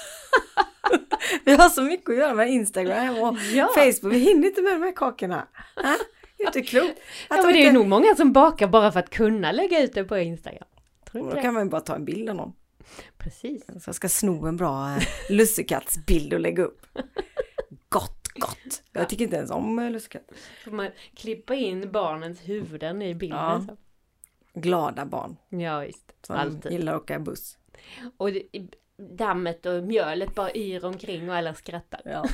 vi 1.44 1.52
har 1.52 1.68
så 1.68 1.82
mycket 1.82 2.10
att 2.10 2.16
göra 2.16 2.34
med 2.34 2.48
Instagram 2.48 3.18
och 3.18 3.36
Ja. 3.52 3.68
Facebook. 3.74 4.12
Vi 4.12 4.18
hinner 4.18 4.48
inte 4.48 4.62
med 4.62 4.72
de 4.72 4.82
här 4.82 4.96
kakorna. 4.96 5.46
Det 6.36 6.42
är 6.42 6.46
inte 6.46 6.62
klokt. 6.62 7.00
Ja, 7.30 7.36
men 7.36 7.52
det 7.52 7.58
är 7.58 7.60
inte... 7.60 7.72
nog 7.72 7.86
många 7.86 8.14
som 8.16 8.32
bakar 8.32 8.66
bara 8.66 8.92
för 8.92 9.00
att 9.00 9.10
kunna 9.10 9.52
lägga 9.52 9.82
ut 9.82 9.94
det 9.94 10.04
på 10.04 10.18
Instagram. 10.18 10.68
Tror 11.10 11.34
Då 11.34 11.42
kan 11.42 11.54
man 11.54 11.62
ju 11.62 11.70
bara 11.70 11.80
ta 11.80 11.94
en 11.94 12.04
bild 12.04 12.30
av 12.30 12.36
någon. 12.36 12.52
Precis. 13.18 13.66
Så 13.66 13.88
jag 13.88 13.94
ska 13.94 14.08
sno 14.08 14.46
en 14.46 14.56
bra 14.56 14.96
eh, 14.96 15.02
lussekattsbild 15.30 16.32
och 16.32 16.40
lägga 16.40 16.62
upp. 16.62 16.86
Gott, 17.88 18.28
gott. 18.34 18.82
Jag 18.92 19.08
tycker 19.08 19.24
inte 19.24 19.36
ens 19.36 19.50
om 19.50 19.78
eh, 19.78 19.90
lussekatter. 19.90 20.36
Får 20.64 20.70
man 20.70 20.90
klippa 21.16 21.54
in 21.54 21.92
barnens 21.92 22.40
huvuden 22.40 23.02
i 23.02 23.14
bilden. 23.14 23.66
Ja. 23.68 23.76
Glada 24.60 25.04
barn 25.04 25.36
Ja, 25.48 25.78
visst. 25.80 26.12
som 26.26 26.36
Alltid. 26.36 26.72
gillar 26.72 26.94
att 26.94 27.02
åka 27.02 27.18
buss. 27.18 27.58
Och 28.16 28.30
dammet 29.16 29.66
och 29.66 29.82
mjölet 29.84 30.34
bara 30.34 30.54
yr 30.54 30.84
omkring 30.84 31.30
och 31.30 31.36
alla 31.36 31.54
skrattar. 31.54 32.00
Ja. 32.04 32.24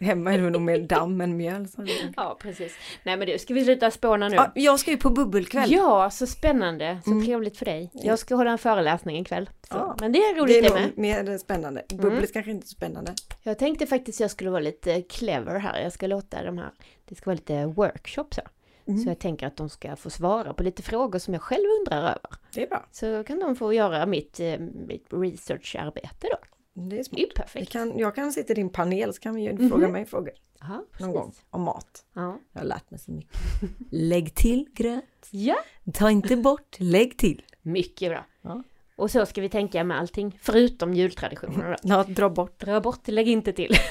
Hemma 0.00 0.34
är 0.34 0.38
det 0.38 0.50
nog 0.50 0.62
mer 0.62 0.78
damm 0.78 1.20
än 1.20 1.36
mjöl. 1.36 1.68
Så. 1.68 1.86
Ja, 2.16 2.36
precis. 2.40 2.76
Nej 3.02 3.16
men 3.16 3.26
du, 3.26 3.38
ska 3.38 3.54
vi 3.54 3.64
sluta 3.64 3.90
spåna 3.90 4.28
nu? 4.28 4.36
Ja, 4.36 4.52
jag 4.54 4.80
ska 4.80 4.90
ju 4.90 4.96
på 4.96 5.10
bubbelkväll. 5.10 5.72
Ja, 5.72 6.10
så 6.10 6.26
spännande. 6.26 6.98
Så 7.04 7.10
Mm. 7.10 7.24
trevligt 7.26 7.56
för 7.56 7.64
dig. 7.64 7.90
Jag 7.92 8.18
ska 8.18 8.34
hålla 8.34 8.50
en 8.50 8.58
föreläsning 8.58 9.18
ikväll. 9.18 9.50
Så. 9.70 9.76
Ja. 9.76 9.96
Men 10.00 10.12
det 10.12 10.18
är 10.18 10.34
roligt 10.34 10.62
det 10.62 10.68
är 10.68 10.74
med. 10.74 10.82
nog 10.82 10.98
mer 10.98 11.38
spännande. 11.38 11.82
Bubblet 11.88 12.32
kanske 12.32 12.50
inte 12.50 12.64
är 12.64 12.68
spännande. 12.68 13.14
Jag 13.42 13.58
tänkte 13.58 13.86
faktiskt 13.86 14.20
jag 14.20 14.30
skulle 14.30 14.50
vara 14.50 14.60
lite 14.60 15.02
clever 15.02 15.58
här. 15.58 15.80
Jag 15.82 15.92
ska 15.92 16.06
låta 16.06 16.42
de 16.44 16.58
här, 16.58 16.70
det 17.04 17.14
ska 17.14 17.24
vara 17.30 17.34
lite 17.36 17.66
workshop 17.66 18.26
så. 18.30 18.42
Mm. 18.88 19.00
Så 19.02 19.08
jag 19.10 19.18
tänker 19.18 19.46
att 19.46 19.56
de 19.56 19.68
ska 19.68 19.96
få 19.96 20.10
svara 20.10 20.54
på 20.54 20.62
lite 20.62 20.82
frågor 20.82 21.18
som 21.18 21.34
jag 21.34 21.42
själv 21.42 21.64
undrar 21.80 21.98
över. 22.02 22.20
Det 22.54 22.62
är 22.62 22.66
bra. 22.68 22.86
Så 22.92 23.24
kan 23.24 23.38
de 23.40 23.56
få 23.56 23.72
göra 23.72 24.06
mitt, 24.06 24.40
eh, 24.40 24.58
mitt 24.58 25.06
researcharbete 25.10 26.26
då. 26.30 26.36
Det 26.82 26.94
är 26.94 26.98
Det 26.98 27.04
smart. 27.04 27.20
är 27.20 27.26
Vi 27.26 27.30
perfekt. 27.34 27.72
kan, 27.72 27.98
jag 27.98 28.14
kan 28.14 28.32
sitta 28.32 28.52
i 28.52 28.56
din 28.56 28.70
panel 28.70 29.14
så 29.14 29.20
kan 29.20 29.34
vi 29.34 29.42
ju 29.42 29.52
Mhm. 29.52 29.70
fråga 29.70 29.88
mig 29.88 30.04
frågor 30.06 30.32
Ja, 30.60 30.84
någon 31.00 31.12
gång 31.12 31.32
om 31.50 31.60
mat. 31.62 32.04
Ja. 32.14 32.38
Jag 32.52 32.60
har 32.60 32.66
lärt 32.66 32.90
mig 32.90 33.00
så 33.00 33.10
mycket. 33.10 33.38
Lägg 33.90 34.34
till 34.34 34.66
gröt. 34.74 35.04
ja, 35.30 35.56
Ta 35.94 36.10
inte 36.10 36.36
bort, 36.36 36.76
lägg 36.78 37.18
till. 37.18 37.42
mycket 37.62 38.10
bra. 38.10 38.26
Ja. 38.42 38.62
Och 38.96 39.10
så 39.10 39.26
ska 39.26 39.40
vi 39.40 39.48
tänka 39.48 39.84
med 39.84 39.98
allting, 39.98 40.38
förutom 40.42 40.94
jultraditionerna. 40.94 41.76
Ja, 41.82 42.04
dra 42.08 42.30
bort. 42.30 42.60
Dra 42.60 42.80
bort, 42.80 43.08
lägg 43.08 43.28
inte 43.28 43.52
till. 43.52 43.72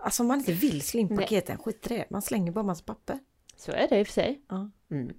Alltså 0.00 0.22
om 0.22 0.26
man 0.26 0.38
inte 0.38 0.52
vill 0.52 0.82
slå 0.82 1.00
in 1.00 1.06
Nej. 1.06 1.18
paketen, 1.18 1.58
skit 1.58 1.86
i 1.90 1.94
det. 1.94 2.06
Man 2.10 2.22
slänger 2.22 2.52
bara 2.52 2.64
massa 2.64 2.84
papper. 2.84 3.18
Så 3.58 3.72
är 3.72 3.88
det 3.88 3.98
i 4.00 4.02
och 4.02 4.06
för 4.06 4.12
sig. 4.14 4.42
Ja. 4.48 4.70
Mm. 4.90 5.14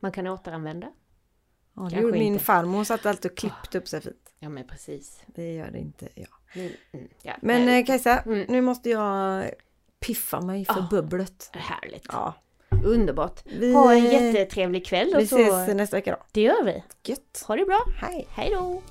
Man 0.00 0.12
kan 0.12 0.26
återanvända. 0.26 0.92
Ja, 1.76 1.88
det 1.90 2.00
gjorde 2.00 2.18
min 2.18 2.32
inte. 2.32 2.44
farmor, 2.44 2.74
hon 2.76 2.84
satt 2.84 3.06
alltid 3.06 3.30
och 3.30 3.36
klippte 3.38 3.78
upp 3.78 3.88
sig 3.88 4.00
fint. 4.00 4.32
Ja 4.38 4.48
men 4.48 4.66
precis. 4.66 5.20
Det 5.26 5.52
gör 5.54 5.70
det 5.70 5.78
inte 5.78 6.08
jag. 6.14 6.28
Mm, 6.54 6.72
mm, 6.92 7.08
ja, 7.22 7.36
Men 7.42 7.66
nej, 7.66 7.80
eh, 7.80 7.86
Kajsa, 7.86 8.18
Mm. 8.18 8.46
nu 8.48 8.60
måste 8.60 8.90
jag 8.90 9.50
piffa 10.00 10.40
mig 10.40 10.64
för 10.64 10.74
Ah. 10.80 10.88
bubblet. 10.90 11.50
Härligt. 11.52 12.06
Ja, 12.08 12.34
Underbart. 12.84 13.40
vi, 13.44 13.72
Ha 13.72 13.92
en 13.94 14.06
eh, 14.06 14.12
jättetrevlig 14.12 14.86
kväll 14.86 15.10
vi 15.16 15.24
och 15.24 15.28
så... 15.28 15.38
ses 15.38 15.76
nästa 15.76 15.96
vecka 15.96 16.10
då. 16.10 16.22
Det 16.32 16.40
gör 16.40 16.64
vi. 16.64 16.84
Gött. 17.04 17.44
Ha 17.48 17.56
det 17.56 17.64
bra. 17.64 17.80
Hej! 18.00 18.26
Hej 18.30 18.50
då! 18.54 18.82